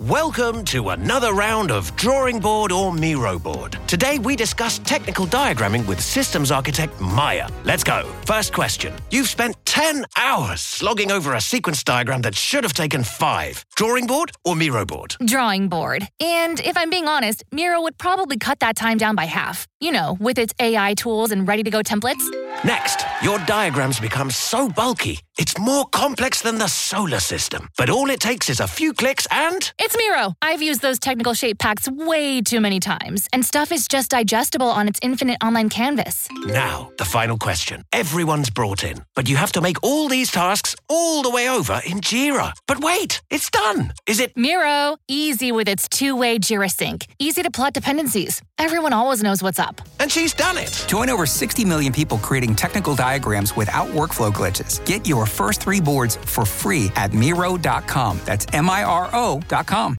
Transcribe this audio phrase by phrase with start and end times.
[0.00, 3.78] Welcome to another round of Drawing Board or Miro Board.
[3.86, 7.48] Today we discuss technical diagramming with systems architect Maya.
[7.64, 8.04] Let's go.
[8.26, 8.92] First question.
[9.10, 13.64] You've spent 10 hours slogging over a sequence diagram that should have taken five.
[13.74, 15.16] Drawing board or Miro board?
[15.24, 16.06] Drawing board.
[16.20, 19.66] And if I'm being honest, Miro would probably cut that time down by half.
[19.78, 22.24] You know, with its AI tools and ready to go templates.
[22.64, 27.68] Next, your diagrams become so bulky, it's more complex than the solar system.
[27.76, 29.70] But all it takes is a few clicks and.
[29.78, 30.34] It's Miro.
[30.40, 34.68] I've used those technical shape packs way too many times, and stuff is just digestible
[34.68, 36.26] on its infinite online canvas.
[36.46, 37.82] Now, the final question.
[37.92, 41.82] Everyone's brought in, but you have to make all these tasks all the way over
[41.84, 42.52] in Jira.
[42.66, 43.92] But wait, it's done.
[44.06, 44.34] Is it?
[44.36, 48.40] Miro, easy with its two way Jira sync, easy to plot dependencies.
[48.56, 49.65] Everyone always knows what's up.
[50.00, 50.84] And she's done it.
[50.88, 54.84] Join over 60 million people creating technical diagrams without workflow glitches.
[54.84, 58.20] Get your first three boards for free at Miro.com.
[58.24, 59.96] That's M I R O.com.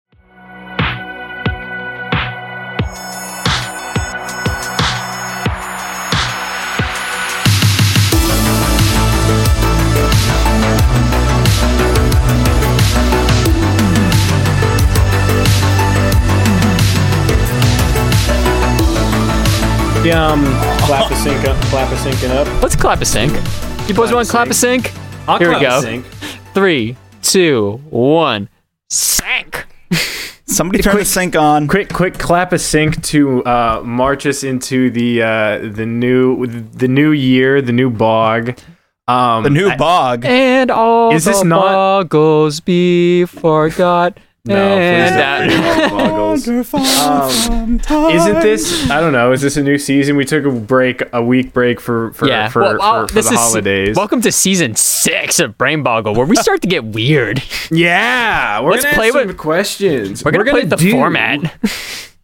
[20.11, 20.44] um,
[20.86, 22.47] clap a sync up, clap a syncing up.
[22.61, 23.31] Let's clap a sync.
[23.88, 24.91] You boys want to clap a sync?
[25.27, 25.81] I'll Here we go.
[25.81, 26.05] sync.
[26.53, 28.50] Three, two, one.
[28.89, 29.66] Sync.
[30.45, 31.67] Somebody turn the sync on.
[31.67, 36.88] Quick, quick clap a sync to uh, march us into the uh, the new the
[36.88, 38.58] new year, the new bog.
[39.09, 40.25] Um, The new bog.
[40.25, 44.17] And all Is this the not- boggles be forgot.
[44.48, 45.90] No, and please that- don't.
[45.98, 46.48] Boggles.
[46.48, 47.80] Um,
[48.12, 48.90] Isn't this?
[48.90, 49.31] I don't know.
[49.31, 50.16] Is this a new season?
[50.16, 52.48] We took a break, a week break for for yeah.
[52.50, 53.95] for, well, well, for, for this the is holidays.
[53.95, 57.42] welcome to season six of Brain Boggle, where we start to get weird.
[57.72, 60.23] yeah, we're Let's gonna play with- questions.
[60.23, 61.40] We're gonna play with the do format.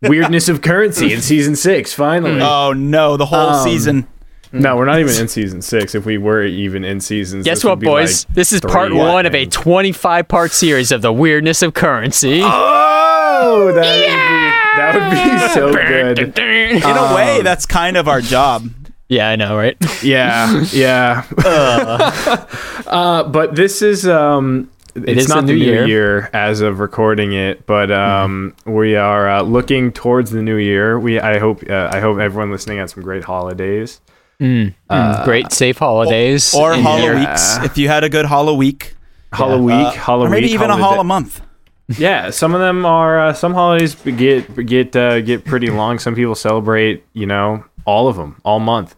[0.01, 1.93] weirdness of currency in season six.
[1.93, 2.41] Finally.
[2.41, 4.07] Oh no, the whole Um, season.
[4.53, 5.95] No, we're not even in season six.
[5.95, 8.25] If we were even in seasons, Guess this would what, be boys?
[8.27, 11.61] like this is part three, one I of a 25 part series of the weirdness
[11.63, 12.41] of currency.
[12.43, 16.37] Oh, that would be that would be so good.
[16.37, 18.69] In a way, that's kind of our job.
[19.09, 19.75] Yeah, I know, right?
[20.03, 21.25] Yeah, yeah.
[22.87, 25.87] uh, but this is um, it's is not the the new new year.
[25.87, 26.29] year.
[26.33, 30.99] as of recording it, but um, we are uh, looking towards the new year.
[30.99, 34.01] We I hope uh, I hope everyone listening had some great holidays.
[34.39, 36.53] Great, safe holidays.
[36.53, 37.15] Or in Hollow here.
[37.19, 37.57] Weeks.
[37.63, 38.93] If you had a good Hollow Week.
[39.31, 41.41] Hollow week, Uh, Hollow or maybe week, even a holiday- Hollow month.
[41.97, 43.19] Yeah, some of them are.
[43.19, 45.99] Uh, some holidays get get uh, get pretty long.
[45.99, 48.95] Some people celebrate, you know, all of them all month.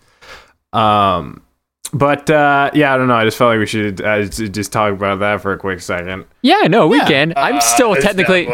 [0.71, 1.41] Um,
[1.93, 3.15] but uh, yeah, I don't know.
[3.15, 6.25] I just felt like we should uh, just talk about that for a quick second.
[6.43, 7.33] Yeah, no, we can.
[7.35, 8.47] I'm still Uh, technically.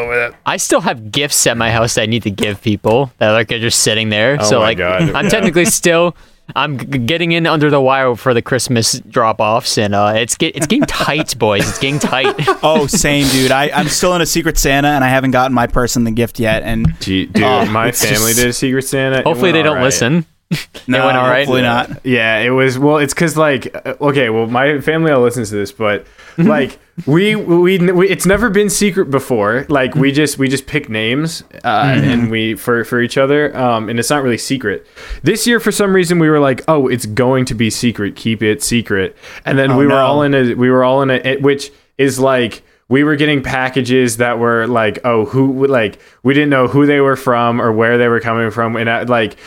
[0.45, 3.51] I still have gifts at my house that I need to give people that like
[3.51, 4.37] are just sitting there.
[4.39, 5.29] Oh so my like, God, I'm yeah.
[5.29, 6.15] technically still.
[6.55, 10.55] I'm g- getting in under the wire for the Christmas drop-offs, and uh, it's get
[10.55, 11.67] it's getting tight, boys.
[11.67, 12.35] It's getting tight.
[12.63, 13.51] Oh, same, dude.
[13.51, 16.39] I, I'm still in a Secret Santa and I haven't gotten my person the gift
[16.39, 16.61] yet.
[16.63, 19.23] And Gee, dude, Oh, my family just- did a Secret Santa.
[19.23, 19.85] Hopefully, they don't alright.
[19.85, 20.25] listen.
[20.87, 21.39] no, went all right?
[21.39, 22.05] hopefully not.
[22.05, 22.77] Yeah, it was.
[22.77, 26.05] Well, it's because like, uh, okay, well, my family all listens to this, but
[26.37, 29.65] like, we, we we it's never been secret before.
[29.69, 29.99] Like, Mm-hmm.
[29.99, 33.99] we just we just pick names uh, and we for for each other, um, and
[33.99, 34.85] it's not really secret.
[35.23, 38.15] This year, for some reason, we were like, oh, it's going to be secret.
[38.15, 39.15] Keep it secret.
[39.45, 41.71] And then Oh, we were all in a we were all in a it- which
[41.97, 42.63] is like.
[42.89, 46.99] We were getting packages that were like, oh, who like we didn't know who they
[46.99, 49.37] were from or where they were coming from, and I, like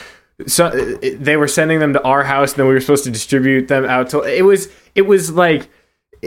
[0.46, 3.68] so they were sending them to our house and then we were supposed to distribute
[3.68, 5.68] them out to it was it was like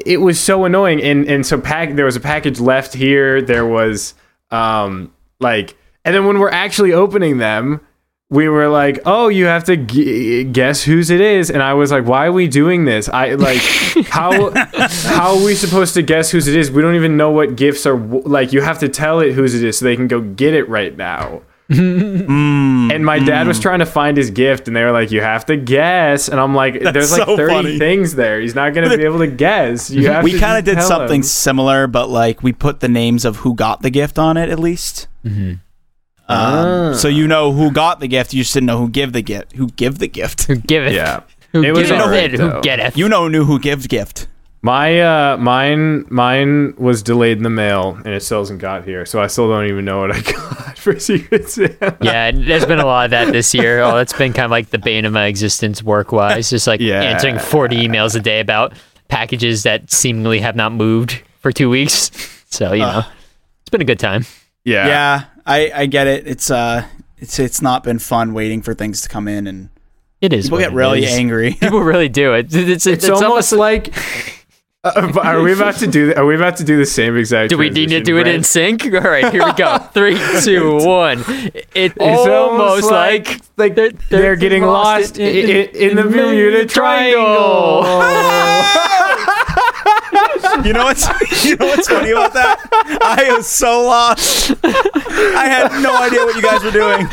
[0.06, 3.66] it was so annoying and and so pack there was a package left here there
[3.66, 4.14] was
[4.52, 5.76] um like
[6.06, 7.80] and then when we're actually opening them
[8.30, 11.92] we were like oh you have to g- guess whose it is and i was
[11.92, 13.08] like why are we doing this?
[13.10, 13.62] I like
[14.10, 16.70] how how are we supposed to guess whose it is?
[16.70, 19.56] We don't even know what gifts are w- like you have to tell it whose
[19.56, 23.80] it is so they can go get it right now and my dad was trying
[23.80, 26.80] to find his gift, and they were like, "You have to guess." And I'm like,
[26.82, 27.80] "There's like so 30 funny.
[27.80, 28.40] things there.
[28.40, 29.90] He's not gonna be able to guess.
[29.90, 33.26] You have We kind of did something him." similar, but like we put the names
[33.26, 35.08] of who got the gift on it at least.
[35.26, 35.60] Um,
[36.30, 36.94] Ah.
[36.94, 38.34] So you know who got the gift.
[38.34, 39.54] You just didn't know who give the gift.
[39.56, 40.44] Who give the gift?
[40.48, 40.94] Who it.
[40.94, 41.22] Yeah,
[41.54, 42.38] Who It was giveth alright, it?
[42.38, 42.50] though.
[42.50, 42.98] Who getteth?
[42.98, 44.28] You know knew who gives gift.
[44.68, 49.06] My uh, mine mine was delayed in the mail, and it still hasn't got here.
[49.06, 51.98] So I still don't even know what I got for Secret Santa.
[52.02, 53.82] Yeah, there's been a lot of that this year.
[53.82, 56.50] Oh, that's been kind of like the bane of my existence work wise.
[56.50, 57.02] Just like Yeah.
[57.02, 58.74] answering 40 emails a day about
[59.08, 62.12] packages that seemingly have not moved for two weeks.
[62.50, 63.04] So, you know.
[63.62, 64.26] It's been a good time.
[64.64, 64.88] Yeah.
[64.88, 66.28] Yeah, I, I get it.
[66.28, 66.86] It's uh,
[67.18, 69.70] it's it's not been fun waiting for things to come in, and
[70.22, 70.46] It is.
[70.46, 71.12] people get it really is.
[71.12, 71.54] angry.
[71.60, 72.54] People really do it.
[72.54, 73.94] It's, it's, It's, almost like.
[74.96, 76.14] Uh, are we about to do?
[76.16, 77.50] Are we about to do the same exact?
[77.50, 78.84] Do we need to transition, do it in sync?
[78.86, 79.78] All right, here we go.
[79.94, 81.20] Three, two, one.
[81.74, 87.84] It It's almost like, like they're, they're, getting lost, in, in, in the Bermuda Triangle.
[90.64, 92.60] You know what's you know what's funny about that?
[93.02, 94.54] I am so lost.
[94.64, 97.08] I had no idea what you guys were doing.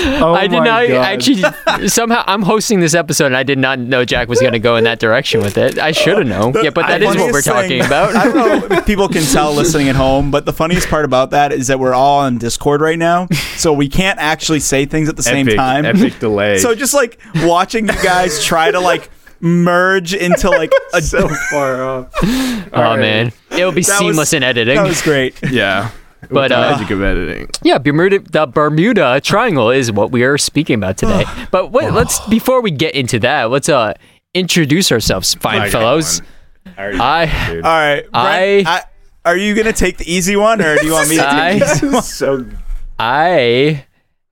[0.00, 1.04] Oh I did my not God.
[1.04, 1.88] actually.
[1.88, 4.76] Somehow, I'm hosting this episode, and I did not know Jack was going to go
[4.76, 5.78] in that direction with it.
[5.78, 6.54] I should have known.
[6.62, 8.14] Yeah, but that The is what we're funniest talking thing- about.
[8.16, 8.36] I don't
[8.70, 11.66] know if people can tell listening at home, but the funniest part about that is
[11.68, 15.22] that we're all on Discord right now, so we can't actually say things at the
[15.22, 15.84] same epic, time.
[15.84, 16.58] Epic delay.
[16.58, 19.10] So just like watching you guys try to like
[19.40, 22.12] merge into like a so far off.
[22.22, 24.76] oh man, it'll be That was- seamless in editing.
[24.76, 25.34] that was great.
[25.50, 25.90] Yeah.
[26.30, 27.50] But, With the uh, magic of editing.
[27.62, 31.24] Yeah, Bermuda, the Bermuda Triangle is what we are speaking about today.
[31.50, 33.94] but wait, let's before we get into that, let's uh
[34.34, 36.20] introduce ourselves, fine I got fellows.
[36.20, 36.74] one.
[36.76, 37.64] I, already I- dude.
[37.64, 38.82] All right, Brent, I- I,
[39.24, 41.54] are you gonna take the easy one, or do you want me to take I-
[41.72, 42.02] easy one?
[42.02, 42.44] so
[42.98, 43.84] I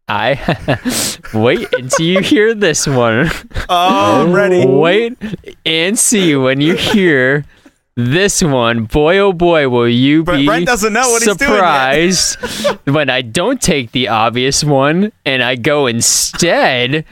[0.09, 0.79] I
[1.35, 3.29] wait until you hear this one.
[3.69, 4.65] Oh, I'm ready.
[4.67, 5.17] Wait
[5.65, 7.45] and see when you hear
[7.97, 8.85] this one.
[8.85, 12.37] Boy, oh boy, will you But be Brent doesn't know what he's doing surprised
[12.85, 17.05] when I don't take the obvious one and I go instead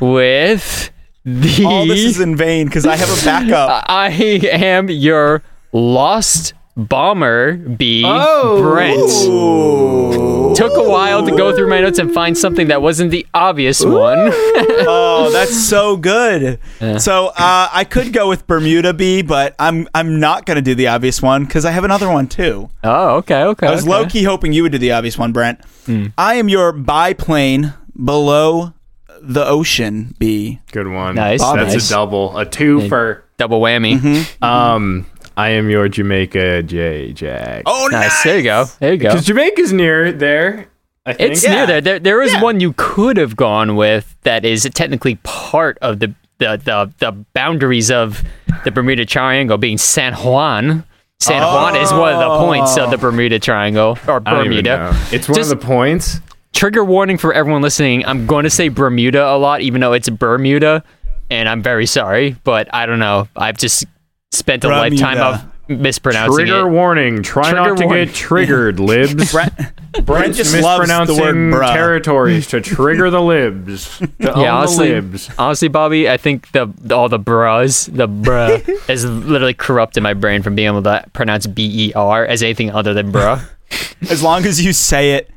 [0.00, 0.90] with
[1.24, 1.64] the.
[1.66, 3.84] All this is in vain because I have a backup.
[3.88, 5.42] I am your
[5.72, 8.02] lost bomber B.
[8.06, 8.62] Oh.
[8.62, 10.56] Brent.
[10.56, 13.84] Took a while to go through my notes and find something that wasn't the obvious
[13.84, 14.18] one.
[14.32, 16.58] oh, that's so good.
[16.98, 20.88] So uh, I could go with Bermuda B, but I'm I'm not gonna do the
[20.88, 22.68] obvious one because I have another one too.
[22.84, 23.66] oh, okay, okay.
[23.66, 23.90] I was okay.
[23.90, 25.64] low key hoping you would do the obvious one, Brent.
[25.86, 26.06] Hmm.
[26.18, 28.74] I am your biplane below
[29.20, 30.60] the ocean B.
[30.72, 31.14] good one.
[31.14, 31.90] Nice, That's nice.
[31.90, 32.36] a double.
[32.36, 33.24] A two for.
[33.38, 33.98] Double whammy.
[33.98, 34.44] Mm-hmm.
[34.44, 35.06] Um,
[35.42, 37.64] I am your Jamaica J Jack.
[37.66, 38.22] Oh, Nice.
[38.22, 38.64] There you go.
[38.78, 39.08] There you go.
[39.08, 40.68] because Jamaica's near there.
[41.04, 41.32] I think.
[41.32, 41.54] It's Yeah.
[41.54, 41.80] near there.
[41.80, 42.42] There, there is Yeah.
[42.42, 47.12] one you could have gone with that is technically part of the the, the, the
[47.34, 48.22] boundaries of
[48.64, 50.84] the Bermuda Triangle, being San Juan.
[51.20, 51.54] San oh.
[51.54, 54.96] Juan is one of the points of the Bermuda Triangle or I don't even Bermuda.
[55.12, 56.20] It's one Just- of the points.
[56.52, 58.04] Trigger warning for everyone listening.
[58.06, 60.82] I'm going to say Bermuda a lot, even though it's Bermuda,
[61.30, 63.26] and I'm very sorry, but I don't know.
[63.36, 63.86] I've just
[64.32, 66.70] spent a lifetime of mispronouncing Trigger it.
[66.72, 67.22] warning.
[67.22, 68.06] Try Trigger not to warning.
[68.06, 69.32] get triggered, libs.
[69.32, 71.72] Brent, Brent Brent's just loves the mispronouncing word bruh.
[71.72, 73.98] territories to trigger the libs.
[73.98, 75.30] To own Yeah, honestly, the libs.
[75.38, 80.42] honestly, Bobby, I think the all the bras, the bruh, is literally corrupted my brain
[80.42, 83.42] from being able to pronounce B E R as anything other than bruh.
[84.10, 85.30] As long as you say it,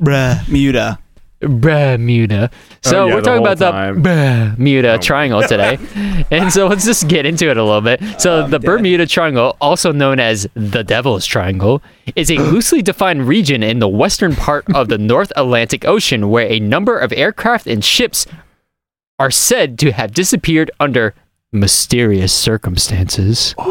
[0.00, 0.98] bruh, muta.
[1.48, 2.50] Bermuda.
[2.52, 4.02] Oh, so Oh, yeah, we're talking about the time.
[4.02, 4.98] Bermuda oh.
[4.98, 5.78] Triangle today,
[6.30, 8.00] and so let's just get into it a little bit.
[8.20, 11.82] So oh, the Bermuda Triangle, also known as the Devil's Triangle,
[12.16, 16.46] is a loosely defined region in the western part of the North Atlantic Ocean where
[16.50, 18.26] a number of aircraft and ships
[19.18, 21.14] are said to have disappeared under
[21.52, 23.54] mysterious circumstances.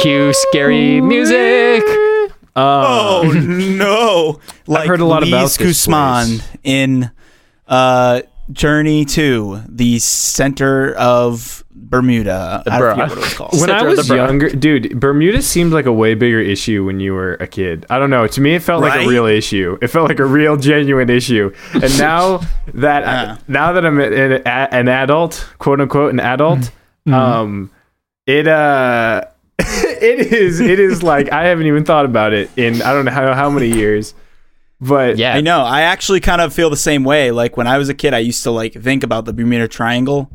[0.00, 1.82] Cue scary music.
[2.58, 4.40] Uh, Oh no!
[4.66, 6.48] Like heard a lot Luis about this Guzman place.
[6.62, 7.10] in
[7.66, 8.20] uh,
[8.52, 12.62] Journey to the center of Bermuda.
[12.66, 12.90] I bruh.
[12.92, 13.52] forget what it was called.
[13.52, 17.00] when Center I the was younger, dude, Bermuda seemed like a way bigger issue when
[17.00, 17.86] you were a kid.
[17.88, 18.26] I don't know.
[18.26, 19.78] To me, it felt like a real issue.
[19.80, 21.50] It felt like a real, genuine issue.
[21.72, 22.40] And now
[22.74, 23.36] that Yeah.
[23.48, 26.70] now that I'm an, an adult, quote unquote, an adult,
[27.06, 27.70] um,
[28.26, 29.22] it uh,
[30.02, 33.10] it is it is like I haven't even thought about it in I don't know
[33.10, 34.14] how how many years,
[34.80, 35.34] but Yeah.
[35.34, 35.60] I know.
[35.62, 37.30] I actually kind of feel the same way.
[37.30, 40.30] Like when I was a kid, I used to like think about the Bermuda Triangle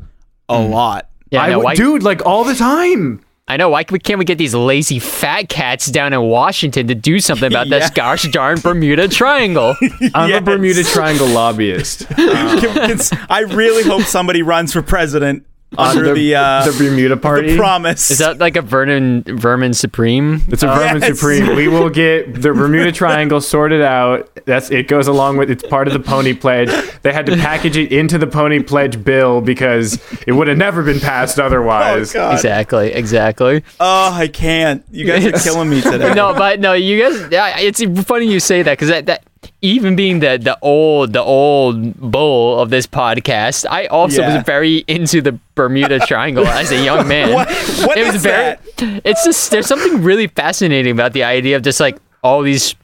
[0.48, 0.70] a mm.
[0.70, 1.08] lot.
[1.30, 1.58] Yeah, I I know.
[1.60, 3.20] Why, dude, like all the time.
[3.46, 3.68] I know.
[3.68, 7.68] Why can't we get these lazy fat cats down in Washington to do something about
[7.68, 9.76] this gosh darn Bermuda Triangle?
[10.14, 10.40] I'm Yes.
[10.40, 12.06] a Bermuda Triangle lobbyist.
[12.16, 15.44] I really hope somebody runs for president
[15.78, 17.52] under the, uh, the Bermuda Party.
[17.52, 18.10] the promise.
[18.10, 20.42] Is that like a Vernon Vermin Supreme?
[20.48, 21.18] It's a Vermin Yes.
[21.18, 21.56] Supreme.
[21.56, 24.30] We will get the Bermuda Triangle sorted out.
[24.44, 24.88] That's it.
[24.88, 26.70] Goes along with it's part of the Pony Pledge.
[27.02, 30.82] They had to package it into the Pony Pledge bill because it would have never
[30.82, 32.12] been passed oh, otherwise.
[32.12, 32.34] God.
[32.34, 32.92] Exactly.
[32.92, 33.62] Exactly.
[33.80, 34.84] Oh, I can't.
[34.90, 36.14] You guys are killing me today.
[36.14, 37.30] no, but no, you guys.
[37.30, 39.24] Yeah, it's funny you say that because that, that
[39.64, 44.36] even being the the old the old bull of this podcast, I also Yeah.
[44.36, 47.32] was very into the Bermuda Triangle as a young man.
[47.32, 47.48] What-
[47.86, 48.56] what it was is very
[49.04, 52.74] it's just there's something really fascinating about the idea of just like all these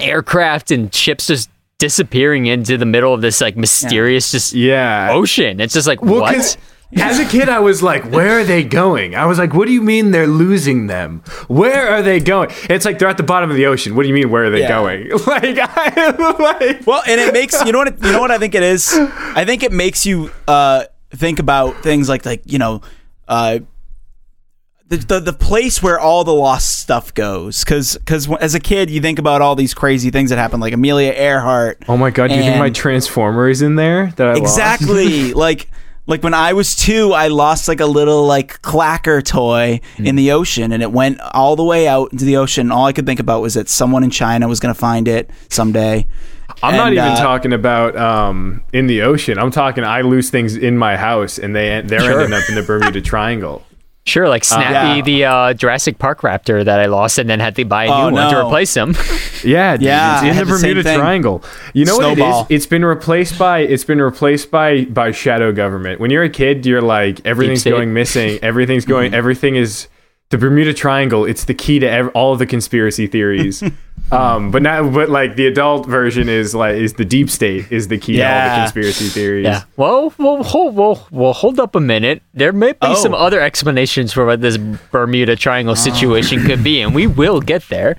[0.00, 5.10] aircraft and ships just disappearing into the middle of this like mysterious just Yeah.
[5.12, 5.60] ocean.
[5.60, 6.56] It's just like Well, what?
[6.96, 9.72] As a kid, I was like, "Where are they going?" I was like, "What do
[9.72, 11.22] you mean they're losing them?
[11.46, 13.94] Where are they going?" It's like they're at the bottom of the ocean.
[13.94, 14.30] What do you mean?
[14.30, 14.68] Where are they Yeah.
[14.68, 15.10] going?
[15.26, 16.86] Like, I like.
[16.86, 18.94] Well, and it makes you know what you know what I think it is.
[18.94, 22.80] I think it makes you uh, think about things like like you know.
[23.26, 23.58] Uh,
[24.86, 28.88] the, the, the place where all the lost stuff goes because because as a kid
[28.88, 32.28] you think about all these crazy things that happen like Amelia Earhart Oh my god!
[32.28, 34.12] Do you think my transformer is in there?
[34.16, 35.68] That I exactly like
[36.08, 40.32] like when I was two I lost like a little like clacker toy in the
[40.32, 43.20] ocean and it went all the way out into the ocean all I could think
[43.20, 46.06] about was that someone in China was gonna find it someday
[46.62, 49.38] I'm not even uh, talking about um, in the ocean.
[49.38, 52.20] I'm talking I lose things in my house and they they're Sure.
[52.22, 53.62] ending up in the Bermuda Triangle.
[54.08, 55.02] Sure, like Snappy, yeah.
[55.02, 58.08] the uh, Jurassic Park raptor that I lost and then had to buy a Oh,
[58.10, 58.94] new one to replace him.
[59.44, 60.96] Yeah, dude, Yeah, it's in the had the Bermuda.
[60.96, 61.44] Triangle.
[61.74, 62.46] You know what it is?
[62.50, 66.00] It's been replaced by it's been replaced by by shadow government.
[66.00, 68.38] When you're a kid, you're like everything's going missing.
[68.42, 69.14] Everything's going.
[69.14, 69.86] Everything is
[70.30, 71.24] the Bermuda Triangle.
[71.24, 73.62] It's the key to ev- all of the conspiracy theories.
[74.10, 77.88] Um, but now, but like the adult version is like is the deep state is
[77.88, 79.44] the key to all the conspiracy theories.
[79.44, 79.62] Yeah.
[79.76, 82.22] Well, well, hold, well, well, hold up a minute.
[82.34, 82.94] There may be Oh.
[82.94, 87.68] some other explanations for what this Bermuda Triangle situation could be, and we will get
[87.68, 87.96] there.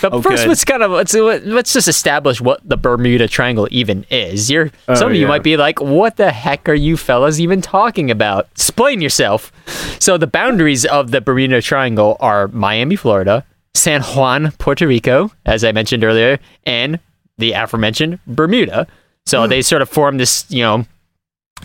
[0.00, 0.48] But Oh, first, good.
[0.48, 4.50] let's kind of let's let's just establish what the Bermuda Triangle even is.
[4.50, 5.28] You're some of you yeah.
[5.28, 9.52] might be like, "What the heck are you fellas even talking about?" Explain yourself.
[9.98, 15.64] So the boundaries of the Bermuda Triangle are Miami, Florida, San Juan, Puerto Rico, as
[15.64, 16.98] I mentioned earlier, and
[17.38, 18.86] the aforementioned Bermuda.
[19.26, 19.48] So hmm.
[19.48, 20.86] they sort of form this, you know,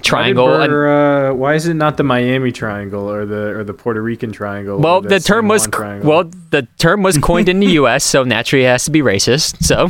[0.01, 0.61] triangle.
[0.61, 4.01] and- Bur- uh, why is it not the Miami Triangle or the or the Puerto
[4.01, 4.79] Rican Triangle?
[4.79, 6.09] well, or the term San was Juan Triangle?
[6.09, 9.63] well, the term was coined in the U.S., so naturally it has to be racist.
[9.63, 9.89] So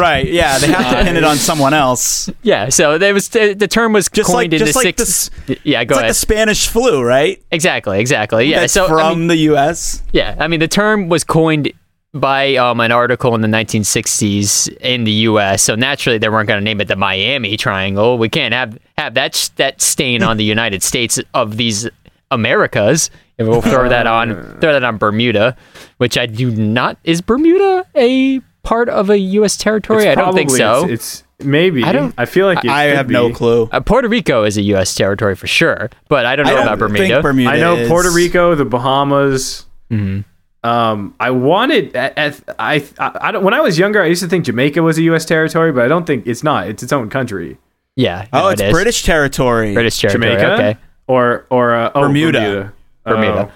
[0.00, 3.54] right yeah they have to pin it on someone else yeah, so there was the,
[3.54, 5.30] the term was Just like- coined in just the like six.
[5.46, 8.46] this- yeah, go it's like the Spanish flu right exactly, exactly.
[8.46, 10.02] Yeah, that's so from I mean, the U.S.
[10.12, 11.72] Yeah, I mean the term was coined
[12.12, 15.62] by um, an article in the 1960s in the U.S.
[15.62, 18.18] So naturally they weren't going to name it the Miami Triangle.
[18.18, 21.88] We can't have have that sh- that stain on the United States of these
[22.30, 23.10] Americas.
[23.38, 25.56] And we'll throw that on throw that on Bermuda,
[25.96, 26.98] which I do not.
[27.04, 29.56] Is Bermuda a part of a U.S.
[29.56, 30.04] territory?
[30.04, 30.84] It's I don't think so.
[30.84, 31.82] It's, it's maybe.
[31.82, 34.58] I don't- I feel like it I could have no clue uh, Puerto Rico is
[34.58, 34.94] a U.S.
[34.94, 37.08] territory for sure, but I don't know I about don't Bermuda.
[37.08, 37.88] think Bermuda I know is.
[37.88, 39.64] Puerto Rico, the Bahamas.
[39.90, 40.20] Mm-hmm.
[40.62, 41.96] Um, I wanted.
[41.96, 43.42] At, at, I, I I don't.
[43.44, 45.24] When I was younger, I used to think Jamaica was a U.S.
[45.24, 46.68] territory, but I don't think it's not.
[46.68, 47.56] It's its own country.
[47.96, 48.72] yeah, oh it's it is.
[48.72, 50.34] British territory British territory.
[50.36, 50.76] Jamaica Okay,
[51.06, 52.38] or or uh, oh, Bermuda.
[52.38, 52.72] Bermuda.
[53.04, 53.46] Bermuda.
[53.48, 53.52] Oh.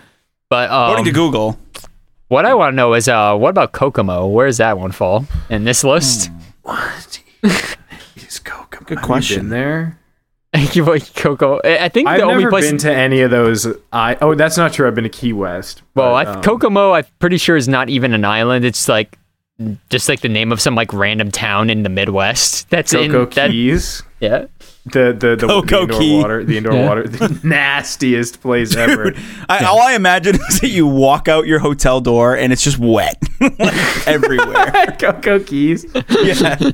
[0.48, 1.58] But um, according to Google
[2.28, 4.26] What I want to know is, uh, what about Kokomo?
[4.26, 6.30] Where does that one fall in this list?
[6.62, 7.20] What?
[8.16, 8.86] Is Kokomo?
[8.86, 9.38] Good Have you question.
[9.42, 9.98] Been there?
[11.16, 11.60] Coco.
[11.64, 12.70] I I think I've the only never place.
[12.70, 13.66] been to any of those.
[13.92, 14.86] I oh, that's not true.
[14.86, 15.82] I've been to Key West.
[15.94, 18.64] well, but, um, Kokomo, I'm pretty sure is not even an island.
[18.64, 19.18] It's like
[19.90, 22.70] just like the name of some like random town in the Midwest.
[22.70, 23.50] That's Coco in that.
[23.50, 24.02] Keys.
[24.20, 24.46] Yeah.
[24.86, 26.18] The the the, the indoor Key.
[26.18, 26.86] water, the indoor Yeah.
[26.88, 29.14] water, the nastiest place ever.
[29.48, 32.78] I, all I imagine is that you walk out your hotel door and it's just
[32.78, 34.94] wet like, everywhere.
[35.00, 35.86] Coco Keys.
[35.94, 36.02] Yeah.
[36.60, 36.72] Yeah,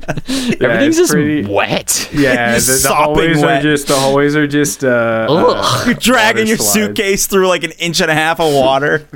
[0.59, 2.09] Everything's just pretty- wet.
[2.13, 3.59] Yeah, the, Just the hallways wet.
[3.59, 4.83] are just the hallways are just.
[4.83, 5.55] Uh, Ugh.
[5.57, 6.73] uh, You're dragging your slides.
[6.73, 9.07] suitcase through like an inch and a half of water.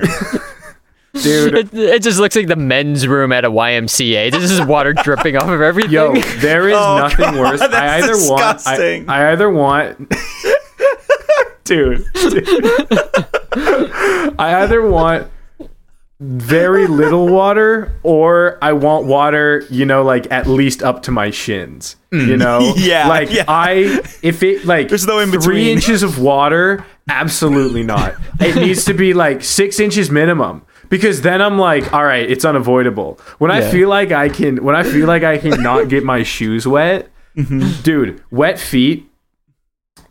[1.23, 1.55] Dude.
[1.55, 4.31] It, it just looks like the men's room at a YMCA.
[4.31, 5.91] This is water dripping off of everything.
[5.91, 7.61] Yo, there is Oh, nothing God, worse.
[7.61, 8.67] I that's either want.
[8.67, 10.13] I, I either want,
[11.63, 12.45] dude, dude.
[14.37, 15.27] I either want
[16.21, 21.29] very little water or I want water, you know, like at least up to my
[21.29, 21.95] shins.
[22.11, 22.73] You know, Mm.
[22.77, 23.43] Yeah, like yeah.
[23.49, 28.15] I if it like There's no in between three inches of water, absolutely not.
[28.39, 30.65] It needs to be like six inches minimum.
[30.89, 33.19] Because then I'm like, all right, it's unavoidable.
[33.39, 36.23] When I feel like I can, when I feel like I can not get my
[36.23, 37.81] shoes wet, Mm-hmm.
[37.81, 39.09] dude, wet feet.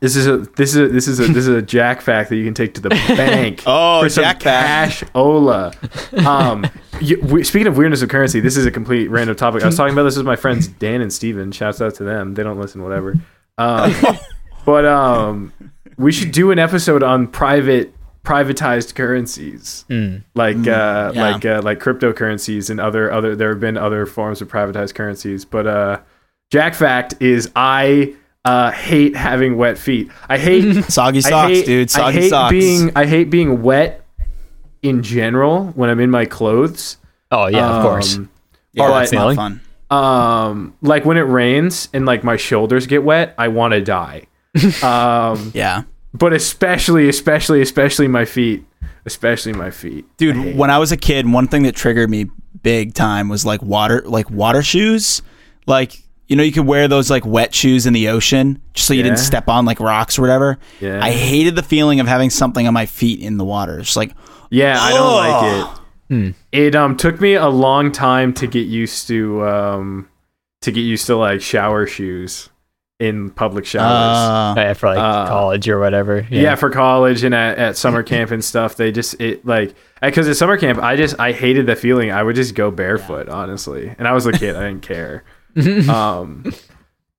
[0.01, 2.37] This is a this is a, this is a this is a jack fact that
[2.37, 3.63] you can take to the bank.
[3.67, 5.73] Oh, for jack cash ola.
[6.27, 6.67] Um,
[7.01, 9.63] you, we, speaking of weirdness of currency, this is a complete random topic.
[9.63, 11.51] I was talking about this with my friends Dan and Steven.
[11.53, 12.35] Shouts out to them.
[12.35, 13.15] They don't listen, whatever.
[13.57, 13.95] Um,
[14.67, 15.55] but um,
[15.97, 17.94] we should do an episode on private
[18.25, 19.85] privatized currencies,
[20.35, 21.31] like uh, yeah.
[21.31, 23.37] like uh, like cryptocurrencies and other other.
[23.37, 26.01] There have been other forms of privatized currencies, but uh,
[26.51, 28.15] Jack fact is I
[28.45, 30.11] uh, hate having wet feet.
[30.29, 31.91] I hate Soggy socks, hate, dude.
[31.91, 32.51] Soggy I hate socks.
[32.51, 34.05] being I hate being wet
[34.83, 36.97] in general when I'm in my clothes.
[37.31, 38.17] Oh yeah, of course.
[38.17, 38.31] Um,
[38.73, 39.61] yeah, but- that's not fun.
[39.91, 44.27] um like when it rains and like my shoulders get wet i want to die
[44.83, 45.83] um Yeah.
[46.15, 48.65] But especially especially especially my feet
[49.05, 52.31] especially my feet Dude, when I was a kid, one thing that triggered me
[52.63, 55.21] big time was like water like water shoes.
[55.67, 58.95] Like, you know, you could wear those like wet shoes in the ocean just so
[58.95, 60.59] you didn't step on like rocks or whatever.
[60.81, 61.05] Yeah.
[61.05, 63.81] I hated the feeling of having something on my feet in the water.
[63.81, 64.13] It's like
[64.51, 65.81] yeah i don't like Ugh.
[66.11, 70.09] it it um took me a long time to get used to um
[70.61, 72.51] to get used to like shower shoes
[73.05, 73.85] in public showers
[74.57, 76.27] uh, for like uh, college or whatever.
[76.31, 76.55] yeah.
[76.55, 80.37] for college and at, at summer camp and stuff they just it like because at
[80.37, 84.07] summer camp i just i hated the feeling i would just go barefoot honestly and
[84.09, 85.25] i was a kid i didn't care
[85.89, 86.45] um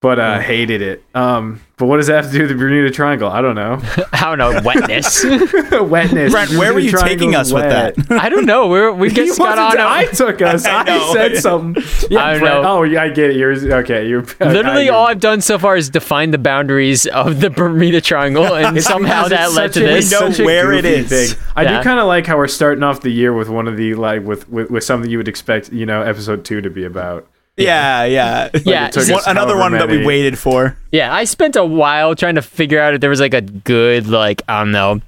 [0.05, 2.91] but uh hated it um but what does that have to do with the bermuda
[2.91, 3.81] triangle i don't know
[4.13, 5.23] I don't know wetness.
[5.81, 7.63] wetness Brent, where were you Bermuda taking Triangle's us with
[8.09, 8.19] that?
[8.21, 8.67] I don't know.
[8.67, 9.85] We're, we just got wasn't- on.
[9.87, 10.65] a- I took us.
[10.65, 11.13] I, know.
[11.13, 11.83] said something.
[12.09, 12.69] Yeah, I don't Brent- know.
[12.79, 13.35] Oh, yeah, I get it.
[13.35, 14.07] You're okay.
[14.07, 18.55] You're Literally, all I've done so far is define the boundaries of the Bermuda Triangle,
[18.55, 20.11] and somehow that led to a- this.
[20.11, 21.33] it's know where it goofy is.
[21.33, 21.43] Thing.
[21.55, 21.77] I Yeah.
[21.77, 24.23] do kind of like how we're starting off the year with one of the like
[24.23, 27.27] with, with with something you would expect, you know, episode two to be about.
[27.57, 28.49] Yeah, yeah.
[28.65, 30.77] Yeah, it took One- another however one that we waited for.
[30.91, 34.07] Yeah, I spent a while trying to figure out if there was like a good,
[34.07, 35.01] like, I don't know,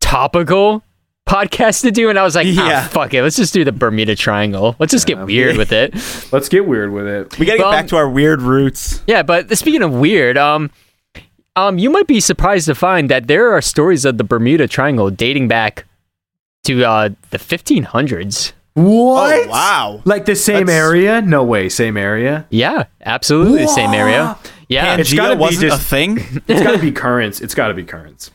[0.00, 0.82] topical
[1.26, 2.82] podcast to do, and I was like, Yeah.
[2.84, 4.76] ah, fuck it, let's just do the Bermuda Triangle.
[4.78, 5.94] Let's just get weird with it.
[6.32, 7.38] Let's get weird with it.
[7.38, 9.02] We gotta get Well, back to our weird roots.
[9.06, 10.70] Yeah, but speaking of weird, um,
[11.56, 15.08] um, you might be surprised to find that there are stories of the Bermuda Triangle
[15.10, 15.86] dating back
[16.64, 18.52] to uh, the 1500s.
[18.74, 19.46] What?
[19.46, 20.02] Oh, wow.
[20.04, 21.22] Like the same That's- area?
[21.22, 22.46] No way, same area.
[22.50, 24.36] Yeah, absolutely the same area.
[24.68, 26.18] Yeah, It's Pangea gotta be wasn't just- a thing.
[26.48, 27.40] It's got to be currents.
[27.40, 28.30] It's got to be currents.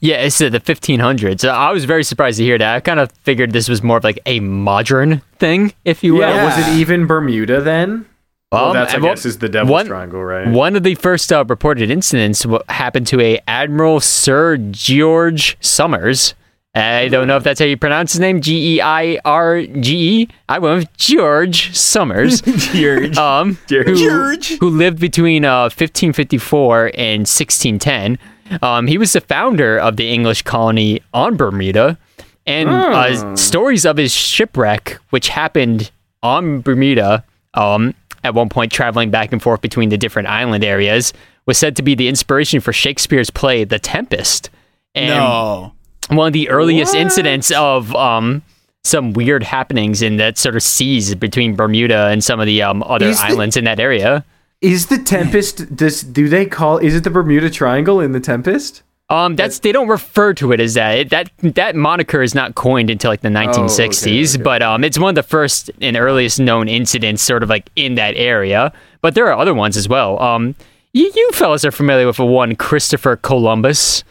[0.00, 1.44] yeah, it's uh, the 1500s.
[1.46, 2.74] Uh, I was very surprised to hear that.
[2.76, 6.20] I kind of figured this was more of like a modern thing, if you will.
[6.20, 6.44] Yeah.
[6.56, 8.06] Was it even Bermuda then?
[8.52, 10.46] Well, Um, that's I well, guess is the Devil's one- Triangle, right?
[10.48, 16.34] One of the first uh, reported incidents w- happened to a Admiral Sir George Somers.
[16.74, 18.40] I don't know if that's how you pronounce his name.
[18.40, 20.28] G E I R G E.
[20.48, 22.40] I went with George Somers.
[22.72, 23.16] George.
[23.18, 24.58] um, who, George.
[24.58, 28.18] who lived between uh, 1554 and 1610.
[28.62, 31.98] Um, he was the founder of the English colony on Bermuda,
[32.46, 35.90] and uh, stories of his shipwreck, which happened
[36.22, 41.12] on Bermuda, um, at one point traveling back and forth between the different island areas,
[41.46, 44.48] was said to be the inspiration for Shakespeare's play *The Tempest*.
[44.94, 45.72] And No.
[46.08, 48.42] One of the earliest incidents of um,
[48.84, 52.82] some weird happenings in that sort of seas between Bermuda and some of the um,
[52.84, 54.24] other Is the- islands in that area.
[54.60, 55.74] Is the Tempest?
[55.74, 56.78] Does do they call?
[56.78, 58.82] Is it the Bermuda Triangle in the Tempest?
[59.10, 60.98] Um, that's they don't refer to it as that.
[60.98, 64.42] It, that that moniker is not coined until like the 1960s, okay.
[64.42, 67.96] but um, it's one of the first and earliest known incidents, sort of like in
[67.96, 68.72] that area.
[69.00, 70.18] But there are other ones as well.
[70.22, 70.54] Um,
[70.92, 74.04] you, you fellas are familiar with the one Christopher Columbus,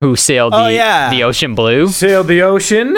[0.00, 1.10] who sailed Oh, the yeah.
[1.10, 1.88] the ocean blue.
[1.88, 2.96] Sailed the ocean.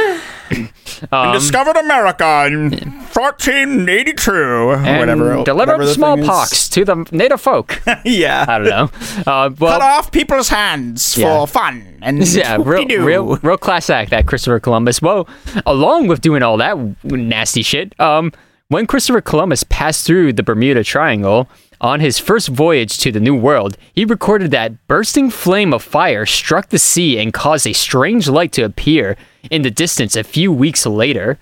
[1.13, 4.33] Um, discovered America in 1482.
[4.73, 5.45] and whatever.
[5.45, 7.81] delivered whatever smallpox to the native folk.
[8.05, 8.45] yeah.
[8.49, 8.91] I don't know.
[9.31, 11.41] Uh, well, Cut off people's hands Yeah.
[11.41, 13.05] for fun and Yeah, real, whoop-de-doo.
[13.05, 15.01] real, real class act that Christopher Columbus.
[15.03, 15.29] Well,
[15.67, 18.33] along with doing all that nasty shit, um,
[18.69, 21.49] when Christopher Columbus passed through the Bermuda Triangle
[21.81, 26.27] on his first voyage to the New World, he recorded that bursting flame of fire
[26.27, 29.17] struck the sea and caused a strange light to appear
[29.51, 31.38] in the distance a few weeks later.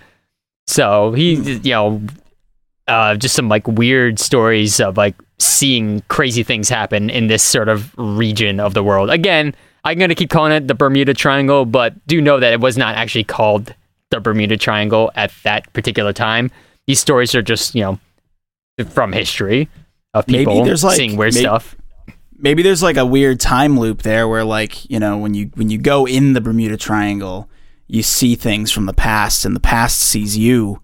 [0.67, 2.03] So he, you know,
[2.87, 7.69] uh, just some like weird stories of like seeing crazy things happen in this sort
[7.69, 9.11] of region of the world.
[9.11, 12.77] Again, I'm gonna keep calling it the Bermuda Triangle, but do know that it was
[12.77, 13.75] not actually called
[14.11, 16.51] the Bermuda Triangle at that particular time.
[16.87, 17.99] These stories are just you know
[18.91, 19.69] from history
[20.19, 21.77] of Maybe there's, like, seeing weird may- stuff.
[22.39, 25.71] maybe there's like a weird time loop there where like you know when you when
[25.71, 27.49] you go in the bermuda triangle
[27.89, 30.81] you see things from the past and the past sees you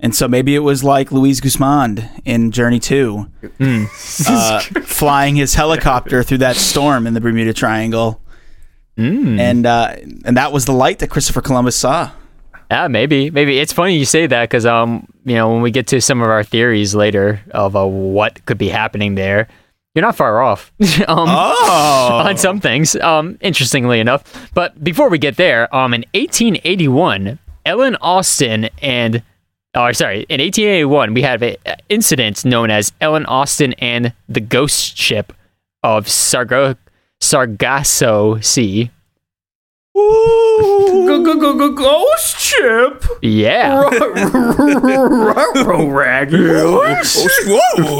[0.00, 3.26] and so maybe it was like luis guzman in journey 2
[3.58, 3.84] Hmm.
[4.28, 8.20] uh, flying his helicopter through that storm in the bermuda triangle
[8.98, 9.40] Hmm.
[9.40, 12.10] and uh, and that was the light that christopher columbus saw
[12.72, 15.86] Yeah, maybe, maybe it's funny you say that because um, you know, when we get
[15.88, 19.46] to some of our theories later of uh, what could be happening there,
[19.94, 20.72] you're not far off.
[21.06, 22.22] um, Oh.
[22.24, 24.50] on some things, um, interestingly enough.
[24.54, 29.22] But before we get there, um, in 1881, Ellen Austin and
[29.74, 30.24] Oh, sorry.
[30.30, 31.56] In 1881, we had an
[31.90, 35.30] incident known as Ellen Austin and the Ghost Ship
[35.82, 36.76] of Sargo-
[37.22, 38.90] Sargasso Sea.
[39.94, 43.04] Go go go go ghost ship.
[43.20, 43.82] Yeah.
[45.90, 46.38] Raggy.
[46.38, 47.02] Whoa,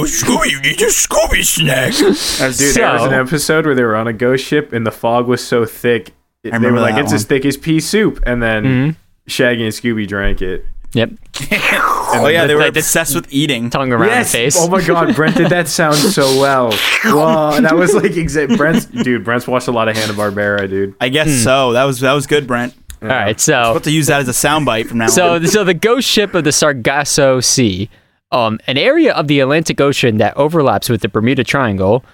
[0.05, 1.92] Scooby, you need your Scooby snack.
[1.94, 5.26] Dude, there was an episode where they were on a ghost ship and the fog
[5.26, 6.12] was so thick.
[6.42, 7.28] they were remember like, that it's as one.
[7.28, 8.20] thick as pea soup.
[8.26, 8.90] And then Mm-hmm.
[9.28, 10.64] Shaggy and Scooby drank it.
[10.94, 11.11] Yep.
[12.14, 13.70] Oh yeah, they were Like obsessed with eating.
[13.70, 14.31] Tongue around yes.
[14.33, 14.57] the face.
[14.59, 16.70] Oh my God, Brent did that sound so well.
[17.05, 18.55] Whoa, that was like exact.
[18.59, 19.24] Brent's dude.
[19.24, 20.94] Brent's watched a lot of Hanna Barbera, dude.
[21.00, 21.72] I guess so.
[21.72, 22.74] That was that was good, Brent.
[23.00, 23.40] All right.
[23.40, 25.46] So I'll have to use that as a soundbite from now So, on.
[25.46, 27.88] so the ghost ship of the Sargasso Sea,
[28.31, 32.05] um, an area of the Atlantic Ocean that overlaps with the Bermuda Triangle,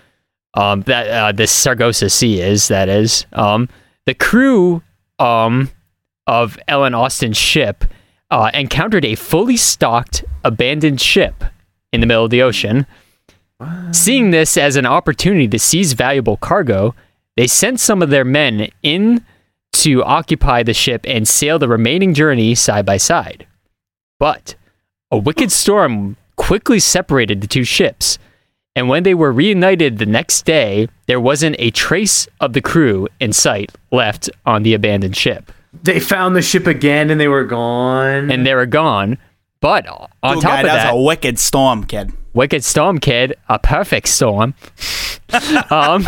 [0.54, 2.68] um, that uh, this Sargasso Sea is.
[2.68, 3.68] That is, um,
[4.06, 4.80] the crew,
[5.18, 5.70] um,
[6.28, 7.84] of Ellen Austin's ship,
[8.30, 11.44] uh, encountered a fully stocked abandoned ship
[11.92, 12.86] in the middle of the ocean.
[13.90, 16.94] Seeing this as an opportunity to seize valuable cargo,
[17.36, 19.24] they sent some of their men in
[19.72, 23.46] to occupy the ship and sail the remaining journey side by side.
[24.18, 24.54] But
[25.10, 28.18] a wicked storm quickly separated the two ships,
[28.76, 33.08] and when they were reunited the next day, there wasn't a trace of the crew
[33.18, 35.50] in sight left on the abandoned ship,
[35.82, 38.30] They found the ship again and they were gone.
[38.30, 39.18] and they were gone.
[39.60, 42.12] But on Cool top guy, of that that, was a wicked storm, kid.
[42.34, 44.54] Wicked Storm Kid, a perfect storm.
[45.70, 46.06] um,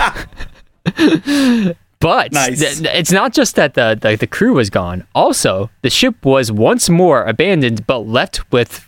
[1.98, 2.60] but Nice.
[2.60, 5.06] th- it's not just that the, the the crew was gone.
[5.14, 8.86] Also, the ship was once more abandoned, but left with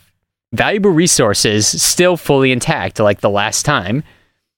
[0.53, 4.03] valuable resources still fully intact, like the last time.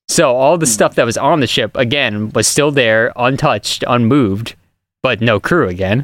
[0.07, 4.55] So all the stuff that was on the ship again was still there, untouched, unmoved,
[5.05, 6.03] but no crew again.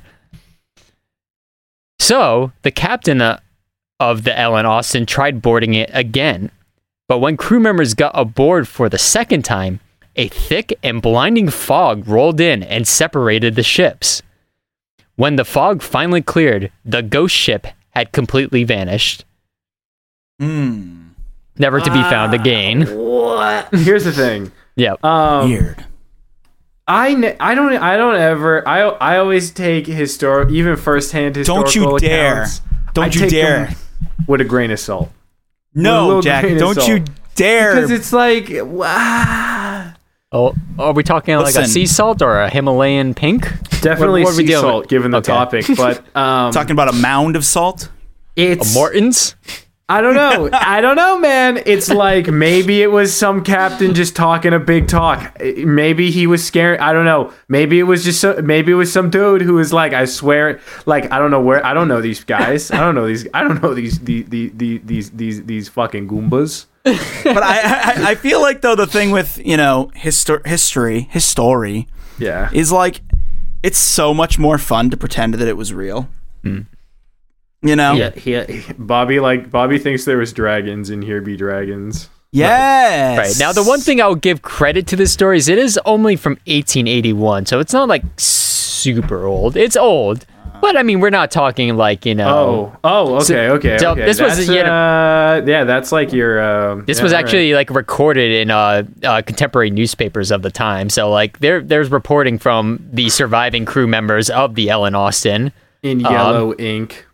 [1.97, 3.39] So the captain uh,
[3.99, 6.51] of the Ellen Austin tried boarding it again,
[7.09, 9.79] but when crew members got aboard for the second time,
[10.15, 14.21] a thick and blinding fog rolled in and separated the ships.
[15.15, 19.25] When the fog finally cleared, the ghost ship had completely vanished,
[20.39, 21.07] Hmm.
[21.57, 22.81] never to be found again.
[22.83, 23.67] what?
[23.73, 24.51] Here's the thing.
[24.75, 25.03] Yep.
[25.03, 25.85] Um, Weird.
[26.93, 31.63] I, ne- I don't I don't ever I I always take historic even firsthand historical
[31.91, 32.33] Don't you dare.
[32.43, 32.61] accounts,
[32.93, 33.65] Don't I you take dare.
[33.67, 33.75] them
[34.27, 35.09] with a grain of salt.
[35.73, 36.43] No, Jack.
[36.57, 37.03] Don't you
[37.35, 37.75] dare.
[37.75, 39.93] Because it's like wow.
[40.33, 43.43] Oh, are we talking like a sea salt or a Himalayan pink?
[43.81, 44.71] Definitely What- what sea dealing with?
[44.73, 45.31] salt given the Okay.
[45.31, 47.89] topic, but um talking about a mound of salt.
[48.35, 49.35] it's a Morton's?
[49.97, 50.49] I don't know.
[50.53, 51.61] I don't know, man.
[51.65, 55.37] It's like maybe it was some captain just talking a big talk.
[55.41, 56.79] Maybe he was scared.
[56.79, 57.33] I don't know.
[57.47, 60.59] Maybe it was just so, maybe it was some dude who was like, I swear,
[60.85, 61.65] like I don't know where.
[61.65, 62.71] I don't know these guys.
[62.71, 63.27] I don't know these.
[63.33, 66.65] I don't know these the the, the these these these fucking goombas.
[66.83, 71.87] But I, I, I feel like though the thing with you know histor- history, history
[72.17, 72.49] Yeah.
[72.53, 73.01] is like
[73.61, 76.09] it's so much more fun to pretend that it was real.
[76.43, 76.65] Mm.
[77.61, 77.93] You know?
[77.93, 82.09] Yeah, he, Bobby like Bobby thinks there was dragons and here be dragons.
[82.31, 83.17] Yes.
[83.17, 83.45] Right.
[83.45, 86.15] Now, the one thing I would give credit to this story is it is only
[86.15, 89.57] from 1881, so it's not like super old.
[89.57, 90.25] It's old,
[90.61, 92.73] but I mean, we're not talking like, you know.
[92.73, 94.05] Oh, oh, okay, So- okay, so okay.
[94.05, 96.41] this was, That's, you know- uh, yeah, that's like your.
[96.41, 97.25] Um, This yeah, was all right.
[97.25, 100.89] actually like recorded in uh, uh, contemporary newspapers of the time.
[100.89, 105.51] So like there there's reporting from the surviving crew members of the Ellen Austin.
[105.83, 107.05] in um, yellow ink.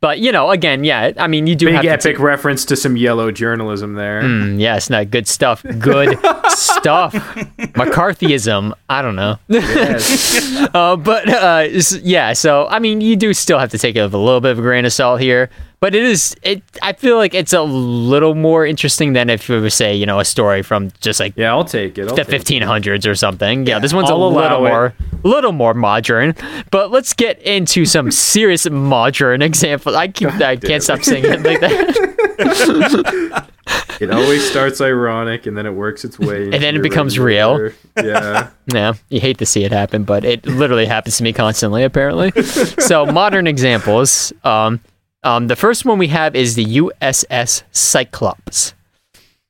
[0.00, 2.76] But you know, again, yeah, I mean, you do Big have to epic reference to
[2.76, 4.22] some yellow journalism there.
[4.22, 5.64] Mm, yes, no, good stuff.
[5.78, 6.18] Good
[6.50, 7.14] stuff.
[7.14, 8.72] McCarthyism.
[8.88, 9.38] I don't know.
[9.48, 10.46] Yes.
[10.74, 11.66] Uh, but uh,
[12.02, 14.52] yeah, so I mean, you do still have to take it with a little bit
[14.52, 15.50] of a grain of salt here.
[15.80, 16.34] But it is.
[16.42, 16.62] It.
[16.82, 20.18] I feel like it's a little more interesting than if we were say, you know,
[20.18, 22.08] a story from just like yeah, I'll take it.
[22.08, 22.62] I'll the take it.
[22.62, 23.66] 1500s or something.
[23.66, 24.68] Yeah, this one's I'll a little it.
[24.68, 26.34] more, little more modern.
[26.70, 29.94] But let's get into some serious modern examples.
[29.94, 30.28] I keep.
[30.40, 33.48] I can't stop saying it like that.
[34.00, 36.44] It always starts ironic and then it works its way.
[36.44, 37.70] and then it becomes real.
[37.96, 38.50] Yeah.
[38.70, 42.30] Yeah, you hate to see it happen, but it literally happens to me constantly, apparently.
[42.42, 44.30] so, modern examples.
[44.44, 44.80] Um,
[45.22, 48.74] um, the first one we have is the USS Cyclops,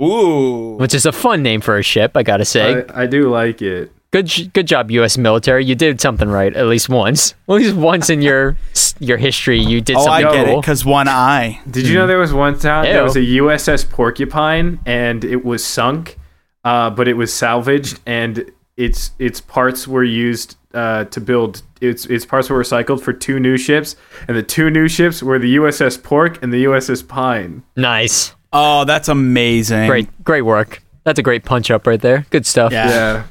[0.02, 0.76] Ooh.
[0.76, 2.84] which is a fun name for a ship, I gotta say.
[2.94, 3.92] I, I do like it.
[4.10, 5.18] good, good job, U.S.
[5.18, 5.64] military.
[5.64, 7.34] You did something right at least once.
[7.48, 8.56] At least once in your
[9.00, 10.60] your history, you did Oh, I something get it.
[10.60, 11.60] Because one eye.
[11.70, 12.92] Did you know there was one time Ew.
[12.92, 16.18] there was a USS Porcupine and it was sunk
[16.64, 22.06] uh, but it was salvaged and its its parts were used uh, to build its
[22.06, 25.56] its parts were recycled for two new ships, and the two new ships were the
[25.56, 27.62] USS Pork and the USS Pine.
[27.76, 28.34] Nice.
[28.52, 29.86] Oh, that's amazing.
[29.88, 30.82] Great, great work.
[31.04, 32.26] That's a great punch up right there.
[32.30, 32.72] Good stuff.
[32.72, 32.88] Yeah.
[32.88, 33.24] Yeah.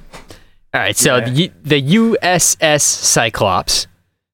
[0.74, 1.30] All right, so Yeah.
[1.30, 3.88] the, the USS Cyclops.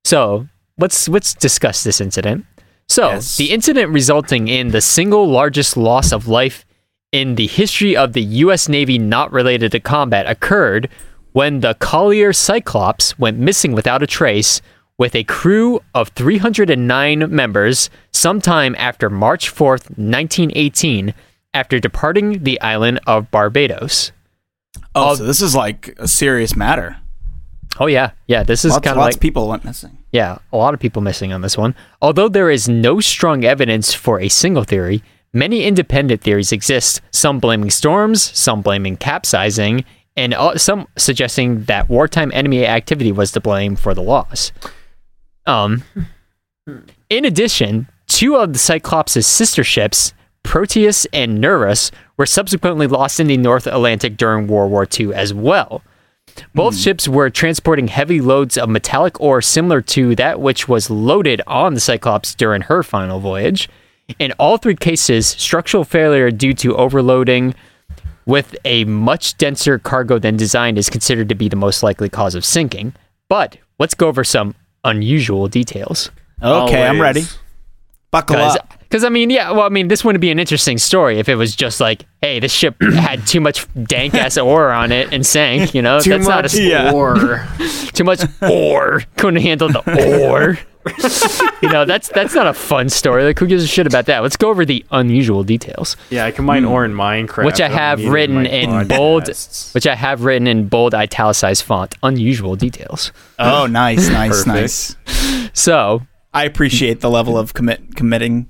[0.05, 0.47] So
[0.77, 2.45] let's let's discuss this incident.
[2.89, 3.37] So Yes.
[3.37, 6.65] the incident resulting in the single largest loss of life
[7.13, 8.67] in the history of the U.S.
[8.67, 10.89] Navy not related to combat occurred
[11.33, 14.61] when the Collier Cyclops went missing without a trace
[14.97, 21.13] with a crew of 309 members sometime after March 4th, 1918,
[21.53, 24.11] after departing the island of Barbados.
[24.95, 26.97] Oh, so this is like a serious matter.
[27.79, 28.43] Oh yeah, yeah.
[28.43, 29.97] This is Lots, kind lots of like of people went missing.
[30.11, 31.73] Yeah, a lot of people missing on this one.
[32.01, 37.39] Although there is no strong evidence for a single theory, many independent theories exist, some
[37.39, 39.85] blaming storms, some blaming capsizing,
[40.15, 44.51] and uh, some suggesting that wartime enemy activity was to blame for the loss.
[45.45, 45.83] Um,
[47.09, 53.27] in addition, two of the Cyclops' sister ships, Proteus and Nereus, were subsequently lost in
[53.27, 55.81] the North Atlantic during World War II as well.
[56.55, 61.41] Both ships were transporting heavy loads of metallic ore similar to that which was loaded
[61.47, 63.69] on the Cyclops during her final voyage.
[64.19, 67.55] In all three cases, structural failure due to overloading
[68.25, 72.35] with a much denser cargo than designed is considered to be the most likely cause
[72.35, 72.93] of sinking.
[73.29, 76.11] But let's go over some unusual details.
[76.41, 77.23] Okay, I'm ready.
[78.11, 78.73] Buckle Because, up.
[78.79, 81.35] because I mean, yeah, well, I mean, this wouldn't be an interesting story if it
[81.35, 85.25] was just like, hey, this ship had too much dank ass ore on it and
[85.25, 85.73] sank.
[85.73, 86.91] You know, Too that's not much a yeah.
[86.91, 87.47] ore.
[87.93, 89.01] too much ore.
[89.17, 90.59] Couldn't handle the ore.
[91.61, 93.23] you know, that's that's not a fun story.
[93.23, 94.21] Like, who gives a shit about that?
[94.21, 96.69] Let's go over the unusual details, yeah, I combine hmm.
[96.69, 97.45] ore and Minecraft.
[97.45, 100.93] which I I have need written my in bold, which I have written in bold
[100.93, 101.95] italicized font.
[102.03, 103.11] Unusual details.
[103.39, 104.95] Uh, oh, nice, nice, nice.
[105.53, 106.01] So,
[106.33, 108.49] I appreciate the level of commit committing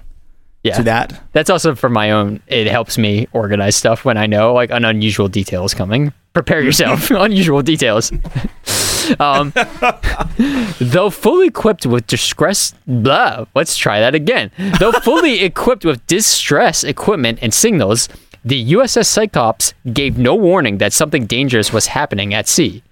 [0.63, 1.21] yeah, to that.
[1.33, 2.41] that's also for my own.
[2.47, 6.13] It helps me organize stuff when I know like an unusual detail is coming.
[6.33, 7.11] Prepare yourself.
[7.11, 8.11] unusual details.
[9.19, 9.53] Um,
[10.79, 13.45] though fully equipped with distress, blah.
[13.55, 14.51] Let's try that again.
[14.79, 18.09] Though fully equipped with distress equipment and signals,
[18.45, 22.83] the USS Cyclops gave no warning that something dangerous was happening at sea.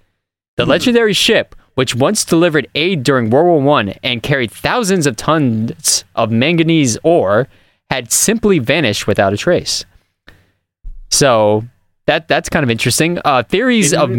[0.56, 5.16] The legendary ship, which once delivered aid during World War I and carried thousands of
[5.16, 7.48] tons of manganese ore,
[7.90, 9.84] had simply vanished without a trace.
[11.10, 11.64] So
[12.06, 13.18] that that's kind of interesting.
[13.24, 14.10] Uh, theories of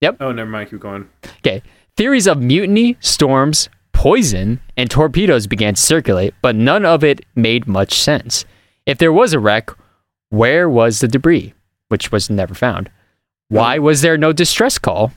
[0.00, 0.70] Didn't Oh, never mind.
[0.70, 1.08] Keep going.
[1.38, 1.62] okay
[1.96, 7.66] theories of mutiny, storms, poison, and torpedoes began to circulate, but none of it made
[7.66, 8.44] much sense.
[8.84, 9.70] If there was a wreck,
[10.28, 11.54] where was the debris,
[11.88, 12.90] which was never found?
[13.48, 15.12] Why was there no distress call?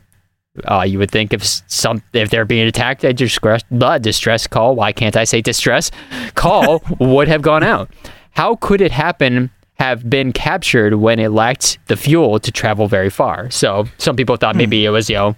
[0.65, 4.76] Uh, you would think if some if they're being attacked, a distress the distress call.
[4.76, 5.92] Why can't I say distress
[6.36, 7.89] call would have gone out?
[8.32, 9.52] How could it happen?
[9.80, 13.50] Have been captured when it lacked the fuel to travel very far.
[13.50, 15.36] So some people thought maybe it was you know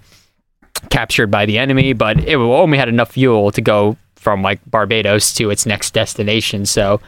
[0.90, 5.32] captured by the enemy, but it only had enough fuel to go from like Barbados
[5.34, 6.66] to its next destination.
[6.66, 7.00] So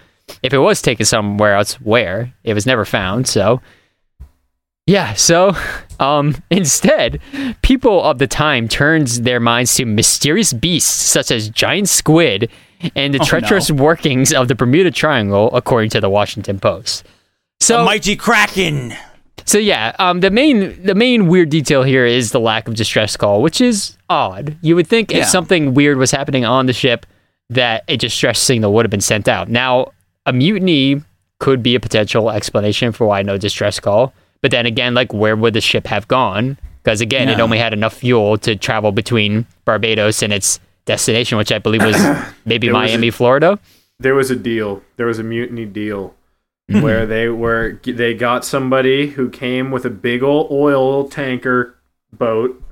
[0.43, 3.27] if it was taken somewhere else, where it was never found.
[3.27, 3.61] So
[4.87, 5.57] yeah, so
[6.01, 7.21] um, instead,
[7.63, 12.51] people of the time turned their minds to mysterious beasts such as giant squid
[12.95, 17.05] and the Oh, treacherous workings of the Bermuda Triangle, according to the Washington Post.
[17.61, 18.95] So, A mighty kraken.
[19.47, 23.17] so yeah, um, the main the main weird detail here is the lack of distress
[23.17, 24.57] call, which is odd.
[24.61, 25.19] You would think Yeah.
[25.19, 27.07] if something weird was happening on the ship,
[27.51, 29.49] that a distress signal would have been sent out.
[29.49, 29.93] Now,
[30.27, 31.03] a mutiny
[31.41, 34.13] could be a potential explanation for why no distress call.
[34.43, 36.59] But then again, like where would the ship have gone?
[36.83, 41.51] Because again, it only had enough fuel to travel between Barbados and its destination, which
[41.51, 41.97] I believe was
[42.45, 43.59] maybe There was a- Miami, Florida.
[44.01, 44.83] There was a deal.
[44.97, 46.15] There was a mutiny deal
[46.71, 46.81] Mm-hmm.
[46.81, 51.79] where they were they got somebody who came with a big old oil tanker
[52.11, 52.63] boat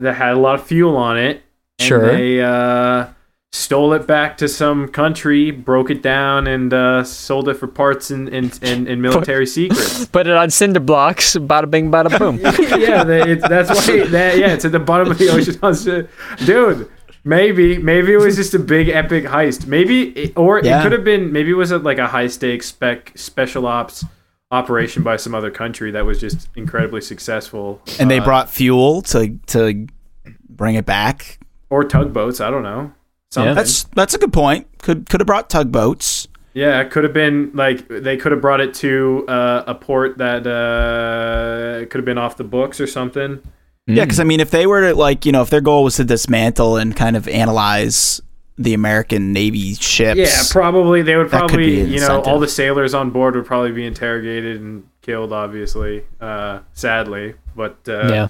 [0.00, 1.42] that had a lot of fuel on it.
[1.78, 2.06] And Sure.
[2.10, 3.08] They uh,
[3.52, 8.10] stole it back to some country, broke it down, and uh, sold it for parts
[8.10, 10.06] and and, and, and military secrets.
[10.12, 12.38] Put it on cinder blocks, bada bing, bada boom.
[12.80, 14.04] yeah, they, that's why.
[14.14, 16.08] That, yeah, it's at the bottom of the ocean.
[16.46, 16.90] Dude,
[17.24, 19.66] maybe maybe it was just a big epic heist.
[19.66, 20.80] Maybe, it, or Yeah.
[20.80, 21.32] it could have been.
[21.32, 24.04] Maybe it was a, like a high stakes spec special ops
[24.50, 27.80] operation by some other country that was just incredibly successful.
[27.98, 29.86] And they Uh, brought fuel to to
[30.48, 31.38] bring it back.
[31.70, 32.40] or tugboats.
[32.40, 32.92] I don't know.
[33.32, 33.54] Something.
[33.56, 34.66] That's that's a good point.
[34.78, 36.28] Could could have brought tugboats.
[36.52, 40.18] Yeah, it could have been like they could have brought it to uh, a port
[40.18, 43.40] that uh, could have been off the books or something.
[43.86, 45.96] Yeah, because I mean, if they were to like, you know, if their goal was
[45.96, 48.20] to dismantle and kind of analyze
[48.56, 53.10] the American Navy ships, Yeah, probably they would probably you know all the sailors on
[53.10, 57.34] board would probably be interrogated and killed, obviously, uh, sadly.
[57.56, 58.28] But uh,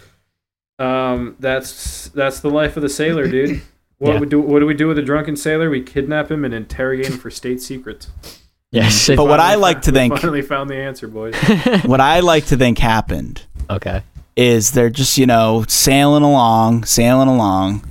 [0.81, 1.13] yeah.
[1.13, 3.63] um, that's that's the life of the sailor, dude.
[3.99, 4.21] What Yeah.
[4.21, 4.41] we do?
[4.41, 5.71] What do we do with a drunken sailor?
[5.71, 8.09] We kidnap him and interrogate him for state secrets.
[8.73, 9.07] Yes.
[9.07, 11.37] But what I like found- to think, finally found the answer, boys.
[11.85, 14.03] what I like to think happened okay.
[14.37, 17.85] Is they're just you know sailing along, sailing along,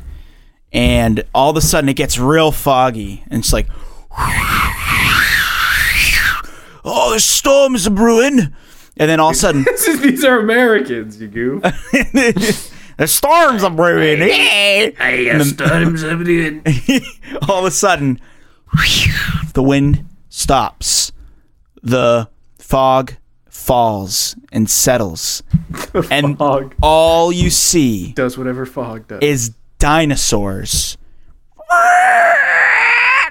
[0.72, 3.68] and all of a sudden it gets real foggy, and it's like,
[6.84, 8.54] oh, the storm's brewing,
[8.98, 9.66] and then all of a sudden
[10.02, 11.62] These are Americans, you goof.
[12.98, 14.20] the storms are brewing.
[14.20, 14.94] Hey!
[17.50, 18.20] all of a sudden,
[19.54, 21.12] the wind stops,
[21.82, 23.14] the fog
[23.66, 25.42] falls and settles,
[26.12, 29.20] and Fog all you see does whatever fog does.
[29.24, 30.98] is dinosaurs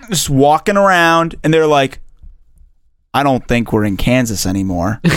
[0.09, 2.01] just walking around, and they're like,
[3.15, 5.01] "I don't think we're in Kansas anymore."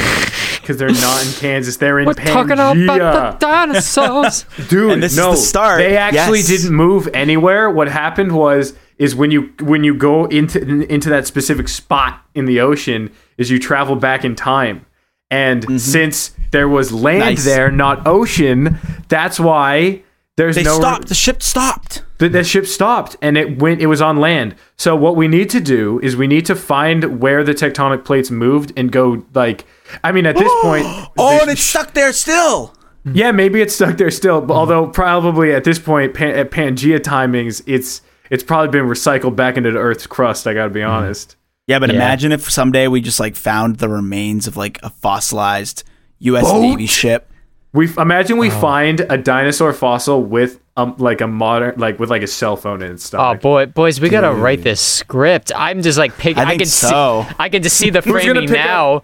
[0.61, 2.33] Because they're not in Kansas, they're in We're Pangea.
[2.33, 2.51] talking
[2.85, 4.45] about the dinosaurs.
[4.67, 5.77] Dude, And this is no, the start.
[5.77, 6.47] They actually Yes.
[6.47, 7.69] didn't move anywhere.
[7.69, 10.59] What happened was is when you when you go into
[10.91, 14.87] into that specific spot in the ocean is you travel back in time.
[15.31, 17.29] And since there was land Mm-hmm.
[17.31, 17.45] Nice.
[17.45, 18.77] there, not ocean,
[19.09, 20.03] that's why
[20.37, 21.07] there's They no stopped.
[21.07, 22.03] The ship stopped.
[22.19, 25.49] the, the ship stopped and it went it was on land so what we need
[25.49, 29.65] to do is we need to find where the tectonic plates moved and go like
[30.03, 30.85] i mean at this point
[31.17, 32.73] Oh, and it's stuck there still.
[33.05, 36.99] yeah maybe it's stuck there still but although probably at this point Pan, at pangea
[36.99, 41.35] timings it's it's probably been recycled back into the earth's crust i gotta be honest
[41.67, 41.95] Yeah, but Yeah.
[41.95, 45.83] imagine if someday we just like found the remains of like a fossilized
[46.19, 46.43] U.S.
[46.43, 46.61] Boat?
[46.61, 47.29] Navy ship.
[47.73, 48.41] we imagine Oh.
[48.41, 52.55] we find a dinosaur fossil with um like a modern like with like a cell
[52.55, 53.37] phone and stuff.
[53.37, 55.51] Oh boy, boys, we gotta write this script.
[55.55, 56.37] I'm just like pick.
[56.37, 57.25] I I, think can so.
[57.27, 57.35] see.
[57.39, 59.01] I can just see the gonna framing now.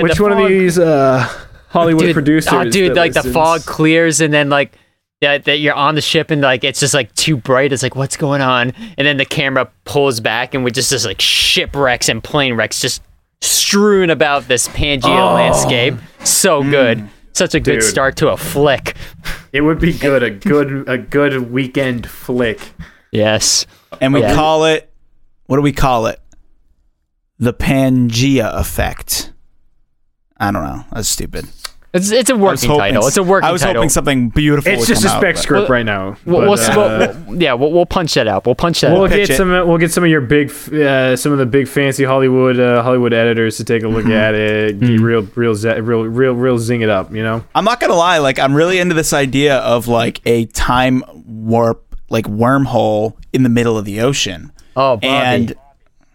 [0.00, 1.28] Which the one of these uh
[1.68, 4.72] hollywood dude, producers Oh, dude, that like the fog clears and then like
[5.20, 7.72] that that you're on the ship and like it's just like too bright.
[7.72, 8.72] It's like what's going on?
[8.96, 12.80] And then the camera pulls back and we just just like shipwrecks and plane wrecks
[12.80, 13.02] just
[13.40, 15.34] strewn about this Pangea oh.
[15.34, 15.94] landscape.
[16.24, 16.70] So mm.
[16.70, 17.08] good.
[17.32, 17.84] Such a good Dude.
[17.84, 18.96] start to a flick.
[19.52, 22.58] It would be good, a good, a good weekend flick.
[23.12, 23.64] Yes.
[24.00, 24.34] And we Yeah.
[24.34, 24.90] call it,
[25.46, 26.20] what do we call it?
[27.38, 29.32] The Pangea effect.
[30.36, 30.84] I don't know.
[30.90, 31.46] That's stupid.
[31.94, 33.06] It's it's a I was working hoping- title.
[33.06, 33.76] It's a working I was title.
[33.80, 34.70] hoping something beautiful.
[34.70, 36.16] It's would just a come out, spec but- script Well, right now.
[36.26, 38.44] We'll, but, we'll, uh, we'll- we'll- yeah, we'll, we'll punch that out.
[38.44, 39.10] We'll punch that we'll out.
[39.10, 39.36] pitch get it.
[39.38, 39.50] some.
[39.50, 43.14] We'll get some of your big, uh, some of the big fancy Hollywood, uh, Hollywood
[43.14, 44.78] editors to take a look at it.
[44.80, 47.12] Get real, real, real, real, real, zing it up.
[47.14, 47.42] You know.
[47.54, 51.96] I'm not gonna lie, like I'm really into this idea of like a time warp,
[52.10, 54.52] like wormhole in the middle of the ocean.
[54.76, 55.06] Oh, Bobby.
[55.08, 55.54] And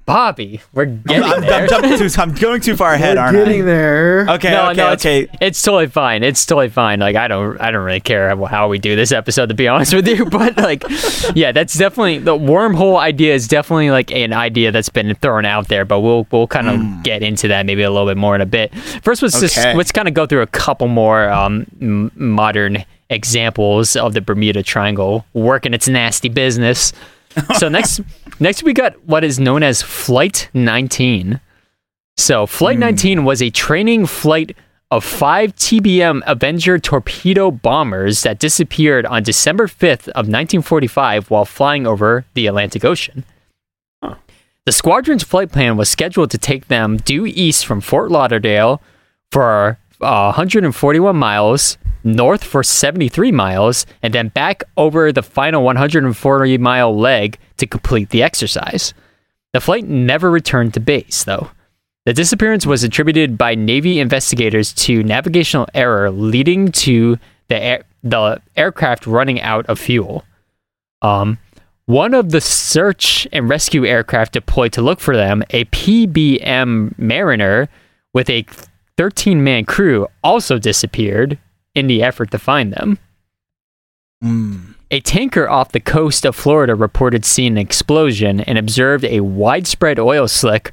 [0.05, 1.63] Bobby, we're getting I'm, there.
[1.63, 3.61] I'm, jumping too, I'm going too far ahead, aren't I?
[3.61, 4.25] there.
[4.29, 5.29] Okay, no, okay, no, it's, okay.
[5.39, 6.23] it's totally fine.
[6.23, 6.99] It's totally fine.
[6.99, 9.67] Like I don't, I don't really care how, how we do this episode, to be
[9.69, 10.25] honest with you.
[10.25, 10.83] But like,
[11.35, 15.69] yeah, that's definitely the wormhole idea is definitely like an idea that's been thrown out
[15.69, 15.85] there.
[15.85, 18.45] But we'll we'll kind of get into that maybe a little bit more in a
[18.45, 18.75] bit.
[19.03, 23.95] First, let's just let's kind of go through a couple more um, m- modern examples
[23.95, 26.91] of the Bermuda Triangle working its nasty business.
[27.57, 28.01] So next,
[28.39, 31.39] next we got what is known as Flight 19.
[32.17, 34.55] So Flight 19 was a training flight
[34.91, 41.87] of five TBM Avenger torpedo bombers that disappeared on December 5th of 1945 while flying
[41.87, 43.23] over the Atlantic Ocean.
[44.65, 48.81] The squadron's flight plan was scheduled to take them due east from Fort Lauderdale
[49.31, 56.57] for uh, 141 miles, north for 73 miles, and then back over the final 140
[56.57, 58.93] mile leg to complete the exercise.
[59.53, 61.51] The flight never returned to base, though.
[62.05, 68.41] The disappearance was attributed by Navy investigators to navigational error leading to the air, the
[68.57, 70.25] aircraft running out of fuel.
[71.01, 71.37] Um,
[71.85, 77.69] one of the search and rescue aircraft deployed to look for them, a PBM Mariner
[78.13, 78.45] with a
[78.97, 81.37] 13 man crew, also disappeared
[81.75, 82.99] in the effort to find them.
[84.23, 84.75] Mm.
[84.91, 89.99] A tanker off the coast of Florida reported seeing an explosion and observed a widespread
[89.99, 90.71] oil slick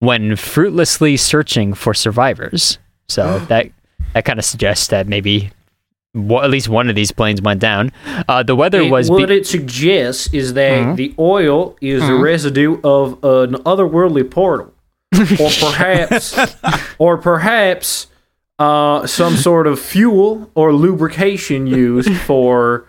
[0.00, 2.78] when fruitlessly searching for survivors.
[3.08, 3.70] So that
[4.14, 5.50] that kind of suggests that maybe
[6.14, 7.92] well, at least one of these planes went down.
[8.28, 10.94] Uh, the weather It- was what be- it suggests is that Mm-hmm.
[10.94, 14.72] the oil is the residue of an otherworldly portal,
[15.14, 16.38] or perhaps,
[16.98, 18.06] or perhaps,
[18.58, 22.86] uh, some sort of fuel or lubrication used for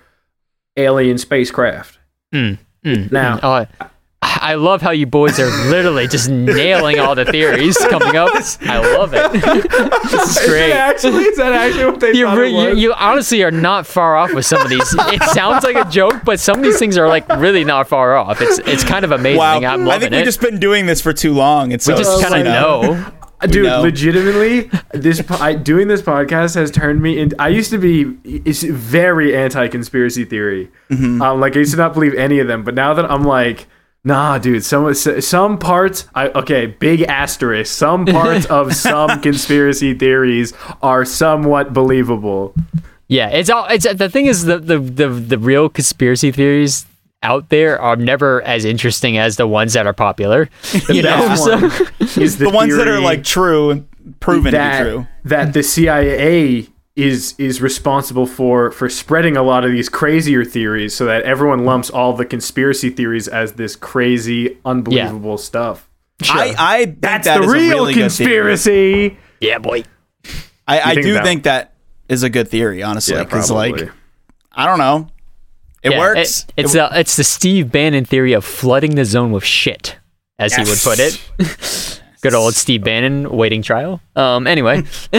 [0.76, 2.00] alien spacecraft.
[2.34, 2.58] Mm,
[3.12, 3.66] Now, Oh,
[4.22, 8.32] I love how you boys are literally just nailing all the theories coming up.
[8.62, 9.32] I love it.
[10.12, 10.72] this is great.
[10.72, 12.80] actually, is that actually what they You, thought re- it you, was?
[12.80, 14.82] you honestly are not far off with some of these.
[15.00, 18.16] It sounds like a joke, but some of these things are like really not far
[18.16, 18.42] off.
[18.42, 19.38] It's it's kind of amazing.
[19.40, 20.16] Wow, I'm I think it.
[20.18, 21.72] we've just been doing this for too long.
[21.72, 23.12] It's we so, just kind you of know.
[23.42, 23.82] Dude, know.
[23.82, 27.36] legitimately, this I, doing this podcast has turned me into.
[27.40, 30.72] I used to be it's very anti-conspiracy theory.
[30.90, 31.22] Mm-hmm.
[31.22, 33.68] Um, like I used to not believe any of them, but now that I'm like,
[34.04, 36.08] nah, dude, some some parts.
[36.16, 37.72] I okay, big asterisk.
[37.72, 42.56] Some parts of some conspiracy theories are somewhat believable.
[43.08, 43.68] Yeah, it's all.
[43.70, 46.88] It's the thing is the the the, the real conspiracy theories
[47.24, 50.50] out there are never as interesting as the ones that are popular.
[50.90, 51.72] You know, best so- one
[52.24, 53.88] is the, the ones that are like true and
[54.20, 55.08] proven that to be true.
[55.26, 60.96] that the CIA is is responsible for for spreading a lot of these crazier theories,
[60.96, 65.88] so that everyone lumps all the conspiracy theories as this crazy, unbelievable stuff.
[66.24, 69.18] I, I think That's that the is a real really good conspiracy.
[69.40, 69.84] yeah, boy.
[70.68, 71.74] I, I think do that- think that
[72.10, 73.72] is a good theory, honestly, because probably.
[73.84, 73.92] like
[74.54, 75.08] I don't know,
[75.84, 76.46] it Yeah, works.
[76.50, 79.98] it- it's the it's the Steve Bannon theory of flooding the zone with shit,
[80.40, 81.22] as he would put it.
[82.22, 84.02] Good old Steve Bannon waiting trial.
[84.16, 84.48] Um.
[84.48, 84.78] Anyway,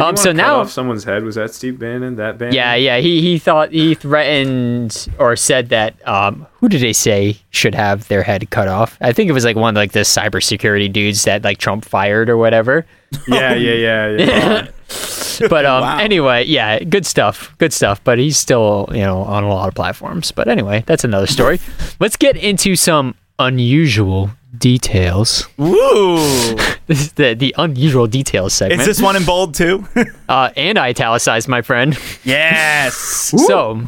[0.00, 0.16] um.
[0.16, 2.14] So cut now, off someone's head was that Steve Bannon?
[2.16, 2.54] That Bannon?
[2.54, 2.98] yeah, yeah.
[2.98, 6.46] He he thought he threatened or said that um.
[6.60, 8.96] Who did they say should have their head cut off?
[9.00, 12.30] I think it was like one of like the cybersecurity dudes that like Trump fired
[12.30, 12.86] or whatever.
[13.26, 14.68] yeah, yeah, yeah, yeah.
[15.50, 15.98] But um, Wow.
[15.98, 18.02] anyway, yeah, good stuff, good stuff.
[18.04, 20.32] But he's still, you know, on a lot of platforms.
[20.32, 21.60] But anyway, that's another story.
[22.00, 25.46] Let's get into some unusual details.
[25.58, 26.56] Woo!
[26.86, 28.80] This is the the unusual details segment.
[28.80, 29.84] Is this one in bold too?
[30.28, 31.98] uh, and I italicized my friend.
[32.24, 32.94] yes.
[32.94, 33.82] So,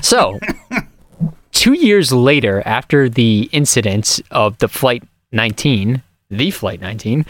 [0.00, 0.38] so
[1.52, 7.24] two years later, after the incident of the flight 19, the flight 19,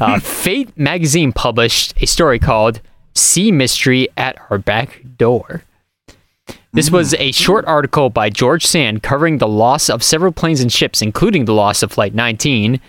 [0.00, 2.80] uh, Fate magazine published a story called
[3.14, 5.64] "Sea Mystery at Our Back Door."
[6.72, 10.72] This was a short article by George Sand covering the loss of several planes and
[10.72, 12.80] ships, including the loss of Flight 19,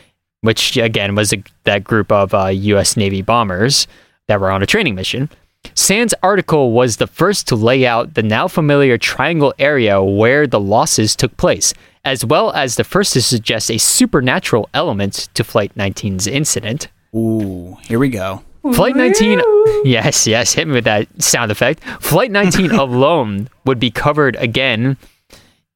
[0.41, 2.97] which again was a, that group of uh, U.S.
[2.97, 3.87] Navy bombers
[4.27, 5.29] that were on a training mission.
[5.75, 10.59] Sand's article was the first to lay out the now familiar triangle area where the
[10.59, 11.73] losses took place,
[12.05, 16.87] as well as the first to suggest a supernatural element to Flight 19's incident.
[17.15, 18.43] Ooh, here we go.
[18.73, 19.41] Flight 19,
[19.85, 21.83] yes, yes, hit me with that sound effect.
[22.01, 24.97] Flight 19 alone would be covered again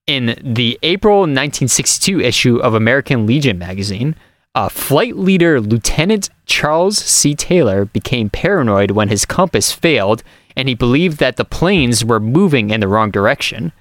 [0.06, 4.16] in the April 1962 issue of American Legion magazine.
[4.56, 7.34] Uh, flight leader Lieutenant Charles C.
[7.34, 10.22] Taylor became paranoid when his compass failed
[10.56, 13.72] and he believed that the planes were moving in the wrong direction.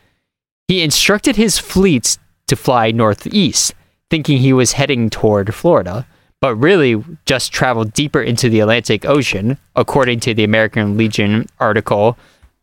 [0.68, 2.18] He instructed his fleets
[2.48, 3.74] to fly northeast,
[4.10, 6.06] thinking he was heading toward Florida,
[6.40, 12.18] but really just traveled deeper into the Atlantic Ocean, according to the American Legion article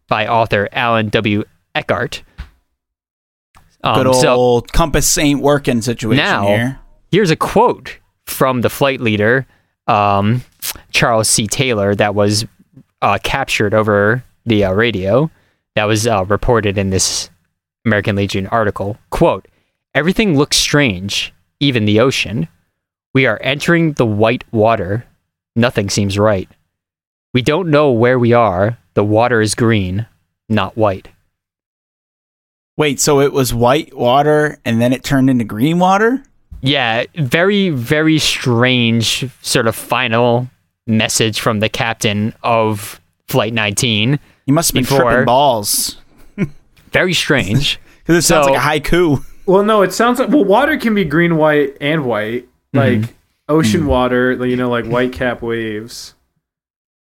[0.07, 1.43] by author Alan W.
[1.75, 2.21] Eckert.
[3.83, 6.79] Um, Good old so compass ain't working situation Now- here.
[7.11, 9.47] here's a quote from the flight leader,
[9.87, 10.43] um,
[10.91, 11.47] Charles C.
[11.47, 12.45] Taylor, that was
[13.01, 15.31] uh, captured over the uh, radio,
[15.75, 17.29] that was uh, reported in this
[17.85, 18.97] American Legion article.
[19.09, 19.47] Quote,
[19.99, 22.47] Everything looks strange, even the ocean.
[23.13, 25.05] We are entering the white water.
[25.57, 26.47] Nothing seems right.
[27.33, 28.77] We don't know where we are.
[28.93, 30.07] The water is green,
[30.47, 31.09] not white.
[32.77, 36.23] Wait, so it was white water and then it turned into green water?
[36.61, 40.47] Yeah, very, very strange sort of final
[40.87, 44.17] message from the captain of Flight 19.
[44.45, 45.97] You must have been Before- tripping balls.
[46.93, 47.81] Very strange.
[48.09, 49.23] Because it sounds So- like a haiku.
[49.49, 53.11] Well, no, it sounds like well, water can be green, white, and white, like Mm-hmm.
[53.49, 56.13] ocean water, you know, like white cap waves.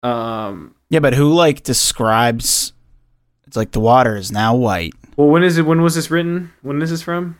[0.01, 2.71] Um, Yeah, but who like describes
[3.45, 4.93] it's like the water is now white.
[5.17, 5.65] well, when is it?
[5.65, 6.53] When was this written?
[6.61, 7.37] When is this from?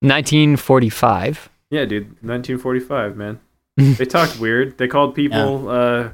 [0.00, 1.48] 1945.
[1.70, 3.40] Yeah, dude, 1945, man.
[3.76, 4.76] they talked weird.
[4.78, 6.10] They called people, uh,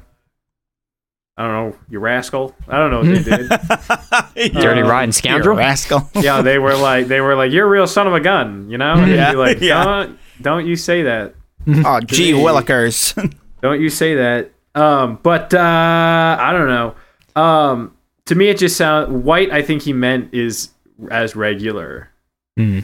[1.37, 2.55] I don't know, you rascal.
[2.67, 4.53] I don't know what they did.
[4.61, 5.55] Dirty Uh, rotten You scoundrel.
[5.57, 6.09] rascal.
[6.15, 8.77] yeah, they were like, they were like, you're a real son of a gun, you
[8.77, 8.93] know?
[8.93, 9.83] And Yeah, like, yeah.
[9.83, 11.35] don't, don't you say that.
[11.67, 13.13] oh, gee willikers.
[13.61, 14.51] Don't you say that.
[14.73, 16.95] Um, but uh, I don't know.
[17.41, 19.51] Um, to me it just sounds white.
[19.51, 20.69] I think he meant is
[21.11, 22.09] as regular.
[22.57, 22.79] Hmm.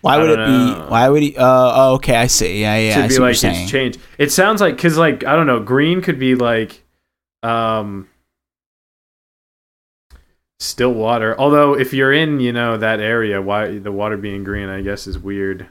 [0.00, 0.90] Why I would it don't be?
[0.90, 1.36] Why would he?
[1.36, 2.60] Uh, oh, okay, I see.
[2.60, 2.94] Yeah, yeah.
[2.96, 4.00] to I be like you're it's changed.
[4.18, 6.82] It sounds like because like I don't know, green could be like
[7.42, 8.08] um
[10.60, 11.38] still water.
[11.38, 15.06] Although if you're in you know that area, why the water being green, I guess
[15.06, 15.66] is weird.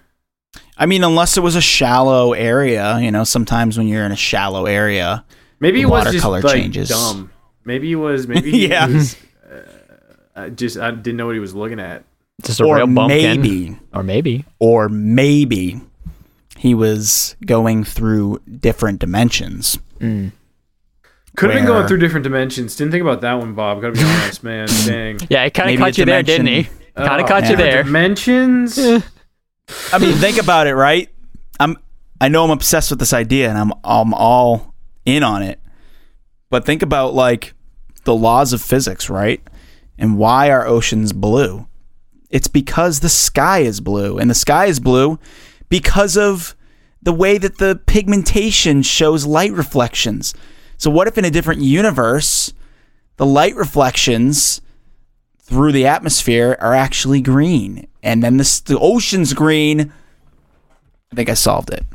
[0.78, 4.15] I mean, unless it was a shallow area, you know, sometimes when you're in a
[4.18, 5.26] shallow area,
[5.59, 6.89] Maybe The it was watercolor just like changes.
[6.89, 7.32] dumb.
[7.65, 8.88] Maybe he was maybe he Yeah.
[8.88, 9.15] was,
[9.51, 9.61] uh,
[10.36, 12.03] I just I didn't know what he was looking at.
[12.43, 13.41] Just a or real bumpkin.
[13.41, 14.45] maybe, Or maybe.
[14.59, 15.82] or maybe
[16.57, 19.80] he was going through different dimensions.
[19.99, 20.32] Mm.
[21.38, 22.76] Could have been going through different dimensions.
[22.76, 23.80] Didn't think about that one, Bob.
[23.80, 24.68] Gotta be honest, man.
[24.86, 25.20] Dang.
[25.30, 26.64] Yeah, it kind of caught the you there, didn't he?
[26.96, 27.84] Kind of Oh, caught you there.
[27.84, 28.78] Dimensions.
[28.78, 29.00] Eh.
[29.94, 31.10] I mean, think about it, right?
[31.60, 31.78] I'm
[32.20, 34.74] I know I'm obsessed with this idea and I'm I'm all
[35.06, 35.60] in on it.
[36.50, 37.54] But think about like
[38.04, 39.42] the laws of physics, right?
[39.98, 41.68] And why are oceans blue?
[42.32, 45.20] It's because the sky is blue and the sky is blue
[45.70, 46.56] because of
[47.02, 50.34] the way that the pigmentation shows light reflections.
[50.78, 52.54] So what if in a different universe
[53.18, 54.62] the light reflections
[55.40, 59.92] through the atmosphere are actually green and then this the ocean's green
[61.12, 61.86] I think I solved it.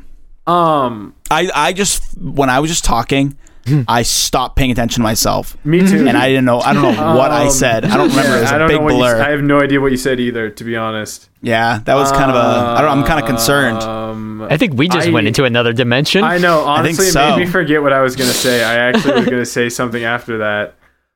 [0.45, 3.37] Um, I, I just when I was just talking,
[3.87, 5.55] I stopped paying attention to myself.
[5.65, 6.07] me too.
[6.07, 7.85] And I didn't know I don't know what I Um, said.
[7.85, 8.29] I don't remember.
[8.31, 9.23] yeah, it was I a don't big know what you.
[9.23, 11.29] I have no idea what you said either, to be honest.
[11.41, 13.77] yeah, that was kind of a I don't I'm kind of concerned.
[13.79, 16.23] Um, I think we just I- went into another dimension.
[16.23, 16.67] I know.
[16.67, 18.63] I think Honestly, it made me forget what I was gonna say.
[18.63, 20.75] I actually was gonna say something after that.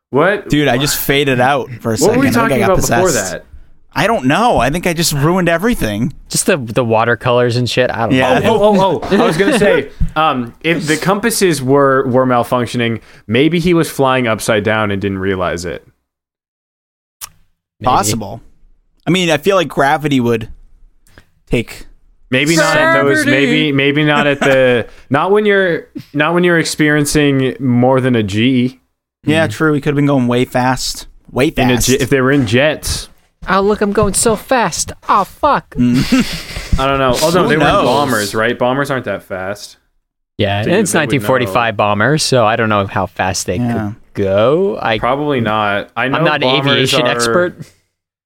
[0.10, 2.16] What, Dude, I just faded out for a What second.
[2.18, 3.44] were we I talking got about before that?
[3.98, 4.60] I don't know.
[4.60, 6.14] I think I just ruined everything.
[6.30, 7.90] Just the the watercolors and shit.
[7.90, 8.38] I don't Yeah.
[8.40, 8.56] know.
[8.62, 9.18] Oh, oh, oh!
[9.18, 14.28] I was gonna say, um, if the compasses were were malfunctioning, maybe he was flying
[14.28, 15.86] upside down and didn't realize it.
[17.80, 17.86] Maybe.
[17.90, 18.42] Possible.
[19.06, 20.50] I mean, I feel like gravity would
[21.48, 21.88] take
[22.30, 23.26] Maybe not at those.
[23.26, 24.88] Maybe maybe not at the.
[25.10, 28.82] Not when you're not when you're experiencing more than a G.
[29.24, 29.72] Yeah, true.
[29.72, 31.08] We could have been going way fast.
[31.32, 31.88] Way In a fast.
[31.88, 33.08] jet, if they were in jets.
[33.50, 34.92] Oh look, I'm going so fast.
[35.08, 35.72] Oh fuck.
[35.76, 36.80] Mm.
[36.80, 37.14] I don't know.
[37.22, 37.86] Oh no, Who they were in knows?
[37.86, 38.58] bombers, right?
[38.58, 39.78] Bombers aren't that fast.
[40.38, 43.56] Yeah, Dude, and it's they would 1945 bombers, so I don't know how fast they
[43.58, 43.94] Yeah.
[43.94, 44.78] could go.
[44.80, 45.92] I Probably not.
[45.96, 47.56] I know I'm not an bombers aviation are- expert.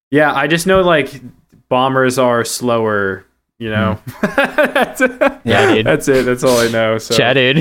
[0.09, 1.21] Yeah, I just know like
[1.69, 3.25] bombers are slower.
[3.61, 3.99] You know.
[4.23, 5.01] that's,
[5.45, 5.85] Yeah, dude.
[5.85, 6.25] That's it.
[6.25, 6.97] That's all I know.
[6.97, 7.57] So Yeah, dude.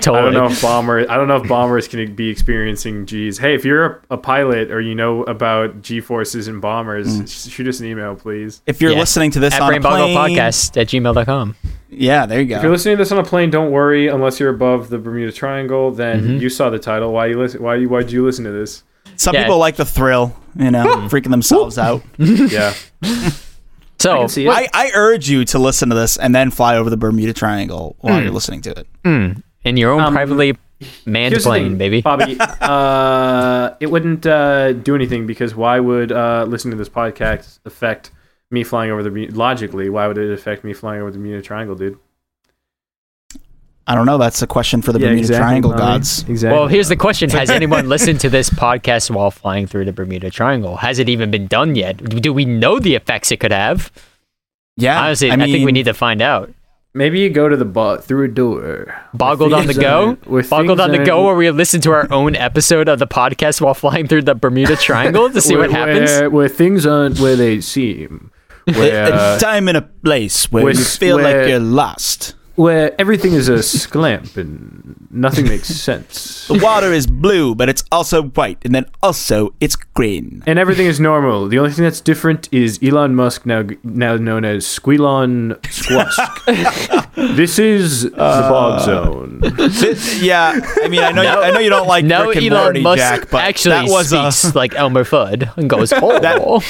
[0.00, 0.18] totally.
[0.18, 1.08] I don't know if bomber.
[1.08, 3.38] I don't know if bombers can be experiencing G's.
[3.38, 7.48] Hey, if you're a, a pilot or you know about G forces and bombers, sh-
[7.48, 8.60] shoot us an email, please.
[8.66, 8.98] if you're Yeah.
[8.98, 11.54] listening to this At on a Brainboggled plane, Podcast at gmail.com.
[11.90, 12.56] yeah, there you go.
[12.56, 14.08] If you're listening to this on a plane, don't worry.
[14.08, 16.36] Unless you're above the Bermuda Triangle, then Mm-hmm.
[16.38, 17.12] you saw the title.
[17.12, 17.62] Why you listen?
[17.62, 17.88] Why you?
[17.88, 18.82] Why did you listen to this?
[19.14, 19.44] Some Yeah.
[19.44, 22.02] people like the thrill, you know, freaking themselves out.
[22.18, 22.74] Yeah.
[23.98, 24.48] So, see.
[24.48, 27.96] I, I urge you to listen to this and then fly over the Bermuda Triangle
[28.00, 28.24] while Hmm.
[28.24, 28.86] you're listening to it.
[29.04, 30.56] mm, in your own Um, privately
[31.06, 32.02] manned plane, thing, baby.
[32.02, 32.36] Bobby.
[32.40, 38.10] uh, it wouldn't uh, do anything because why would uh, listening to this podcast affect
[38.50, 39.88] me flying over the Bermu- logically?
[39.88, 41.98] Why would it affect me flying over the Bermuda Triangle, dude?
[43.88, 44.18] I don't know.
[44.18, 45.80] That's a question for the Bermuda Triangle Bobby.
[45.80, 46.24] gods.
[46.28, 46.58] Exactly.
[46.58, 50.30] Well, here's the question: Has anyone listened to this podcast while flying through the Bermuda
[50.30, 50.76] Triangle?
[50.76, 51.96] Has it even been done yet?
[51.98, 53.92] Do we know the effects it could have?
[54.76, 56.52] Yeah, Honestly, I, think we need to find out.
[56.92, 58.94] Maybe you go to the bu- through a door.
[59.14, 62.10] Boggled on the go, it- with boggled on the go, where we listen to our
[62.12, 66.10] own episode of the podcast while flying through the Bermuda Triangle to see what happens.
[66.10, 68.30] Where, where things aren't where they seem.
[68.66, 72.34] Where, a time and a place where with- you feel where- like you're lost.
[72.56, 76.48] Where everything is a sclamp and nothing makes sense.
[76.48, 80.42] The water is blue, but it's also white, and then also it's green.
[80.46, 81.48] and everything is normal.
[81.48, 87.14] The only thing that's different is Elon Musk, now now known as Squelon Squusk.
[87.36, 89.40] this is the bog zone.
[89.42, 92.46] Th- yeah, I mean, I know, you, I know you don't like no, Rick and
[92.46, 95.92] Elon Morty, Musk Jack, but actually that was uh, speaks like Elmer Fudd and goes,
[95.96, 96.60] "Oh,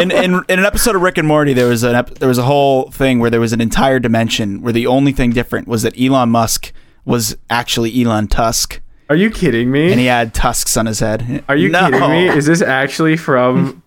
[0.00, 2.38] in, in in an episode of Rick and Morty, there was an ep- there was
[2.38, 5.82] a whole thing where there was an entire dimension where the only thing different was
[5.82, 6.72] that Elon Musk
[7.04, 9.90] was actually Elon Tusk, Are you kidding me?
[9.90, 11.44] and he had tusks on his head.
[11.48, 11.90] Are you No.
[11.90, 12.28] kidding me?
[12.28, 13.82] Is this actually from?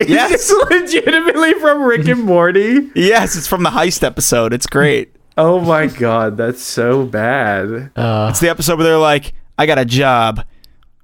[0.00, 0.30] Yes.
[0.40, 2.90] Is this legitimately from Rick and Morty?
[2.94, 4.52] Yes, it's from the heist episode.
[4.52, 5.14] It's great.
[5.36, 7.90] Oh my god, that's so bad.
[7.96, 10.44] uh, It's the episode where they're like, "I got a job,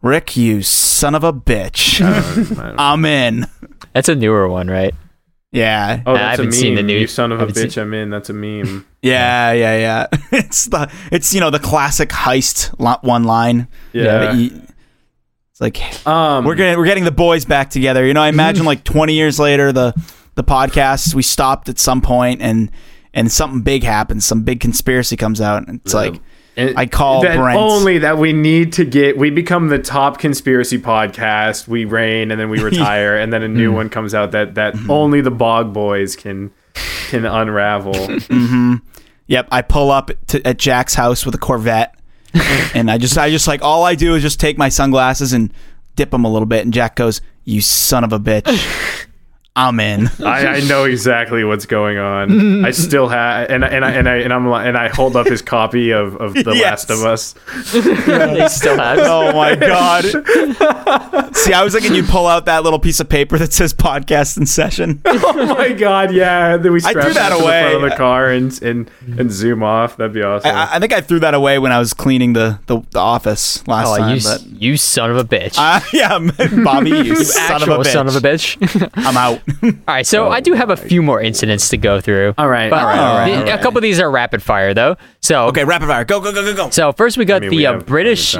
[0.03, 2.01] Rick, you son of a bitch.
[2.78, 3.47] I'm in."
[3.92, 4.94] that's a newer one, right?"
[5.53, 6.86] Yeah, Oh, I that's haven't a seen the meme.
[6.86, 8.11] new- You son of a bitch, seen- I'm in.
[8.11, 8.84] That's a meme.
[9.03, 10.07] yeah, yeah, yeah.
[10.32, 12.68] It's the it's you know the classic heist
[13.05, 13.68] one line.
[13.92, 14.18] Yeah.
[14.18, 14.62] that you-
[15.53, 18.05] It's like Um, we're getting we're getting the boys back together.
[18.05, 19.94] You know, I imagine like 20 years later, the
[20.34, 22.70] the podcast we stopped at some point and
[23.14, 26.20] and something big happens, some big conspiracy comes out, and it's like
[26.57, 27.59] And I call that Brent.
[27.59, 29.18] only that we need to get.
[29.18, 31.68] We become the top conspiracy podcast.
[31.68, 33.76] We reign, and then we retire, and then a new mm-hmm.
[33.76, 34.90] one comes out that that mm-hmm.
[34.90, 36.50] only the Bog Boys can
[37.09, 37.94] can unravel.
[38.26, 38.74] Mm-hmm.
[39.28, 41.98] Yep, I pull up to, at Jack's house with a Corvette,
[42.74, 45.52] and I just I just like all I do is just take my sunglasses and
[45.96, 49.07] dip them a little bit, and Jack goes, "You son of a bitch."
[49.59, 50.09] I'm in.
[50.24, 52.64] I, I know exactly what's going on.
[52.64, 55.16] I still have, and I- and I and I and I'm li- and I hold
[55.16, 56.88] up his copy of, of The Yes.
[56.88, 57.34] Last of Us.
[57.72, 58.98] They still have.
[59.16, 60.04] Oh my god.
[61.36, 64.36] See, I was thinking you'd pull out that little piece of paper that says podcast
[64.36, 65.00] in session.
[65.07, 66.57] Oh my god, yeah!
[66.57, 67.62] Then we I strap threw that it to away.
[67.64, 69.96] the front of the car and and and zoom off.
[69.96, 70.50] That'd be awesome.
[70.54, 73.66] I, I think I threw that away when I was cleaning the, the, the office
[73.66, 74.16] last Oh, time.
[74.16, 75.54] you, but you son of a bitch.
[75.59, 76.18] uh, yeah,
[76.64, 77.92] Bobby, you, son of a Actual bitch.
[77.92, 78.90] son of a bitch.
[78.96, 79.40] I'm out.
[79.62, 82.34] All right, so I do have a few more incidents to go through.
[82.36, 83.30] all right, But all right, all right.
[83.30, 83.59] the- all right.
[83.59, 84.97] a couple of these are rapid fire though.
[85.22, 86.05] So okay, rapid fire.
[86.05, 86.70] Go, go, go, go, go.
[86.70, 88.36] So first we got mean, the we uh, have plenty of British,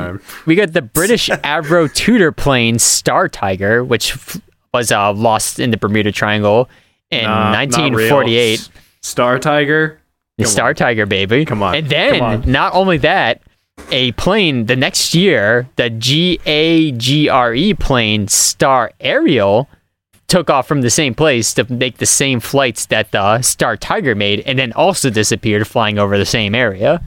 [0.46, 4.40] we got the British Avro Tudor plane Star Tiger, which f-
[4.74, 6.68] was uh, lost in the Bermuda Triangle
[7.11, 8.68] in Nah, 1948.
[9.02, 10.00] Star Tiger.
[10.38, 10.74] The Come Star on.
[10.74, 11.44] Tiger, baby.
[11.44, 12.50] Come on, And then, on.
[12.50, 13.40] not only that,
[13.90, 19.68] a plane the next year, the GAGRE E plane Star Ariel,
[20.28, 24.14] took off from the same place to make the same flights that the Star Tiger
[24.14, 27.02] made, and then also disappeared flying over the same area.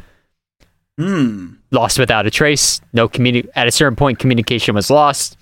[0.98, 1.54] Hmm.
[1.72, 2.82] Lost without a trace.
[2.94, 5.38] No communi- At a certain point, communication was lost,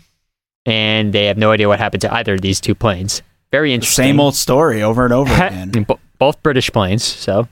[0.65, 3.21] and they have no idea what happened to either of these two planes.
[3.51, 4.03] Very interesting.
[4.03, 5.71] Same old story over and over again.
[5.87, 7.03] Bo- both British planes.
[7.03, 7.47] So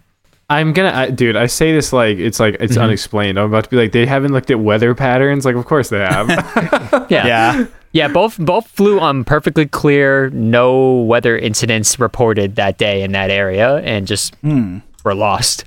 [0.50, 1.36] I'm gonna, I, dude.
[1.36, 3.39] I say this like it's like it's unexplained.
[3.39, 5.43] I'm about to be like they haven't looked at weather patterns.
[5.46, 6.30] Like, of course they have.
[7.10, 7.26] yeah.
[7.28, 7.66] Yeah.
[7.91, 13.30] Yeah, both both flew on perfectly clear, no weather incidents reported that day in that
[13.32, 14.80] area, and just Hmm.
[15.06, 15.64] were lost,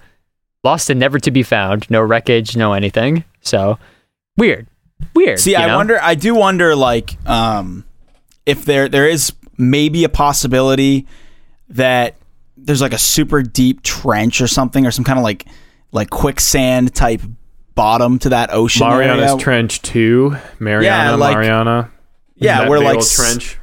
[0.63, 1.91] lost and never to be found.
[1.91, 3.25] No wreckage, no anything.
[3.41, 3.79] So
[4.37, 4.67] weird,
[5.15, 5.41] weird.
[5.41, 5.77] See, I know?
[5.77, 5.99] wonder.
[6.03, 7.85] I do wonder, like, um,
[8.45, 11.07] if there there is maybe a possibility
[11.71, 12.15] that
[12.65, 15.47] there's like a super deep trench or something, or some kind of like
[15.93, 17.23] like quicksand type
[17.75, 19.37] bottom to that ocean Mariana's area.
[19.43, 21.91] Trench Two, Mariana, Yeah, like- Mariana.
[22.37, 23.57] yeah, we're like trench.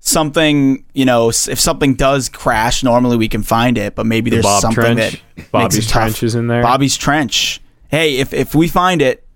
[0.00, 4.44] something, you know, if something does crash, normally we can find it, but maybe there's
[4.44, 5.22] Bob something Trench.
[5.36, 5.92] that Bobby's it tough.
[6.02, 6.62] Trench is in there.
[6.62, 7.60] Bobby's trench.
[7.88, 9.26] Hey, if if we find it,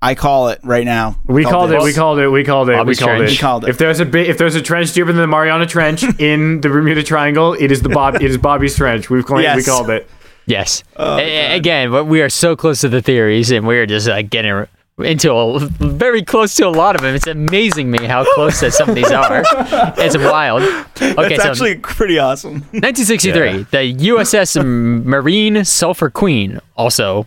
[0.00, 1.16] I call it right now.
[1.26, 1.82] We called it.
[1.82, 2.28] We called it.
[2.28, 2.76] We called it.
[2.76, 3.30] Bobby's we called Trench.
[3.30, 3.34] it.
[3.34, 3.70] We called it.
[3.70, 6.68] If there's a bit, if there's a trench deeper than the Mariana Trench in the
[6.68, 8.14] Bermuda Triangle, it is the Bob.
[8.16, 9.10] it is Bobby's Trench.
[9.10, 9.56] We've claimed.
[9.56, 10.08] We called it.
[10.46, 10.82] Yes.
[10.96, 11.20] Oh, a-
[11.52, 14.66] a- again, but we are so close to the theories, and we're just like getting
[14.98, 17.14] into a, very close to a lot of them.
[17.14, 19.42] It's amazing me how close that some of these are.
[19.98, 20.62] It's wild.
[20.62, 22.54] Okay, It's so actually pretty awesome.
[22.70, 27.26] 1963, the USS Marine Sulphur Queen also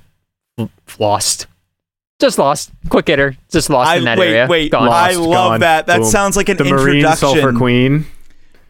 [0.99, 1.47] lost.
[2.21, 2.71] Just lost.
[2.89, 3.35] Quick hitter.
[3.49, 4.47] Just lost I in that wait, area.
[4.47, 4.71] wait.
[4.71, 4.87] Gone.
[4.87, 5.87] I Lost, love gone, that.
[5.87, 6.05] That boom.
[6.05, 7.17] sounds like an the Marine introduction.
[7.17, 8.05] Sulphur Queen.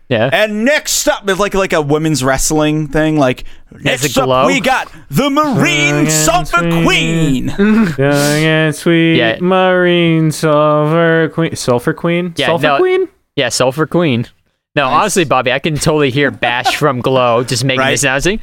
[0.09, 0.29] yeah.
[0.31, 3.17] And next up is like like a women's wrestling thing.
[3.17, 4.41] Like next a glow?
[4.43, 6.59] up, we got the Marine Young Sulphur.
[6.83, 7.47] Queen.
[7.59, 9.37] Young and sweet Yeah.
[9.41, 11.55] Marine Sulphur Queen.
[11.55, 12.33] Sulphur Queen.
[12.37, 13.07] Yeah, Sulphur no- Queen.
[13.35, 14.27] Yeah, Sulphur Queen.
[14.77, 17.91] No, honestly, Bobby, I can totally hear Bash from Glow just making Right.
[17.91, 18.39] this announcing.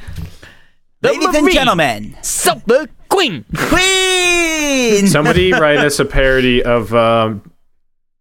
[1.01, 3.45] The Ladies and gentlemen, Sulphur Queen.
[3.55, 4.38] Queen.
[5.07, 7.51] Somebody write us a parody of um,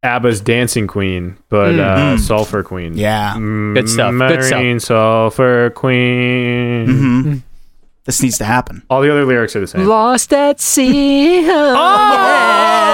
[0.02, 2.96] ABBA's Dancing Queen, but uh, Sulphur Queen.
[2.96, 4.58] yeah, Mm, Good stuff, good stuff.
[4.60, 6.86] Marine Sulphur Queen.
[6.86, 7.36] Mm-hmm.
[8.04, 8.82] this needs to happen.
[8.88, 9.86] All the other lyrics are the same.
[9.86, 11.46] Lost at sea.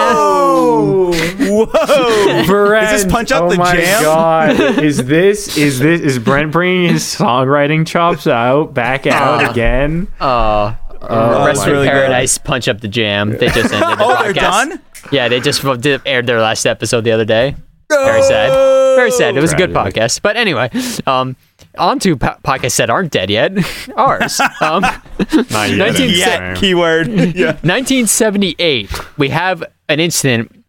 [0.07, 2.47] Oh, whoa!
[2.47, 4.03] Brent, Is this Punch Up oh the my Jam?
[4.03, 4.61] God.
[4.83, 10.09] Is this is this is Brent bringing his songwriting chops out back out again?
[10.21, 10.75] Uh,
[11.11, 11.93] Oh, Rest in really good.
[11.93, 13.31] Paradise Punch Up the Jam.
[13.31, 14.23] They just ended the Oh, podcast.
[14.23, 14.81] they're done.
[15.13, 17.55] Yeah, they just did, aired their last episode the other day.
[17.91, 18.51] Very sad.
[18.97, 19.37] Very sad.
[19.37, 20.23] It was a good podcast.
[20.23, 20.71] But anyway,
[21.07, 21.37] um,
[21.79, 23.53] on to po- podcasts that aren't dead yet.
[23.97, 24.41] Ours.
[24.61, 24.81] Um,
[25.51, 25.77] Not yet.
[25.77, 27.09] 19 Yeah, keyword.
[27.09, 27.53] yeah.
[27.63, 30.65] 1978, we have an incident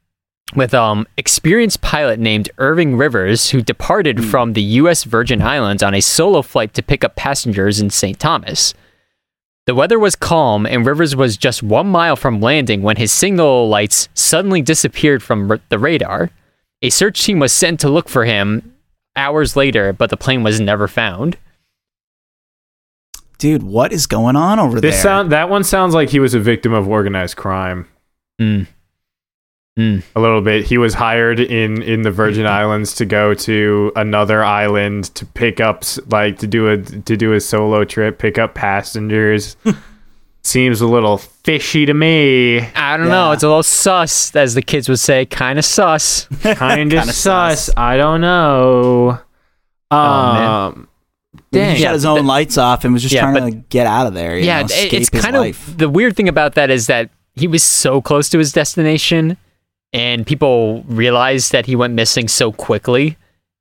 [0.56, 5.94] with um experienced pilot named Irving Rivers who departed from the US Virgin Islands on
[5.96, 8.20] a solo flight to pick up passengers in St.
[8.20, 8.74] Thomas.
[9.66, 13.68] The weather was calm and Rivers was just 1 mile from landing when his signal
[13.68, 16.30] lights suddenly disappeared from r- the radar.
[16.84, 18.76] A search team was sent to look for him
[19.16, 21.38] hours later, but the plane was never found.
[23.40, 25.02] Dude, what is going on over This there?
[25.04, 27.88] sound that one sounds like he was a victim of organized crime.
[28.40, 28.68] Mm.
[29.78, 30.04] Mm.
[30.16, 30.64] a little bit.
[30.66, 35.60] He was hired in in the Virgin Islands to go to another island to pick
[35.60, 39.58] up like to do a to do a solo trip, pick up passengers.
[40.46, 42.60] Seems a little fishy to me.
[42.60, 43.32] I don't know.
[43.32, 45.26] It's a little sus, as the kids would say.
[45.26, 46.26] Kind of sus.
[46.44, 47.66] Kind of sus.
[47.66, 47.70] sus.
[47.76, 49.20] I don't know.
[49.92, 50.44] man.
[50.46, 50.88] Um,
[51.52, 53.88] He shut his own lights off and was just Yeah, trying but- to like, get
[53.88, 54.38] out of there.
[54.38, 55.68] You yeah, know, it- it's his kind life.
[55.68, 59.38] of the weird thing about that is that he was so close to his destination,
[59.96, 63.18] and people realized that he went missing so quickly,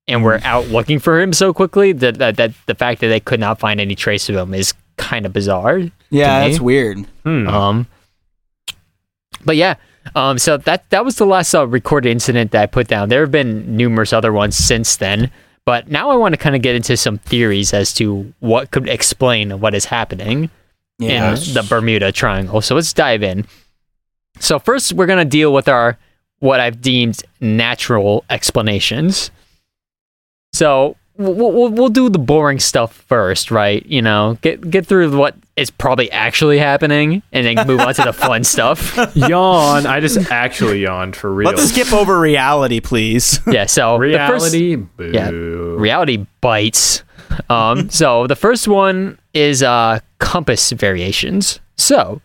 [0.09, 0.45] and were Mm.
[0.45, 3.59] out looking for him so quickly that that, that the fact that they could not
[3.59, 5.81] find any trace of him is kind of bizarre.
[6.11, 6.99] yeah, that's weird.
[7.25, 7.49] hmm.
[7.49, 7.87] Um,
[9.45, 9.75] but yeah,
[10.15, 13.09] um, so that that was the last uh, recorded incident that I put down.
[13.09, 15.31] There have been numerous other ones since then,
[15.65, 18.89] but now I want to kind of get into some theories as to what could
[18.89, 20.51] explain what is happening
[20.99, 21.31] Yeah.
[21.35, 22.61] in the Bermuda Triangle.
[22.61, 23.47] So let's dive in.
[24.41, 25.97] So first, we're gonna deal with our
[26.41, 29.31] what I've deemed natural explanations.
[30.53, 33.85] So we'll, we'll, we'll do the boring stuff first, right?
[33.87, 38.03] You know, get get through what is probably actually happening, and then move on to
[38.03, 38.97] the fun stuff.
[39.17, 39.87] yawn.
[39.87, 41.51] I just actually yawned for real.
[41.51, 43.41] Let's skip over reality, please.
[43.47, 43.67] Yeah.
[43.67, 44.77] So the first- Reality.
[44.77, 45.11] Boo.
[45.13, 47.03] yeah, reality bites.
[47.49, 51.59] Um, so the first one is uh, compass variations.
[51.77, 52.21] So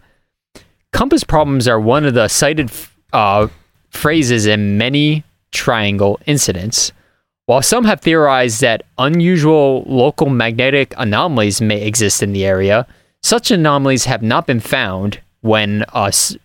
[0.94, 2.72] compass problems are one of the cited
[3.14, 3.48] uh,
[3.92, 6.92] phrases in many triangle incidents.
[7.46, 12.86] While some have theorized that unusual local magnetic anomalies may exist in the area,
[13.24, 16.38] such anomalies have not been found when uh, s-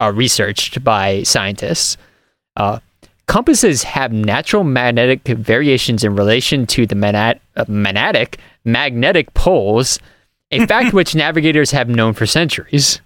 [0.00, 1.96] uh, researched by scientists.
[2.56, 2.78] Uh,
[3.26, 9.98] compasses have natural magnetic variations in relation to the manat- uh, magnetic magnetic poles,
[10.50, 13.00] a fact which navigators have known for centuries.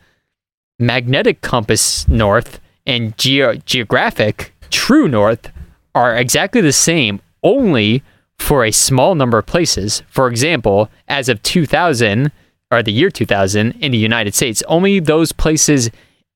[0.79, 5.51] Magnetic compass north and geo- geographic true north
[5.95, 8.03] are exactly the same, only
[8.39, 10.03] for a small number of places.
[10.09, 12.33] For example, as of 2000
[12.71, 15.91] or the year 2000 in the United States, only those places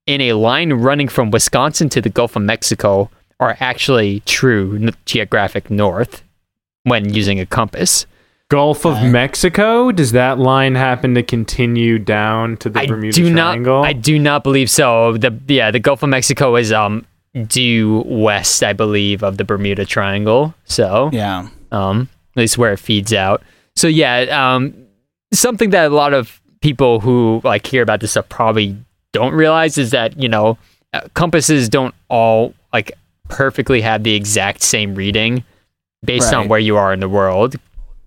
[0.06, 5.70] in a line running from Wisconsin to the Gulf of Mexico are actually true geographic
[5.70, 6.22] north
[6.82, 8.06] when using a compass.
[8.54, 9.90] Gulf of Mexico.
[9.90, 13.80] Does that line happen to continue down to the I Bermuda do Triangle?
[13.80, 13.84] not.
[13.84, 15.16] I do not believe so.
[15.16, 17.04] The yeah, the Gulf of Mexico is um
[17.48, 20.54] due west, I believe, of the Bermuda Triangle.
[20.66, 21.48] So yeah.
[21.72, 23.42] um, at least where it feeds out.
[23.74, 24.86] So yeah, um,
[25.32, 28.76] something that a lot of people who like hear about this stuff probably
[29.10, 30.58] don't realize is that you know
[30.92, 32.92] uh, compasses don't all like
[33.28, 35.42] perfectly have the exact same reading
[36.04, 37.56] based on where you are in the world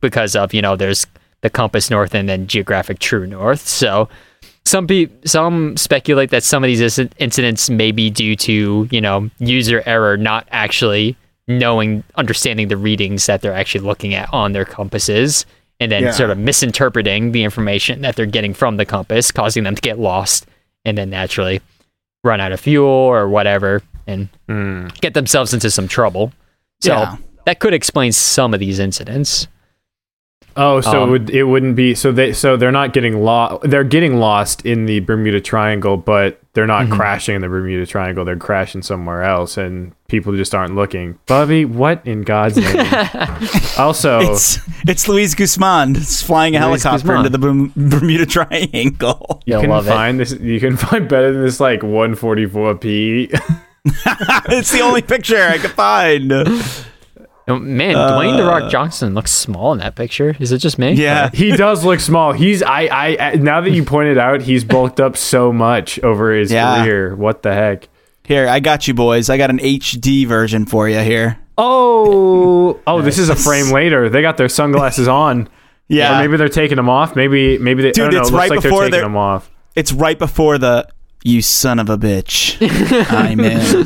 [0.08, 1.06] because of you know there's
[1.42, 3.68] the compass north and then geographic true north.
[3.68, 4.08] So
[4.66, 6.82] some pe- some speculate that some of these
[7.20, 11.16] incidents may be due to you know user error, not actually
[11.48, 15.46] knowing understanding the readings that they're actually looking at on their compasses,
[15.80, 16.12] and then Yeah.
[16.12, 19.98] sort of misinterpreting the information that they're getting from the compass, causing them to get
[20.00, 20.46] lost,
[20.86, 21.62] and then naturally
[22.24, 24.88] run out of fuel or whatever, and Hmm.
[25.02, 26.34] get themselves into some trouble.
[26.82, 27.16] So Yeah.
[27.46, 29.48] that could explain some of these incidents.
[30.60, 33.62] Oh, so Um, it would it wouldn't be so they so they're not getting lost.
[33.70, 36.94] They're getting lost in the Bermuda Triangle, but they're not Mm-hmm.
[36.96, 38.26] crashing in the Bermuda Triangle.
[38.26, 41.20] They're crashing somewhere else, and people just aren't looking.
[41.28, 42.92] Bubby, what in God's name?
[43.78, 44.58] also, It's
[44.88, 47.26] it's Luis Guzman it's flying a Luis helicopter Guzman.
[47.28, 49.44] into the Bermuda Triangle.
[49.46, 49.92] you You'll can love it.
[49.92, 50.32] find this.
[50.34, 53.30] You can find better than this like 144p.
[54.50, 56.32] it's the only picture I could find.
[57.50, 60.36] Oh, man, uh, Dwayne the Rock Johnson looks small in that picture.
[60.40, 60.92] Is it just me?
[60.94, 61.30] Yeah.
[61.34, 62.34] he does look small.
[62.34, 66.52] He's I I now that you pointed out, he's bulked up so much over his
[66.52, 66.84] Yeah.
[66.84, 67.16] career.
[67.16, 67.88] What the heck?
[68.24, 69.30] Here, I got you boys.
[69.30, 71.40] I got an HD version for you here.
[71.58, 74.10] Oh, oh, this is a frame later.
[74.10, 75.48] They got their sunglasses on.
[75.88, 76.18] Yeah.
[76.18, 77.16] Or maybe they're taking them off.
[77.16, 77.92] Maybe maybe they.
[77.92, 78.20] Dude, I don't know.
[78.20, 79.50] it's It looks right like before they're taking they're- them off.
[79.76, 80.88] It's right before the
[81.24, 82.58] you son of a bitch.
[83.12, 83.86] I'm in.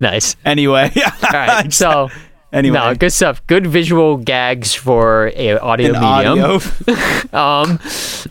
[0.00, 0.36] Nice.
[0.44, 0.90] Anyway,
[1.22, 1.72] All right.
[1.72, 2.10] So,
[2.54, 3.46] anyway, no, good stuff.
[3.46, 6.38] Good visual gags for a audio in medium.
[6.40, 6.60] audio.
[7.34, 7.80] Um,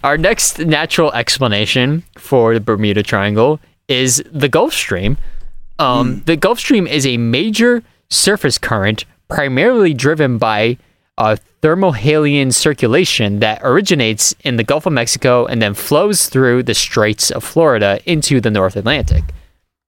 [0.03, 5.17] our next natural explanation for the Bermuda Triangle is the Gulf Stream.
[5.77, 10.77] Um, The Gulf Stream is a major surface current primarily driven by
[11.17, 16.73] uh, thermohaline circulation that originates in the Gulf of Mexico and then flows through the
[16.73, 19.23] Straits of Florida into the North Atlantic.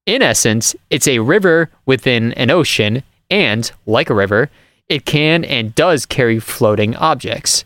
[0.06, 4.50] In essence, it's a river within an ocean, and like a river,
[4.88, 7.66] it can and does carry floating objects.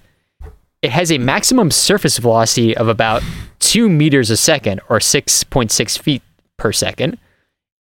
[0.81, 3.21] It has a maximum surface velocity of about
[3.59, 6.21] 2 meters a second or 6.6 feet
[6.57, 7.17] per second.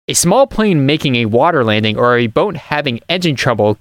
[0.07, 3.77] a small plane making a water landing or a boat having engine trouble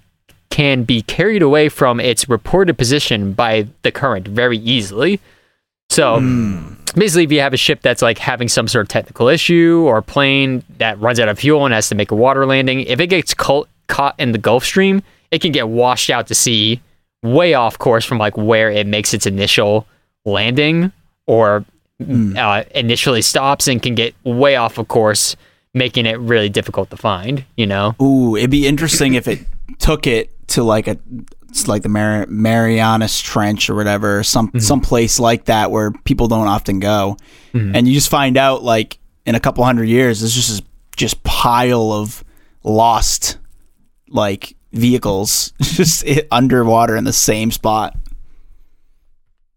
[0.50, 5.20] can be carried away from its reported position by the current very easily.
[5.88, 6.74] So hmm.
[6.94, 9.98] basically, if you have a ship that's like having some sort of technical issue or
[9.98, 13.00] a plane that runs out of fuel and has to make a water landing, if
[13.00, 16.80] it gets cul- caught in the Gulf Stream, it can get washed out to sea,
[17.22, 19.86] way off course from like where it makes its initial
[20.24, 20.92] landing
[21.26, 21.64] or
[22.02, 22.36] hmm.
[22.36, 25.36] uh, initially stops and can get way off of course,
[25.74, 27.44] making it really difficult to find.
[27.56, 27.94] You know?
[28.00, 29.40] Ooh, it'd be interesting if it
[29.78, 30.96] took it to like a
[31.50, 34.58] it's like the Mar- Marianas Trench or whatever, some mm-hmm.
[34.60, 37.16] some place like that where people don't often go,
[37.52, 37.74] mm-hmm.
[37.74, 40.62] and you just find out like in a couple hundred years, there's just this
[40.96, 42.22] just pile of
[42.62, 43.38] lost
[44.10, 47.96] like vehicles just underwater in the same spot.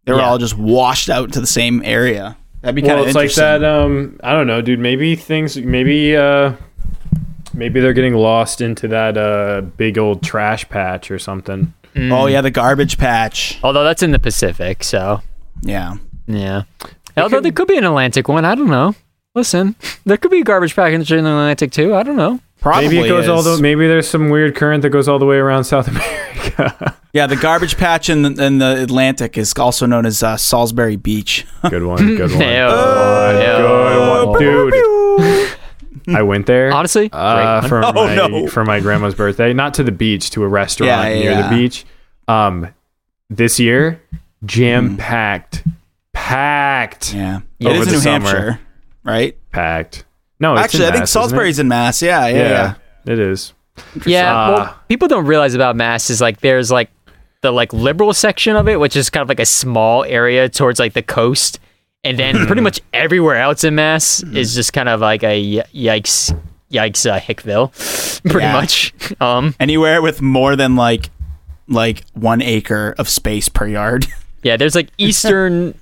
[0.05, 0.29] They were Yeah.
[0.29, 2.37] all just washed out to the same area.
[2.61, 3.63] That'd be kind Well, of it's like that.
[3.63, 4.79] Um, I don't know, dude.
[4.79, 5.57] Maybe things.
[5.57, 6.15] Maybe.
[6.15, 6.53] Uh,
[7.53, 11.73] maybe they're getting lost into that uh big old trash patch or something.
[11.95, 13.59] Oh yeah, the garbage patch.
[13.63, 15.21] Although that's in the Pacific, so
[15.61, 15.95] Yeah.
[16.25, 16.63] yeah.
[17.15, 18.43] Although there could be an Atlantic one.
[18.45, 18.95] I don't know.
[19.35, 19.75] Listen,
[20.05, 21.93] there could be a garbage package in the Atlantic too.
[21.95, 22.39] I don't know.
[22.63, 23.61] Probably maybe it goes all the.
[23.61, 26.95] Maybe there's some weird current that goes all the way around South America.
[27.11, 30.95] Yeah, the garbage patch in the, in the Atlantic is also known as uh, Salisbury
[30.95, 31.45] Beach.
[31.69, 31.97] good one.
[32.15, 32.39] Good one.
[32.41, 32.47] Ew.
[33.37, 35.57] Good one, dude.
[36.15, 36.71] I went there.
[36.71, 38.47] Honestly, uh, for Oh, my no.
[38.47, 41.49] for my grandma's birthday, not to the beach, to a restaurant Yeah, yeah, near yeah.
[41.49, 41.85] the beach.
[42.27, 42.73] Um,
[43.29, 44.01] this year,
[44.45, 45.63] jam packed,
[46.13, 48.29] packed, yeah, Over it is the New summer.
[48.29, 48.59] Hampshire,
[49.03, 49.37] right?
[49.51, 50.05] packed.
[50.43, 51.21] No, it's Actually, in I think Mass, isn't?
[51.21, 52.01] Salisbury's in Mass.
[52.01, 52.73] Yeah, yeah, Yeah,
[53.05, 53.13] yeah.
[53.13, 53.53] it is.
[54.05, 56.91] Yeah, Uh, well, people don't realize about Mass is like there's like
[57.41, 60.79] the like liberal section of it, which is kind of like a small area towards
[60.79, 61.59] like the coast,
[62.03, 65.63] and then pretty much everywhere else in Mass is just kind of like a y-
[65.73, 66.37] yikes,
[66.71, 67.71] yikes, uh, Hickville,
[68.29, 68.53] pretty Yeah.
[68.53, 68.93] much.
[69.21, 71.09] Um, Anywhere with more than like
[71.69, 74.05] like one acre of space per yard.
[74.43, 75.73] yeah, there's like eastern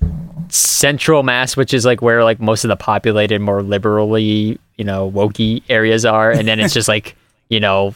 [0.54, 5.10] central Mass, which is like where like most of the populated, more liberally, you know,
[5.10, 7.16] wokey areas are, and then it's just like
[7.48, 7.94] you know,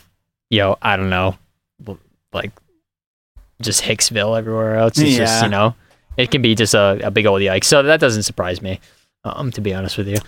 [0.51, 1.37] you know, I don't know,
[2.33, 2.53] like
[3.61, 4.99] just Hicksville everywhere else.
[4.99, 5.75] It's just you know,
[6.17, 7.65] it can be just a, a big old yike.
[7.65, 8.81] So that doesn't surprise me,
[9.25, 10.19] um, to be honest with you.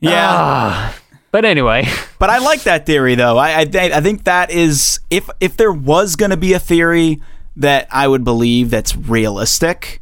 [0.00, 0.98] yeah, Ah,
[1.30, 1.86] but anyway,
[2.18, 3.38] but I like that theory though.
[3.38, 7.20] I I, I think that is if if there was going to be a theory
[7.56, 10.00] that I would believe that's realistic,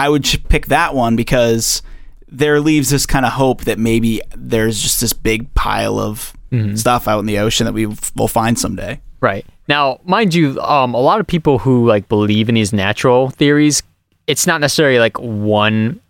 [0.00, 1.82] I would pick that one because
[2.28, 6.32] there leaves this kind of hope that maybe there's just this big pile of
[6.74, 7.86] stuff out in the ocean that we
[8.16, 9.00] will find someday.
[9.20, 9.46] Right.
[9.68, 13.82] Now, mind you, um, a lot of people who like believe in these natural theories,
[14.26, 16.00] it's not necessarily like one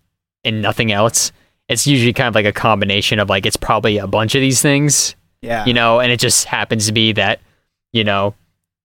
[0.45, 1.33] and nothing else.
[1.69, 4.63] It's usually kind of like a combination of like it's probably a bunch of these
[4.63, 5.65] things, Yeah.
[5.67, 7.41] you know, and it just happens to be that,
[7.93, 8.35] you know,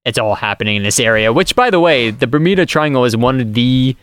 [0.03, 1.31] it's all happening in this area.
[1.31, 3.95] Which, by the way, the Bermuda Triangle is one of the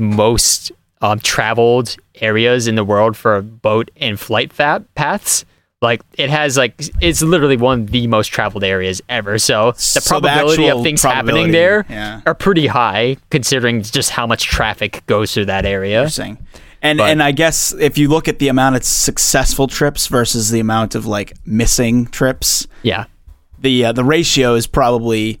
[0.00, 5.44] most um, traveled areas in the world for boat and flight fa- paths.
[5.82, 9.38] Like it has like it's literally one of the most traveled areas ever.
[9.38, 12.20] So the So probability actual of things probability, happening there yeah.
[12.26, 16.00] are pretty high considering just how much traffic goes through that area.
[16.00, 16.36] Interesting.
[16.82, 20.50] And But- and I guess if you look at the amount of successful trips versus
[20.50, 23.04] the amount of like missing trips, Yeah.
[23.58, 25.40] the uh, the ratio is probably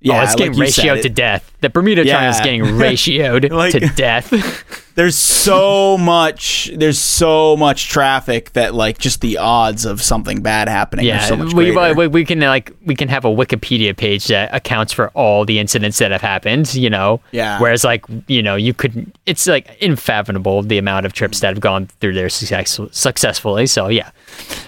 [0.00, 1.52] yeah, oh, it's getting like you said, ratioed it- to death.
[1.60, 4.82] The Bermuda Triangle is getting ratioed Like- to death.
[4.96, 10.68] There's so much there's so much traffic that like just the odds of something bad
[10.70, 13.94] happening are yeah, so much we, we we can like we can have a Wikipedia
[13.94, 16.72] page that accounts for all the incidents that have happened.
[16.74, 17.60] You know, Yeah.
[17.60, 21.60] Whereas like you know you could it's like unfathomable the amount of trips that have
[21.60, 23.66] gone through there success, successfully.
[23.66, 24.10] So yeah,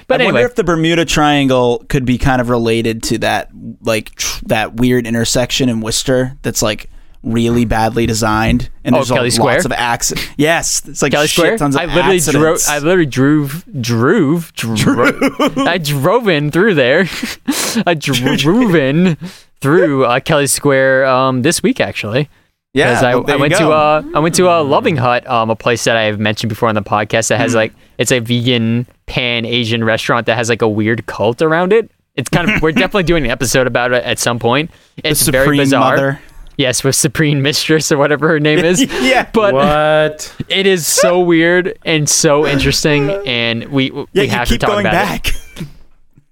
[0.09, 3.49] but I anyway, wonder if the Bermuda Triangle could be kind of related to that
[3.81, 6.88] like tr- that weird intersection in Worcester that's like
[7.23, 9.55] really badly designed and Oh, there's Kelly a, Square?
[9.55, 10.29] lots of accidents.
[10.37, 11.59] Yes, it's like Kelly shit Square.
[11.59, 12.55] tons of I literally drove.
[12.57, 12.69] accidents.
[12.69, 15.59] I literally drove, drove, drove.
[15.59, 17.07] I drove in through there.
[17.87, 19.17] I drove in
[19.61, 22.29] through uh, Kelly Square um, this week actually.
[22.75, 25.51] yeah, I, well, I you went to uh I went to a Loving Hut, um,
[25.51, 27.59] a place that I've mentioned before on the podcast that has Hmm.
[27.59, 31.91] like it's a vegan pan Asian restaurant that has like a weird cult around it.
[32.15, 34.71] It's kind of we're definitely doing an episode about it at some point.
[34.99, 35.97] It's very bizarre.
[35.97, 36.21] Mother.
[36.59, 38.83] Yes, with Supreme Mistress or whatever her name is.
[39.03, 39.29] Yeah.
[39.33, 40.35] but What?
[40.49, 44.67] it is so weird and so interesting, and we we Yeah, you have keep to
[44.67, 45.29] talk going about back.
[45.29, 45.35] it.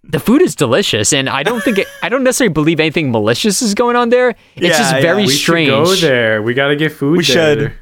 [0.08, 3.60] The food is delicious, and I don't think it, I don't necessarily believe anything malicious
[3.60, 4.30] is going on there.
[4.54, 5.68] It's Yeah, just very We We strange.
[5.68, 6.42] should go there.
[6.42, 7.56] We gotta get food We there.
[7.56, 7.72] should.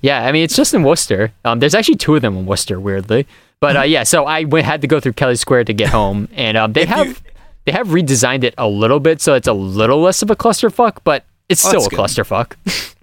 [0.00, 1.32] Yeah, I mean it's just in Worcester.
[1.44, 3.26] Um, there's actually two of them in Worcester, weirdly.
[3.58, 6.28] But uh, yeah, so I went, had to go through Kelly Square to get home,
[6.34, 7.16] and um, they If have you-
[7.64, 10.98] they have redesigned it a little bit, so it's a little less of a clusterfuck,
[11.02, 11.98] but it's Oh, still a good.
[11.98, 12.54] clusterfuck.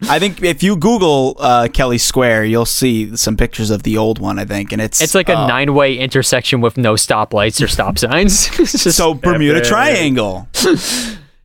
[0.10, 4.18] I think if you Google uh, Kelly Square, you'll see some pictures of the old
[4.20, 4.40] one.
[4.40, 7.98] I think, and it's It's like a uh, nine-way intersection with no stoplights or stop
[8.00, 8.50] signs.
[8.58, 9.70] Just- so Bermuda Epic.
[9.70, 10.48] Triangle.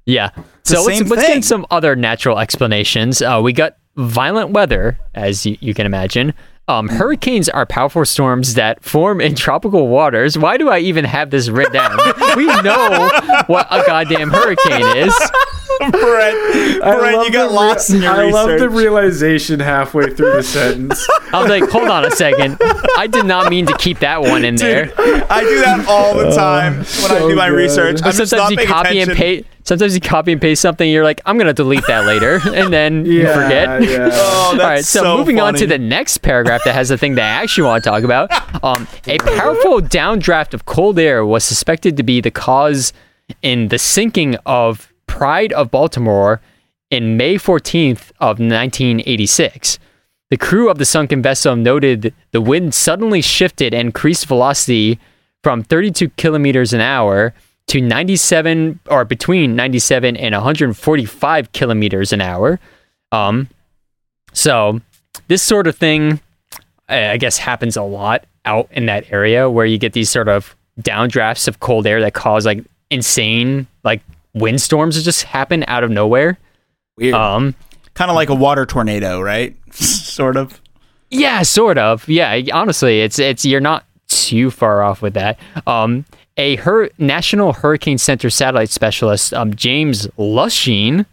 [0.06, 0.30] Yeah.
[0.34, 3.20] the So let's, same let's get some other natural explanations.
[3.20, 6.32] Uh, we got violent weather, as you, you can imagine.
[6.68, 10.36] Um, hurricanes are powerful storms that form in tropical waters.
[10.36, 11.96] Why do I even have this written down?
[12.36, 13.08] we know
[13.46, 15.14] what a goddamn hurricane is.
[15.78, 16.34] Brett,
[16.80, 21.06] Brett, you got the lost in your I love the realization halfway through the sentence.
[21.32, 22.56] I was like, hold on a second.
[22.96, 24.90] I did not mean to keep that one in there.
[24.96, 27.56] I do that all the time when I do my good.
[27.56, 28.00] research.
[28.02, 29.10] I'm just sometimes not you copy attention.
[29.10, 29.44] and paste.
[29.66, 30.88] Sometimes you copy and paste something.
[30.88, 33.82] You're like, I'm gonna delete that later, and then you forget.
[33.82, 34.10] yeah.
[34.48, 36.96] Oh, that's All right, so, so moving on to the next paragraph that has the
[36.96, 38.30] thing that I actually want to talk about.
[38.62, 42.92] Um, a powerful downdraft of cold air was suspected to be the cause
[43.42, 46.40] in the sinking of Pride of Baltimore
[46.90, 49.78] in May 14th of 1986.
[50.30, 54.98] The crew of the sunken vessel noted the wind suddenly shifted and increased velocity
[55.42, 57.34] from 32 kilometers an hour
[57.68, 62.60] to 97 or between 97 and 145 kilometers an hour.
[63.12, 63.48] Um,
[64.32, 64.80] so
[65.28, 66.20] this sort of thing,
[66.88, 70.54] I guess, happens a lot out in that area where you get these sort of
[70.80, 74.02] downdrafts of cold air that cause like insane like
[74.34, 76.38] windstorms that just happen out of nowhere.
[76.96, 77.14] Weird.
[77.14, 77.54] Um,
[77.94, 79.56] kind of like a water tornado, right?
[79.72, 80.60] sort of.
[81.10, 82.08] Yeah, sort of.
[82.08, 85.38] Yeah, honestly, it's it's you're not too far off with that.
[85.66, 86.04] Um,
[86.36, 91.06] a hur- National Hurricane Center satellite specialist, um, James Lushine,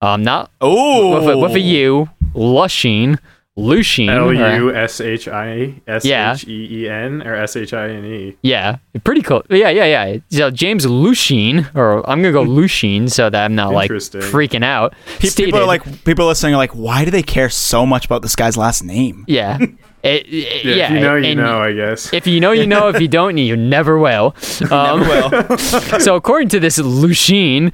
[0.00, 3.18] um, not Oh, with a, with a U, Lushine,
[3.58, 7.74] Lushine, L or- U S H I S H E E N or S H
[7.74, 8.36] I N E.
[8.42, 9.42] Yeah, pretty cool.
[9.50, 10.18] Yeah, yeah, yeah.
[10.30, 14.94] So James Lushine, or I'm gonna go Lushine, so that I'm not like freaking out.
[15.18, 18.06] Pe- stated- People are like, people listening are like, why do they care so much
[18.06, 19.24] about this guy's last name?
[19.28, 19.58] yeah,
[20.02, 20.84] It- it- Yeah, yeah.
[20.86, 22.12] if you know, you know, I guess.
[22.12, 22.88] If you know, you know.
[22.88, 24.34] If you don't, you never will.
[24.70, 25.58] Um, well,
[26.00, 27.72] so according to this Lushine,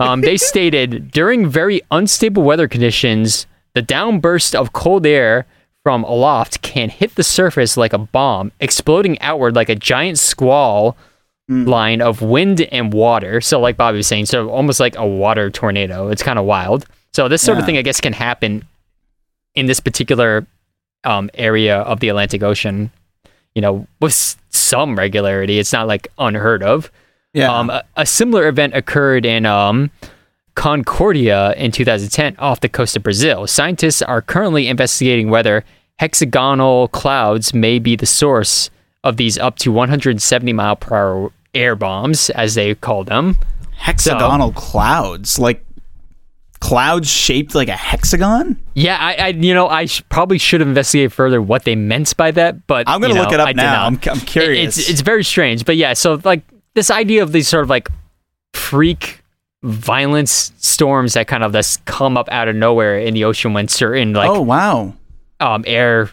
[0.00, 5.46] um, they stated during very unstable weather conditions, the downburst of cold air
[5.82, 10.96] from aloft can hit the surface like a bomb, exploding outward like a giant squall
[11.48, 13.40] line of wind and water.
[13.40, 16.08] So like Bobby was saying, so almost like a water tornado.
[16.08, 16.86] It's kind of wild.
[17.12, 18.64] So this sort of thing, I guess, can happen
[19.56, 20.46] in this particular
[21.04, 22.90] um, area of the Atlantic Ocean.
[23.54, 25.58] You know, with some regularity.
[25.58, 26.90] It's not like unheard of.
[27.32, 27.52] yeah.
[27.52, 29.90] Um, a, a similar event occurred in um,
[30.54, 33.46] Concordia in 2010 off the coast of Brazil.
[33.46, 35.64] Scientists are currently investigating whether
[35.98, 38.70] hexagonal clouds may be the source
[39.02, 43.36] of these up to 170 mile per hour air bombs, as they call them.
[43.76, 45.64] hexagonal clouds, like
[46.60, 48.58] clouds shaped like a hexagon.
[48.74, 52.16] Yeah, I, I you know, I sh- probably should have investigated further what they meant
[52.16, 53.84] by that, but I'm gonna you know, look it up I now.
[53.84, 54.78] I'm- I'm curious.
[54.78, 55.94] It's it's very strange, but yeah.
[55.94, 56.42] So like
[56.74, 57.88] this idea of these sort of like
[58.54, 59.22] freak
[59.62, 63.68] violence storms that kind of just come up out of nowhere in the ocean when
[63.68, 64.94] certain like oh wow.
[65.40, 66.10] um air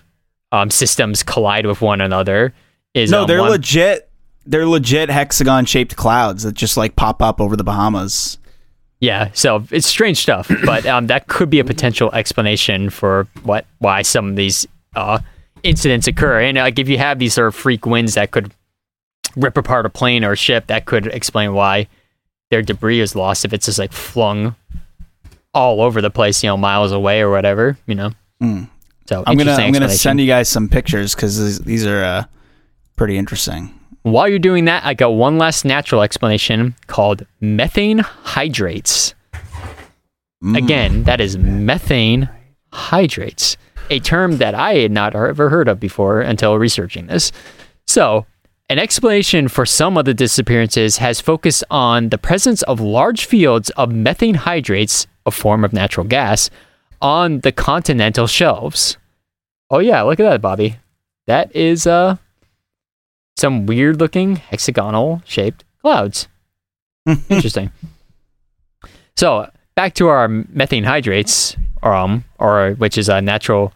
[0.52, 2.54] um systems collide with one another
[2.94, 4.04] is No, um, they're one- legit.
[4.46, 8.38] They're legit hexagon shaped clouds that just like pop up over the Bahamas.
[9.00, 13.66] Yeah, so it's strange stuff, but um, that could be a potential explanation for what
[13.80, 15.20] why some of these uh,
[15.64, 16.42] incidents occur.
[16.42, 18.52] And like if you have these sort of freak winds that could
[19.36, 21.88] rip apart a plane or a ship, that could explain why
[22.50, 24.56] their debris is lost if it's just like flung
[25.54, 28.12] all over the place, you know, miles away or whatever, you know.
[29.08, 32.24] So I'm gonna I'm gonna send you guys some pictures because these are uh,
[32.96, 33.77] pretty interesting.
[34.12, 39.14] While you're doing that, I got one last natural explanation called methane hydrates.
[40.56, 42.30] Again, that is methane
[42.72, 43.58] hydrates,
[43.90, 47.32] a term that I had not ever heard of before until researching this.
[47.88, 48.26] So,
[48.70, 53.70] an explanation for some of the disappearances has focused on the presence of large fields
[53.72, 56.50] of methane hydrates, a form of natural gas,
[57.02, 58.98] on the continental shelves.
[59.70, 60.78] Oh yeah, look at that, Bobby.
[61.26, 62.18] That is uh
[63.38, 66.28] some weird looking hexagonal shaped clouds.
[67.30, 67.72] Interesting.
[69.16, 73.74] So back to our methane hydrates, or, um, or which is a natural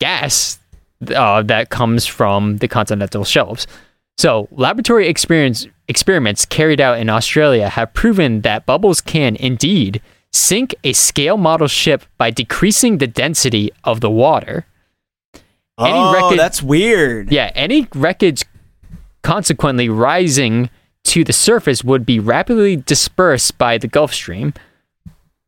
[0.00, 0.58] gas
[1.14, 3.66] uh, that comes from the continental shelves.
[4.18, 10.00] So laboratory experience experiments carried out in Australia have proven that bubbles can indeed
[10.32, 14.66] sink a scale model ship by decreasing the density of the water.
[15.78, 17.32] any oh, wreckage that's weird.
[17.32, 18.44] yeah, any wreckage
[19.22, 20.70] consequently rising
[21.04, 24.54] to the surface would be rapidly dispersed by the Gulf Stream.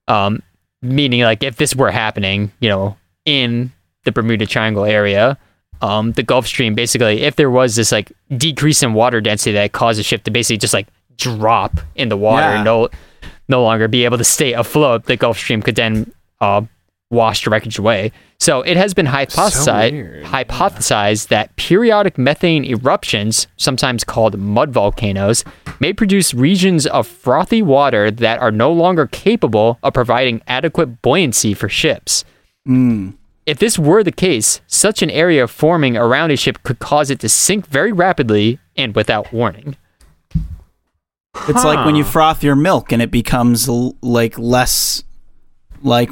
[0.09, 0.43] Um,
[0.83, 3.72] meaning like if this were happening, you know, in
[4.05, 5.39] the Bermuda Triangle area,
[5.81, 9.72] um, the Gulf Stream basically, if there was this like decrease in water density that
[9.72, 12.55] caused the ship to basically just like drop in the water Yeah.
[12.57, 12.89] and no,
[13.49, 16.62] no longer be able to stay afloat, the Gulf Stream could then uh,
[17.14, 18.12] wash the wreckage away.
[18.38, 20.24] So it has been hypothesized, weird.
[20.24, 25.44] hypothesized that periodic methane eruptions, sometimes called mud volcanoes,
[25.80, 31.54] may produce regions of frothy water that are no longer capable of providing adequate buoyancy
[31.54, 32.24] for ships.
[32.66, 33.10] Hmm.
[33.46, 37.20] If this were the case, such an area forming around a ship could cause it
[37.20, 39.76] to sink very rapidly and without warning.
[41.48, 45.02] It's like when you froth your milk and it becomes l- like less
[45.82, 46.08] like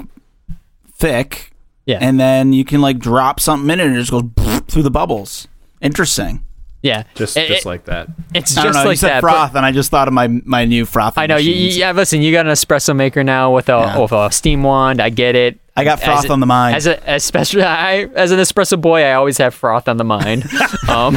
[1.03, 1.53] thick,
[1.87, 1.99] Yeah.
[2.01, 4.25] and then you can like drop something in it and it just goes
[4.69, 5.49] through the bubbles.
[5.81, 6.45] Interesting.
[6.83, 7.03] yeah.
[7.15, 8.09] Just It- just it- like that.
[8.35, 8.83] it's I just don't know.
[8.83, 9.21] you like said that.
[9.21, 11.19] froth, and I just thought of my my new froth.
[11.19, 11.37] I know.
[11.37, 12.23] You, you, yeah, listen.
[12.23, 13.99] You got an espresso maker now with a Yeah.
[13.99, 15.01] with a steam wand.
[15.03, 15.59] I get it.
[15.77, 16.77] I got froth As- on the mind.
[16.77, 20.45] As a especially, I as an espresso boy, I always have froth on the mind.
[20.89, 21.17] um,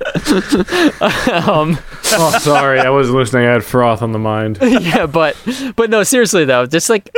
[1.48, 1.78] um,
[2.16, 3.46] Oh, sorry, I wasn't listening.
[3.46, 4.58] I had froth on the mind.
[4.62, 5.36] yeah, but
[5.76, 7.14] but no, seriously though, just like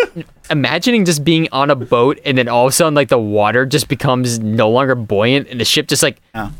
[0.50, 3.66] imagining just being on a boat and then all of a sudden like the water
[3.66, 6.50] just becomes no longer buoyant and the ship just like Yeah.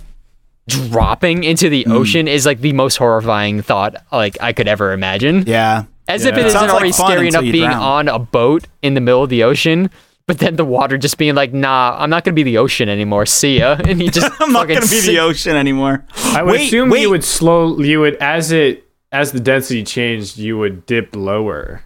[0.67, 5.45] dropping into the ocean is like the most horrifying thought like I could ever imagine.
[5.47, 5.85] yeah.
[6.09, 6.31] As Yeah.
[6.33, 7.83] if it It isn't sounds like already scary enough being drown.
[7.83, 9.91] on a boat in the middle of the ocean,
[10.27, 13.27] but then the water just being like, nah, I'm not gonna be the ocean anymore.
[13.27, 13.77] See ya.
[13.85, 16.05] And you just I'm not gonna be sink- the ocean anymore.
[16.17, 17.03] I would Wait, assume wait.
[17.03, 17.79] you would slow.
[17.79, 21.83] You would as it as the density changed, you would dip lower,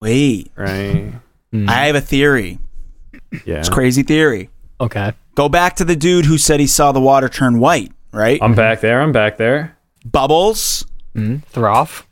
[0.00, 1.12] Wait, right?
[1.52, 1.68] Hmm.
[1.68, 2.58] I have a theory.
[3.44, 3.58] Yeah.
[3.58, 4.50] It's a crazy theory.
[4.80, 5.12] Okay.
[5.34, 7.92] Go back to the dude who said he saw the water turn white.
[8.12, 8.38] Right?
[8.40, 9.02] I'm back there.
[9.02, 9.76] I'm back there.
[10.04, 11.36] Bubbles, hmm.
[11.52, 12.04] Throff.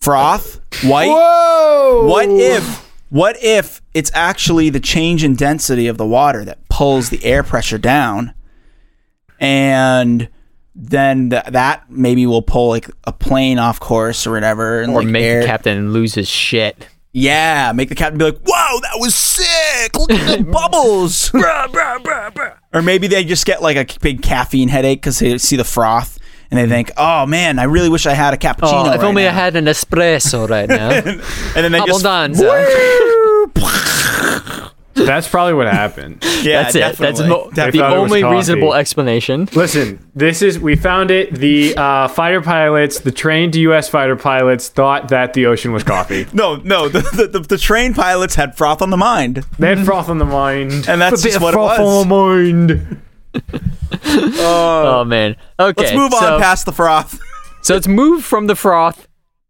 [0.00, 1.08] froth, white.
[1.08, 2.06] Whoa!
[2.06, 7.10] What if what if it's actually the change in density of the water that pulls
[7.10, 8.34] the air pressure down?
[9.38, 10.28] And
[10.74, 15.02] then th- that maybe will pull like a plane off course or whatever and Or
[15.02, 16.86] like make air- the captain lose his shit.
[17.12, 19.96] yeah make the captain be like whoa that was sick.
[19.98, 21.30] Look at the bubbles.
[22.74, 26.18] Or maybe they just get like a big caffeine headache because they see the froth
[26.50, 29.04] and they think oh man I really wish I had a cappuccino Oh, if right
[29.08, 30.90] only I had an espresso right now.
[30.90, 31.20] and
[31.54, 33.22] then they just Abbondanza.
[34.94, 36.24] That's probably what happened.
[36.42, 36.96] yeah That's it.
[36.96, 39.46] That's mo- the thought it was only reasonable explanation.
[39.52, 41.34] Listen, this is we found it.
[41.34, 43.90] The uh, fighter pilots, the trained U.S.
[43.90, 46.26] fighter pilots, thought that the ocean was coffee.
[46.36, 46.88] No, no.
[46.88, 49.44] The, the, the, the trained pilots had froth on the mind.
[49.58, 52.04] They had froth on the mind, And that's just of what it froth was.
[52.04, 53.00] on the mind.
[54.04, 55.36] Uh, oh man.
[55.58, 55.82] Okay.
[55.82, 57.20] Let's move on so, past the froth.
[57.62, 59.08] So let's move from the froth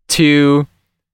[0.09, 0.67] to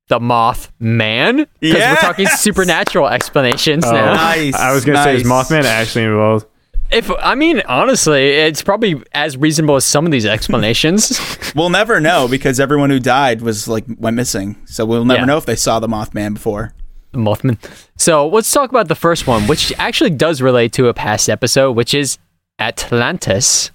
[0.07, 1.91] the moth man because Yeah.
[1.93, 3.91] we're talking supernatural explanations Oh.
[3.93, 4.15] now.
[4.15, 4.55] Nice.
[4.55, 5.25] I was gonna say, is.
[5.25, 6.47] Mothman actually involved?
[6.93, 11.19] If I mean honestly, it's probably as reasonable as some of these explanations.
[11.57, 14.57] We'll never know because everyone who died was like went missing.
[14.67, 15.27] So we'll never Yeah.
[15.27, 16.73] know if they saw the Mothman before.
[17.15, 17.59] Mothman.
[17.97, 21.73] So let's talk about the first one, which actually does relate to a past episode,
[21.73, 22.19] which is
[22.63, 23.71] Atlantis,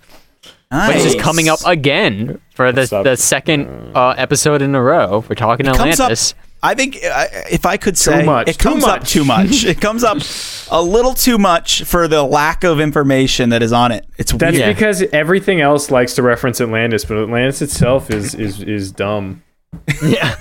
[0.71, 0.95] Nice.
[0.95, 5.23] which is coming up again for the, the second uh, episode in a row.
[5.27, 6.05] We're talking comes up.
[6.05, 6.33] Atlantis.
[6.63, 9.63] I think uh, if I could say much, it too comes up too much.
[9.73, 10.17] it comes up
[10.71, 14.07] a little too much for the lack of information that is on it.
[14.17, 14.75] It's That's weird.
[14.75, 19.43] Because everything else likes to reference Atlantis, but Atlantis itself is is is dumb.
[20.03, 20.35] yeah.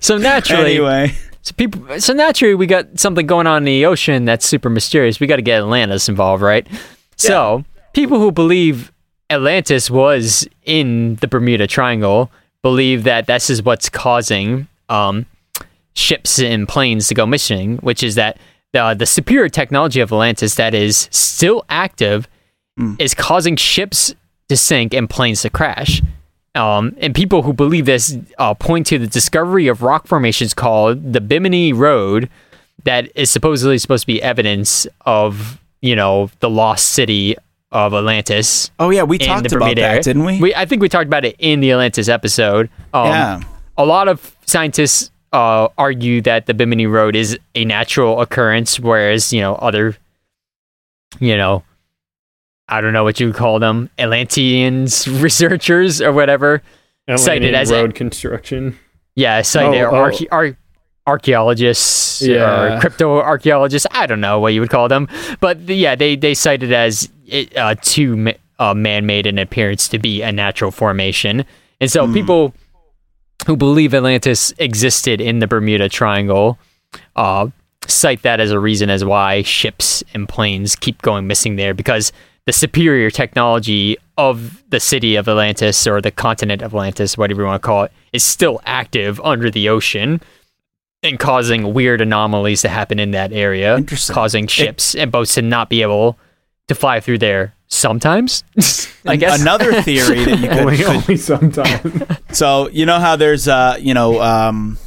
[0.00, 4.24] So naturally, Anyway, So people, so naturally, we got something going on in the ocean
[4.24, 5.20] that's super mysterious.
[5.20, 6.66] We got to get Atlantis involved, right?
[7.16, 8.92] So people who believe
[9.30, 12.30] Atlantis was in the Bermuda Triangle
[12.62, 15.26] believe that this is what's causing um,
[15.94, 18.38] ships and planes to go missing, which is that
[18.72, 22.28] the the superior technology of Atlantis that is still active
[22.98, 24.14] is causing ships
[24.48, 26.00] to sink and planes to crash.
[26.54, 31.12] Um, and people who believe this uh, point to the discovery of rock formations called
[31.12, 32.30] the Bimini Road,
[32.84, 37.36] that is supposedly supposed to be evidence of you know the lost city
[37.70, 38.70] of Atlantis.
[38.78, 40.02] oh yeah, we talked the about that, area.
[40.02, 40.40] didn't we?
[40.40, 42.70] We I think we talked about it in the Atlantis episode.
[42.94, 43.40] Um, yeah.
[43.76, 49.32] a lot of scientists uh, argue that the Bimini Road is a natural occurrence, whereas
[49.32, 49.96] you know other,
[51.20, 51.62] you know,
[52.68, 56.62] I don't know what you would call them, Atlanteans researchers or whatever.
[57.16, 58.78] Cited Atlantean as a- road construction.
[59.14, 59.92] Yeah, cited Oh, oh.
[59.94, 60.56] archae- ar-
[61.06, 62.76] archaeologists Yeah.
[62.76, 63.86] or crypto archaeologists.
[63.90, 65.08] I don't know what you would call them,
[65.40, 69.98] but yeah, they they cited as it, uh, too ma- uh, man-made in appearance to
[69.98, 71.44] be a natural formation.
[71.80, 72.54] And so people
[73.46, 76.58] who believe Atlantis existed in the Bermuda Triangle
[77.14, 77.48] uh,
[77.86, 82.12] cite that as a reason as why ships and planes keep going missing there because
[82.46, 87.46] the superior technology of the city of Atlantis or the continent of Atlantis, whatever you
[87.46, 90.20] want to call it, is still active under the ocean
[91.02, 93.78] and causing weird anomalies to happen in that area,
[94.08, 96.18] causing ships and boats to not be able
[96.68, 98.44] to fly through there sometimes.
[99.06, 102.02] I guess another theory that you could, only, could only sometimes.
[102.32, 104.78] So you know how there's uh you know um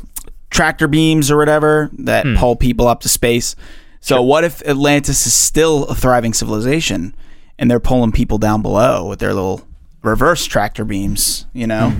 [0.49, 2.35] tractor beams or whatever that Hmm.
[2.35, 3.55] pull people up to space.
[3.99, 7.15] So what if Atlantis is still a thriving civilization
[7.59, 9.61] and they're pulling people down below with their little
[10.01, 11.93] reverse tractor beams, you know?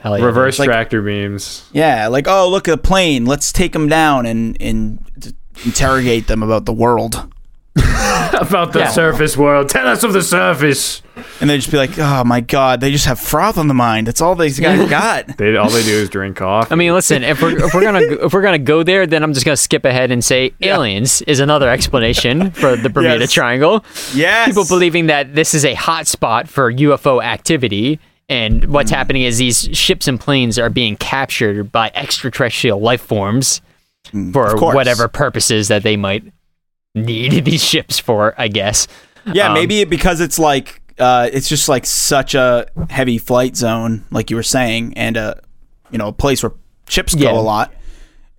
[0.00, 1.68] Hell yeah, Reverse Like- tractor beams.
[1.72, 3.26] Yeah, like oh, look at a plane.
[3.26, 4.98] Let's take them down and and
[5.64, 7.28] interrogate them about the world.
[8.40, 8.88] About the Yeah.
[8.88, 9.68] surface world.
[9.68, 11.02] Tell us of the surface.
[11.40, 14.06] And they just be like, "Oh my god, they just have froth on the mind.
[14.06, 16.72] That's all these guys got." They all they do is drink coffee.
[16.72, 17.22] I mean, listen.
[17.22, 19.84] If we're if we're gonna if we're gonna go there, then I'm just gonna skip
[19.84, 23.32] ahead and say aliens is another explanation for the Bermuda Yes.
[23.32, 23.84] Triangle.
[24.14, 24.48] Yes.
[24.48, 28.96] People believing that this is a hot spot for UFO activity, and what's Hmm.
[28.96, 33.60] happening is these ships and planes are being captured by extraterrestrial life forms
[34.32, 34.58] for Hmm.
[34.58, 34.74] course.
[34.74, 36.24] whatever purposes that they might
[36.94, 38.34] need these ships for.
[38.38, 38.86] I guess.
[39.32, 44.04] Yeah, Um, maybe because it's like uh, it's just like such a heavy flight zone,
[44.10, 45.40] like you were saying, and a
[45.90, 46.52] you know a place where
[46.88, 47.30] ships Yeah.
[47.32, 47.72] go a lot.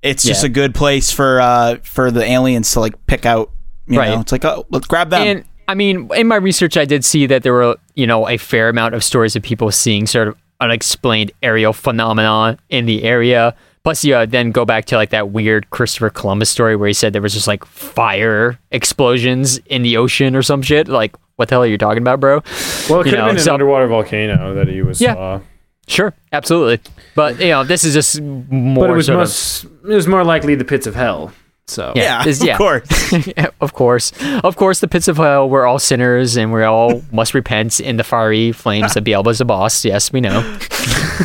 [0.02, 0.48] It's just Yeah.
[0.48, 3.52] a good place for uh, for the aliens to like pick out.
[3.88, 4.10] You Right.
[4.14, 5.22] know, it's like oh, let's grab them.
[5.28, 8.38] And I mean, in my research, I did see that there were, you know, a
[8.38, 13.56] fair amount of stories of people seeing sort of unexplained aerial phenomena in the area.
[13.86, 16.94] Plus, you uh, then go back to like that weird Christopher Columbus story where he
[16.94, 20.88] said there was just like fire explosions in the ocean or some shit.
[20.88, 22.42] Like, what the hell are you talking about, bro?
[22.90, 25.14] well, it you could have know, been an underwater volcano that he was Yeah.
[25.14, 25.40] saw.
[25.88, 26.80] Sure, absolutely.
[27.14, 30.24] But you know, this is just more But it was sort of- it was more
[30.24, 31.32] likely the pits of hell.
[31.68, 32.58] So yeah, this- of yeah.
[32.58, 33.14] course.
[33.62, 34.12] of course,
[34.44, 35.50] of course, the pits of hell.
[35.50, 39.84] We're all sinners, and we all must repent in the fiery flames of Beelzebub's boss.
[39.84, 40.42] Yes, we know.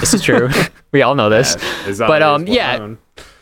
[0.00, 0.48] this is true.
[0.92, 1.56] We all know this.
[1.86, 2.78] Is that But, um, it's yeah.
[2.78, 2.98] known?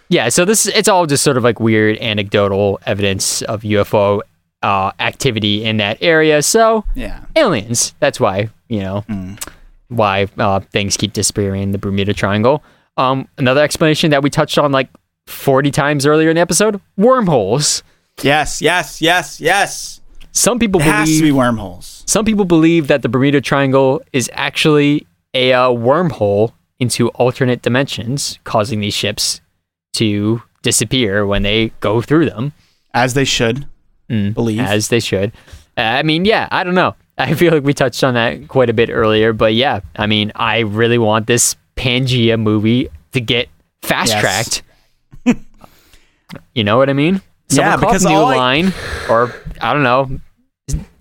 [0.08, 0.28] Yeah.
[0.30, 4.22] So this, it's all just sort of like weird anecdotal evidence of UFO
[4.62, 6.42] uh, activity in that area.
[6.42, 7.94] So yeah, aliens.
[8.00, 9.04] That's why you know
[9.88, 12.62] why uh, things keep disappearing in the Bermuda Triangle.
[12.96, 14.88] Um, another explanation that we touched on like
[15.28, 17.82] forty times earlier in the episode: wormholes.
[18.22, 20.00] yes, yes, yes, yes.
[20.32, 22.04] Some people It has to believe be wormholes.
[22.06, 28.38] some people believe that the Bermuda Triangle is actually a uh, wormhole into alternate dimensions,
[28.44, 29.40] causing these ships
[29.94, 32.52] to disappear when they go through them,
[32.94, 33.66] As they should
[34.08, 34.60] believe.
[34.60, 35.32] as they should.
[35.76, 36.94] Uh, I mean, yeah, I don't know.
[37.18, 40.30] I feel like we touched on that quite a bit earlier, but yeah, I mean,
[40.36, 43.48] I really want this Pangea movie to get
[43.82, 44.62] fast tracked.
[46.54, 47.20] You know what I mean?
[47.50, 48.72] Yeah, Someone call because New I- Line,
[49.08, 50.20] or I don't know,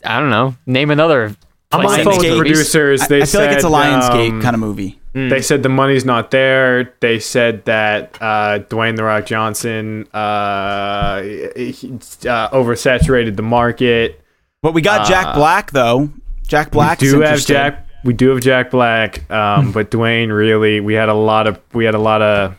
[0.05, 1.35] I don't know, name another.
[1.71, 2.51] I'm on the phone with these the movies.
[2.51, 3.01] producers.
[3.01, 4.99] I, They I feel like it's a Lionsgate um, kind of movie.
[5.13, 6.93] They said the money's not there.
[6.99, 11.89] They said that uh, Dwayne the Rock Johnson uh, he-
[12.29, 14.21] uh, oversaturated the market.
[14.61, 16.11] But we got Jack Black though.
[16.47, 17.39] Jack Black we is do have.
[17.45, 17.87] Jack.
[18.03, 20.79] We do have Jack Black, um, but Dwayne really.
[20.81, 21.59] We had a lot of.
[21.73, 22.55] We had a lot of.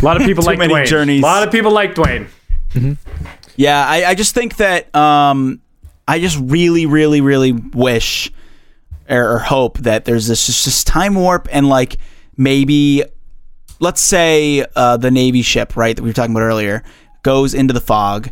[0.00, 0.86] A lot of people like many Dwayne.
[0.86, 1.20] journeys.
[1.20, 2.28] A lot of people like Dwayne.
[3.56, 5.60] Yeah, I, I just think that um,
[6.06, 8.32] I just really, really, really wish
[9.08, 11.98] or, or hope that there's this just this time warp and like
[12.36, 13.02] maybe
[13.80, 16.82] let's say uh, the Navy ship, right, that we were talking about earlier,
[17.22, 18.28] goes into the fog,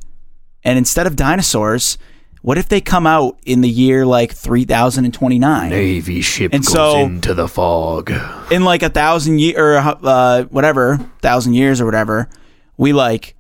[0.65, 1.99] and instead of dinosaurs,
[2.47, 5.69] what if they come out in the year like 3029?
[5.71, 8.13] Navy ship And goes so- into the fog.
[8.53, 12.29] in like a thousand year or uh, whatever thousand years or whatever,
[12.77, 13.35] we like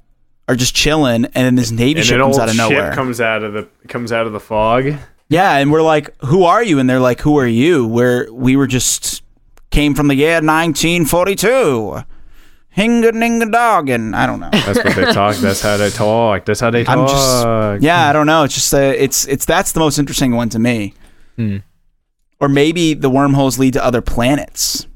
[0.49, 2.93] are just chilling, and then this Navy And ship comes out of nowhere.
[2.95, 4.93] comes out of the comes out of the fog.
[5.29, 8.57] Yeah, and we're like, "Who are you?" And they're like, "Who are you?" Where we
[8.57, 9.23] were just
[9.71, 12.03] came from the year 1942.
[12.77, 14.51] Hinga ninga dog and I don't know.
[14.51, 15.37] That's what they talk.
[15.37, 16.45] That's how they talk.
[16.45, 16.97] That's how they talk.
[16.99, 18.45] I'm just yeah, I don't know.
[18.45, 20.93] It's just uh, it's it's that's the most interesting one to me.
[21.37, 21.59] Hmm.
[22.39, 24.87] Or maybe the wormholes lead to other planets,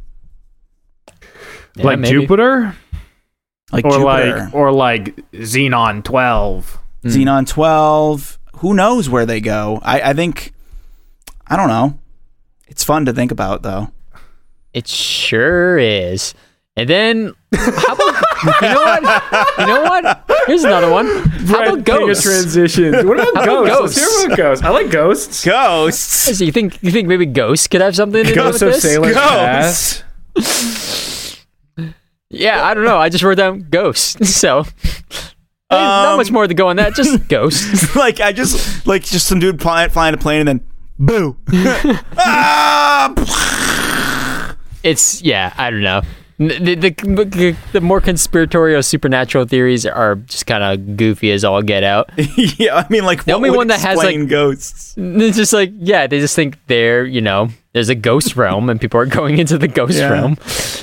[1.74, 2.20] Yeah, like maybe.
[2.20, 2.77] Jupiter,
[3.73, 6.77] like or Jupiter, like or like Xenon twelve.
[7.02, 8.39] Xenon 12.
[8.57, 9.81] Who knows where they go?
[9.82, 10.52] I I think
[11.47, 11.98] I don't know.
[12.69, 13.89] It's fun to think about though.
[14.74, 16.35] It sure is.
[16.77, 18.25] And then, how about
[18.63, 19.03] you know what?
[19.59, 20.31] You know what?
[20.47, 21.07] Here's another one.
[21.07, 22.23] How Brett, about king of ghosts?
[22.25, 23.05] transitions.
[23.05, 23.97] What about How about ghosts?
[23.99, 24.65] Let's hear about ghosts.
[24.65, 25.45] I like ghosts.
[25.45, 26.37] Ghosts.
[26.39, 28.83] So you think you think maybe ghosts could have something to Ghosts do of with
[28.83, 28.93] this?
[28.93, 30.05] Sailor's Ghosts.
[30.37, 31.47] Past.
[32.31, 32.99] Yeah, I don't know.
[32.99, 34.17] I just wrote down ghosts.
[34.41, 34.65] So
[35.71, 36.95] not Um, much more to go on that.
[36.95, 37.95] Just ghosts.
[37.97, 40.61] like I just like just some dude flying, flying a plane and then
[40.99, 41.37] boo.
[42.17, 43.15] ah!
[44.83, 45.53] it's yeah.
[45.59, 46.03] I don't know.
[46.41, 51.61] The, the, the, the more conspiratorial supernatural theories are just kind of goofy as all
[51.61, 52.11] get out.
[52.37, 54.95] yeah, I mean like The only one that has, like- ghosts.
[54.97, 58.81] It's just like yeah, they just think they're you know there's a ghost realm and
[58.81, 60.09] people are going into the ghost Yeah.
[60.11, 60.39] realm.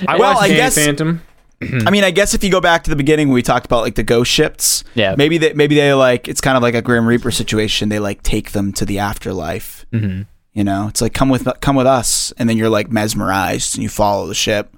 [0.08, 1.22] I Well, watched I guess- Phantom.
[1.88, 3.82] I mean, I guess if you go back to the beginning when we talked about
[3.82, 5.16] like the ghost ships, Yeah.
[5.18, 7.90] maybe they maybe they like it's kind of like a Grim Reaper situation.
[7.90, 9.88] They like take them to the afterlife.
[9.92, 10.22] Mm-hmm.
[10.54, 13.82] You know, it's like come with come with us, and then you're like mesmerized and
[13.82, 14.72] you follow the ship.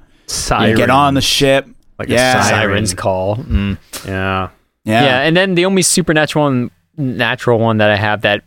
[0.69, 1.67] You get on the ship.
[1.97, 2.69] Like a yeah, siren.
[2.69, 3.35] Siren's call.
[3.37, 3.77] Mm.
[4.05, 4.49] Yeah.
[4.85, 8.43] yeah, Yeah, and then the only supernatural one, natural one that I have that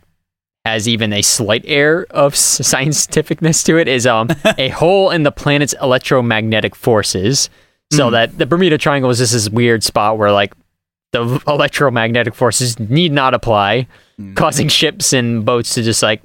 [0.65, 5.31] has even a slight air of scientificness to it is um a hole in the
[5.31, 7.49] planet's electromagnetic forces.
[7.91, 10.55] So that the Bermuda Triangle is just this weird spot where like
[11.11, 13.87] the electromagnetic forces need not apply,
[14.33, 16.23] causing ships and boats to just like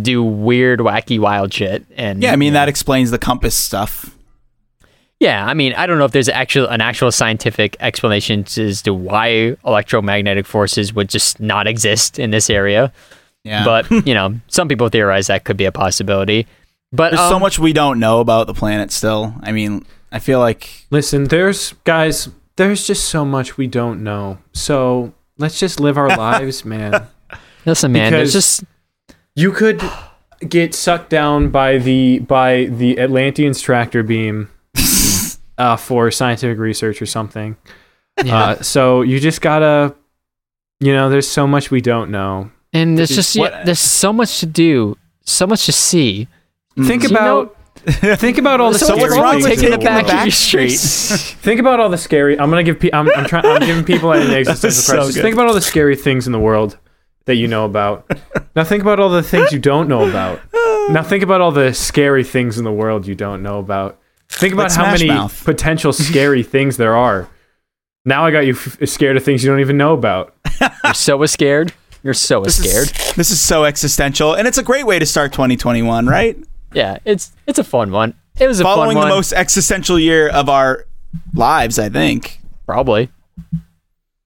[0.00, 1.84] do weird, wacky, wild shit.
[1.96, 2.32] And yeah.
[2.32, 4.11] I mean, that explains the compass stuff.
[5.22, 8.92] Yeah, I mean, I don't know if there's actual an actual scientific explanation as to
[8.92, 12.92] why electromagnetic forces would just not exist in this area.
[13.44, 16.48] Yeah, But you know, some people theorize that could be a possibility.
[16.90, 19.32] But there's so um, much we don't know about the planet still.
[19.40, 24.38] I mean, I feel like Listen, there's guys, there's just so much we don't know.
[24.52, 27.06] So let's just live our lives, man.
[27.64, 28.64] Listen, man, there's just
[29.36, 29.80] You could
[30.48, 34.48] get sucked down by the by the Atlantean's tractor beam
[35.58, 37.56] uh, for scientific research or something.
[38.18, 39.94] Uh, so you just gotta,
[40.80, 42.50] you know, there's so much we don't know.
[42.72, 46.28] and there's just What- yeah, there's so much to do, so much to see.
[46.84, 47.56] Think You know- about
[48.20, 50.18] think about all the So So scary what's wrong with taking the the back world.
[50.18, 50.76] of your street?
[50.76, 51.32] streets?
[51.42, 52.38] Think about all the scary.
[52.38, 52.78] I'm gonna give.
[52.78, 53.44] Pe- I'm, I'm trying.
[53.46, 55.14] I'm giving people an existential so crisis.
[55.16, 55.22] good.
[55.22, 56.78] Think about all the scary things in the world
[57.24, 58.08] that you know about.
[58.54, 60.40] now think about all the things you don't know about.
[60.90, 63.98] Now think about all the scary things in the world you don't know about.
[64.32, 65.44] Think about Like how many Mouth.
[65.44, 67.28] potential scary things there are.
[68.04, 70.34] Now I got you f- scared of things you don't even know about.
[70.84, 71.72] You're so scared.
[72.02, 72.90] You're so this scared.
[72.90, 76.36] is this is so existential, and it's a great way to start 2021, right?
[76.72, 78.14] Yeah, it's it's a fun one.
[78.40, 78.88] It was a fun one.
[78.94, 80.86] Following the most existential year of our
[81.34, 82.40] lives, I think.
[82.66, 83.10] Probably.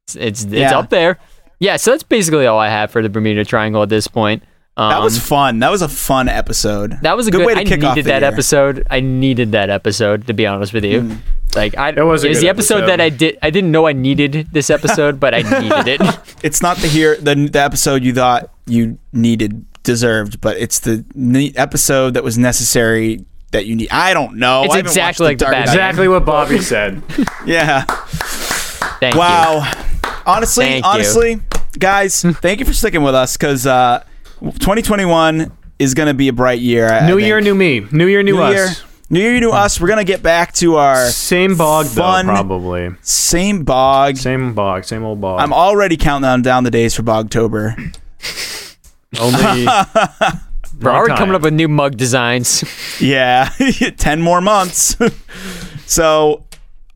[0.07, 0.79] It's it's, it's Yeah.
[0.79, 1.19] up there.
[1.59, 4.43] Yeah, so that's basically all I have for the Bermuda Triangle at this point.
[4.79, 5.61] Um, That was fun.
[5.61, 6.99] That was a fun episode.
[7.03, 8.31] that was a good, way to I kick off needed that year.
[8.31, 8.87] episode.
[8.91, 11.17] I needed that episode to be honest with you.
[11.55, 12.87] Like I, It was a it's good the episode, episode.
[12.91, 13.39] that I did.
[13.43, 16.19] I didn't know I needed this episode, but I needed it.
[16.43, 21.05] It's not the here the, the episode you thought you needed deserved, but it's the
[21.15, 23.89] ne- episode that was necessary that you need.
[23.91, 24.65] I don't know.
[24.65, 27.03] It's I exactly like the Dark Exactly what Bobby said.
[27.47, 27.85] Yeah.
[29.01, 29.21] Thank you.
[29.21, 29.71] Wow.
[30.27, 30.91] Honestly, Thank you.
[30.91, 31.41] honestly,
[31.79, 34.03] guys, thank you for sticking with us because uh,
[34.41, 36.89] 2021 is going to be a bright year.
[36.89, 37.27] I- I New think.
[37.27, 37.81] year, new me.
[37.91, 38.55] New year, new, New us.
[38.55, 38.69] year,
[39.11, 39.81] new year, new us.
[39.81, 42.27] We're gonna get back to our Same bog Fun.
[42.27, 42.91] though, probably.
[43.03, 44.17] same bog.
[44.17, 45.41] Same bog, same old bog.
[45.41, 47.75] I'm already counting down, down the days for Bogtober.
[49.21, 49.67] only
[50.81, 51.19] We're already time.
[51.19, 52.63] coming up with new mug designs.
[53.01, 53.49] Yeah,
[53.97, 54.97] 10 more months.
[55.87, 56.45] so,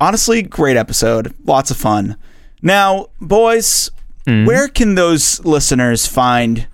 [0.01, 1.33] honestly, great episode.
[1.45, 2.17] Lots of fun.
[2.61, 3.91] Now, boys,
[4.27, 4.45] mm-hmm.
[4.47, 6.67] where can those listeners find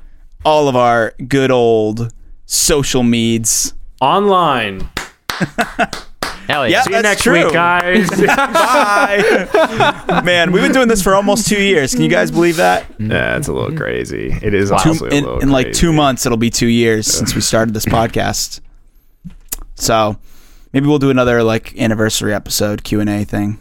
[0.46, 2.12] all of our good old
[2.46, 3.72] social meds?
[4.00, 4.88] online.
[6.48, 6.76] Hell yeah.
[6.76, 6.82] Yeah.
[6.82, 7.44] See you next true.
[7.44, 8.08] week, guys.
[8.26, 10.22] Bye.
[10.24, 11.92] Man, we've been doing this for almost two years.
[11.92, 12.86] Can you guys believe that?
[12.98, 13.78] yeah, it's a little mm-hmm.
[13.78, 14.32] crazy.
[14.42, 17.06] It is Two, honestly a in, little in like two months, it'll be two years
[17.06, 18.60] since we started this podcast.
[19.74, 20.16] So
[20.72, 23.58] maybe we'll do another like anniversary episode Q and A thing.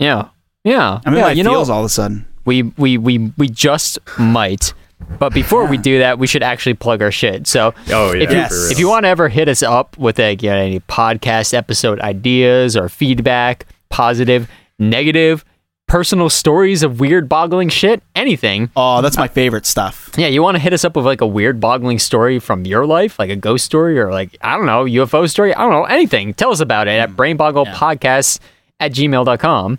[0.00, 0.30] Yeah.
[0.64, 1.00] Yeah.
[1.06, 2.26] I mean, yeah, my you know, feels all of a sudden.
[2.44, 4.74] we we we we just might.
[5.18, 7.46] But before we do that, we should actually plug our shit.
[7.46, 8.22] So Oh yeah.
[8.22, 8.70] if you Yes.
[8.70, 12.00] if you want to ever hit us up with like, you know, any podcast episode
[12.00, 14.48] ideas or feedback, positive,
[14.78, 15.44] negative,
[15.86, 18.70] personal stories of weird boggling shit, anything.
[18.76, 20.10] Oh, that's my favorite stuff.
[20.16, 22.86] Yeah, you want to hit us up with like a weird boggling story from your
[22.86, 25.54] life, like a ghost story or like, I don't know, UFO story.
[25.54, 26.34] I don't know, anything.
[26.34, 27.16] Tell us about it at mm.
[27.16, 28.40] brainbogglepodcast
[28.80, 29.78] at gmail.com.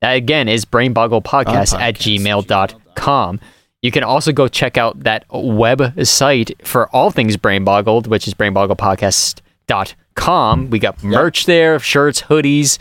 [0.00, 3.40] That again is brainbogglepodcast at gmail.com.
[3.86, 8.34] You can also go check out that website for all things brain boggled, which is
[8.34, 10.70] brainboggledpodcast.com.
[10.70, 12.78] We got merch there, shirts, hoodies,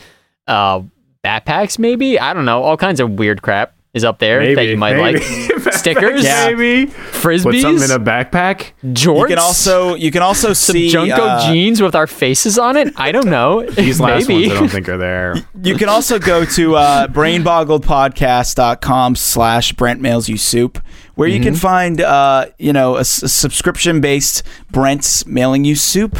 [0.48, 0.82] uh,
[1.24, 2.20] backpacks, maybe.
[2.20, 2.64] I don't know.
[2.64, 5.20] All kinds of weird crap is up there that you might maybe.
[5.20, 5.74] like.
[5.74, 6.48] Stickers, Yeah.
[6.52, 6.92] Maybe.
[6.92, 8.74] frisbees, Put something in a backpack.
[8.84, 9.22] jorts.
[9.22, 12.78] You can also you can also some see JNCO uh, jeans with our faces on
[12.78, 12.94] it.
[12.98, 13.66] I don't know.
[13.70, 14.42] These last maybe.
[14.48, 15.36] ones I don't think are there.
[15.64, 20.80] You can also go to uh, brainboggledpodcast.com slash Brent Mails You Soup,
[21.16, 21.44] where you Mm-hmm.
[21.44, 26.18] can find, uh, you know, a, subscription based Brent's Mailing You Soup.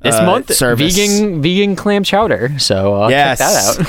[0.00, 0.94] this uh, month, service.
[0.96, 2.56] vegan vegan clam chowder.
[2.58, 3.38] So uh, Yes.
[3.38, 3.86] check that out.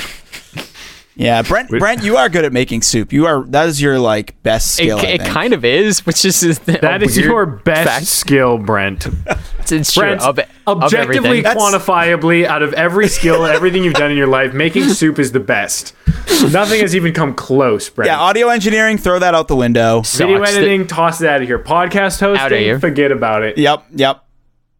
[1.20, 3.12] Yeah, Brent, Brent, you are good at making soup.
[3.12, 4.98] You are that is your like best skill.
[4.98, 8.06] I it kind of is, which is a That is your best fact.
[8.06, 9.06] skill, Brent.
[9.60, 10.02] It's, it's true.
[10.16, 11.42] Brent, Of, of objectively, everything.
[11.44, 15.30] That's- quantifiably, out of every skill, everything you've done in your life, making soup is
[15.30, 15.94] the best.
[16.50, 18.08] Nothing has even come close, Brent.
[18.08, 20.00] yeah, audio engineering, throw that out the window.
[20.00, 20.56] Video sucks.
[20.56, 21.58] editing, toss it out of here.
[21.60, 23.58] Podcast hosting, forget about it.
[23.58, 24.24] Yep, yep.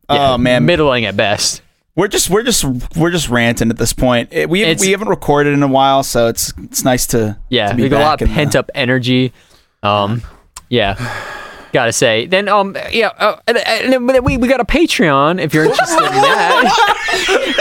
[0.08, 1.62] Yeah, oh man, middling at best.
[2.00, 2.64] We're just we're just
[2.96, 4.30] we're just ranting at this point.
[4.32, 7.68] It- we It's- we haven't recorded in a while, so it's it's nice to Yeah,
[7.68, 9.32] to be we got a lot of in the- pent up energy.
[9.82, 10.22] Um,
[10.70, 10.94] yeah,
[11.72, 12.26] gotta say.
[12.26, 15.96] Then, um, yeah, uh, and, and then we we got a Patreon if you're interested
[15.98, 16.96] in that.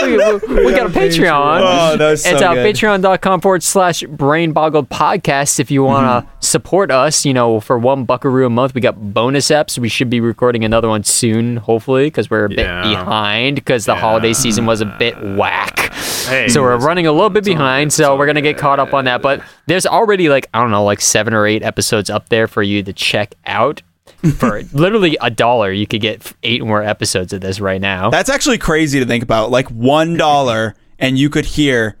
[0.48, 1.60] we, we- we got a Patreon.
[1.64, 6.04] Oh, that was so it's uh, patreon.com forward slash brain boggled podcast if you want
[6.06, 6.36] to Mm-hmm.
[6.40, 8.74] support us you know for one buckaroo a month.
[8.74, 12.48] We got bonus eps we should be recording another one soon hopefully because we're a
[12.48, 15.92] bit behind because the holiday season was a bit whack.
[16.26, 19.04] Hey, so we're running a little bit behind so we're gonna get caught up on
[19.04, 19.22] that.
[19.22, 22.62] But there's already like i don't know like seven or eight episodes up there for
[22.62, 23.82] you to check out
[24.36, 28.28] for literally a dollar you could get eight more episodes of this right now That's
[28.28, 29.50] actually crazy to think about.
[29.50, 31.96] Like one dollar, and you could hear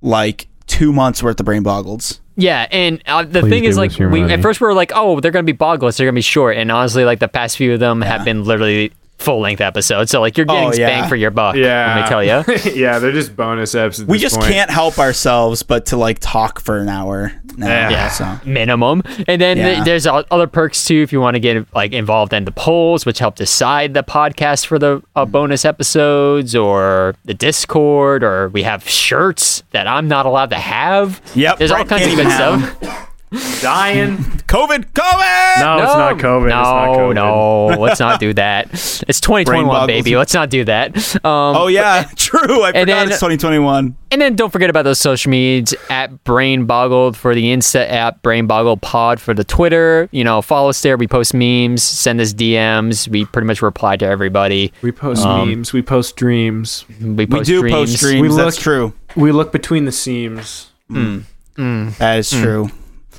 [0.00, 2.20] like two months worth of brain boggles.
[2.36, 4.32] Yeah, and uh, the Please thing is, like, we money.
[4.32, 6.72] at first we were like, oh, they're gonna be boggles, they're gonna be short, and
[6.72, 8.92] honestly, like the past few of them have been literally
[9.22, 10.08] full length episode.
[10.08, 11.00] So like, you're getting Oh, yeah.
[11.00, 11.56] bang for your buck.
[11.56, 11.94] Yeah.
[11.94, 12.72] let me tell you.
[12.80, 14.08] yeah, they're just bonus episodes.
[14.08, 14.52] We this just point.
[14.52, 17.66] can't help ourselves but to like talk for an hour now.
[17.68, 17.90] Yeah.
[17.90, 18.08] Yeah.
[18.10, 19.02] So minimum.
[19.26, 22.44] And then th- there's other perks too if you want to get like involved in
[22.44, 28.24] the polls, which help decide the podcast for the uh, bonus episodes, or the Discord,
[28.24, 31.20] or we have shirts that I'm not allowed to have.
[31.34, 33.08] Yep, there's all kinds of good stuff.
[33.32, 34.16] have dying.
[34.52, 35.60] COVID, COVID.
[35.60, 36.48] No, it's not COVID.
[36.48, 37.14] No, it's not COVID.
[37.14, 38.66] no, let's not do that.
[38.72, 40.16] It's 2021, baby.
[40.16, 40.94] Let's not do that.
[41.24, 42.62] Um, Oh yeah, true.
[42.62, 43.96] I forgot then- it's 2021.
[44.10, 48.20] And then don't forget about those social medias at Brain Boggled for the Insta app,
[48.20, 50.06] Brain Boggled Pod for the Twitter.
[50.12, 50.98] You know, follow us there.
[50.98, 53.08] We post memes, send us DMs.
[53.08, 54.70] We pretty much reply to everybody.
[54.82, 55.72] We post Um, memes.
[55.72, 56.84] We post dreams.
[57.00, 57.72] We, We post do dreams.
[57.74, 58.20] post streams.
[58.20, 58.92] We That's look- true.
[59.16, 60.68] We look between the seams.
[60.90, 62.68] That is true.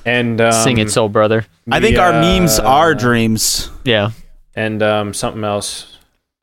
[0.05, 1.45] And um, Sing it, soul brother.
[1.71, 3.69] I think our memes are dreams.
[3.85, 4.11] Yeah.
[4.55, 5.89] and um, something else.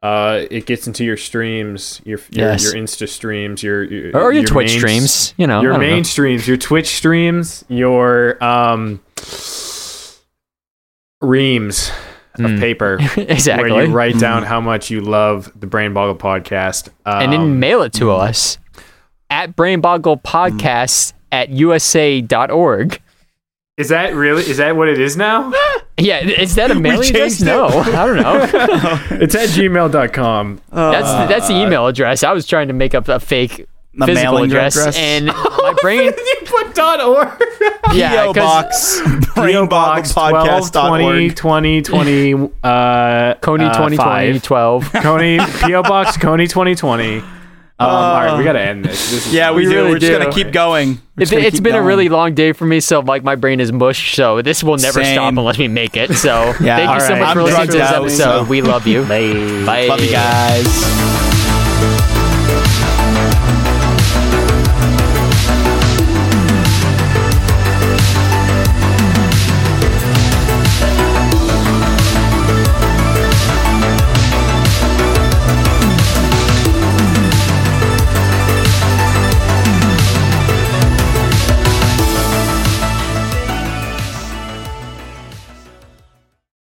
[0.03, 2.65] Uh, it gets into your streams, your your, Yes.
[2.65, 5.35] your Insta streams, your, your Or your Twitch main- streams.
[5.37, 6.03] You know, your I main know.
[6.05, 9.01] streams, your Twitch streams, your um
[11.21, 11.91] reams
[12.37, 12.61] of Mm.
[12.61, 13.71] paper exactly.
[13.73, 16.89] where you write down how much you love the Brain Boggle podcast.
[17.05, 18.57] Um, and then mail it to us
[19.29, 23.01] at Brain Boggle Podcast at USA.org.
[23.77, 25.53] is that really is that what it is now?
[25.99, 27.43] Yeah, is that a mailing address?
[27.43, 28.39] No, I don't know.
[29.21, 30.61] it's at gmail.com.
[30.73, 32.25] That's that's the email address.
[32.25, 34.97] I was trying to make up a fake The physical mailing address, address?
[34.97, 36.05] and my brain.
[36.07, 37.29] you put dot org.
[37.93, 39.35] yeah, PO 'cause box.
[39.35, 42.35] PO Box 12 20 20 20
[42.65, 44.93] uh Coney uh, 2020 12.
[45.03, 47.23] Coney PO Box Coney 2020.
[47.81, 49.11] Um, all right, we gotta end this.
[49.11, 49.77] this is Yeah, we, We do.
[49.77, 50.89] really We're just gonna keep going.
[50.89, 53.25] We're It, just gonna it's keep been a really long day for me, so like
[53.25, 54.15] my brain is mush.
[54.17, 55.15] So this will never Same.
[55.15, 56.15] stop unless we make it.
[56.15, 58.45] So Yeah, thank you all so much I'm for listening to this drugged out, episode.
[58.45, 59.05] so- We love you.
[59.05, 59.87] Bye.
[59.87, 62.10] love you guys.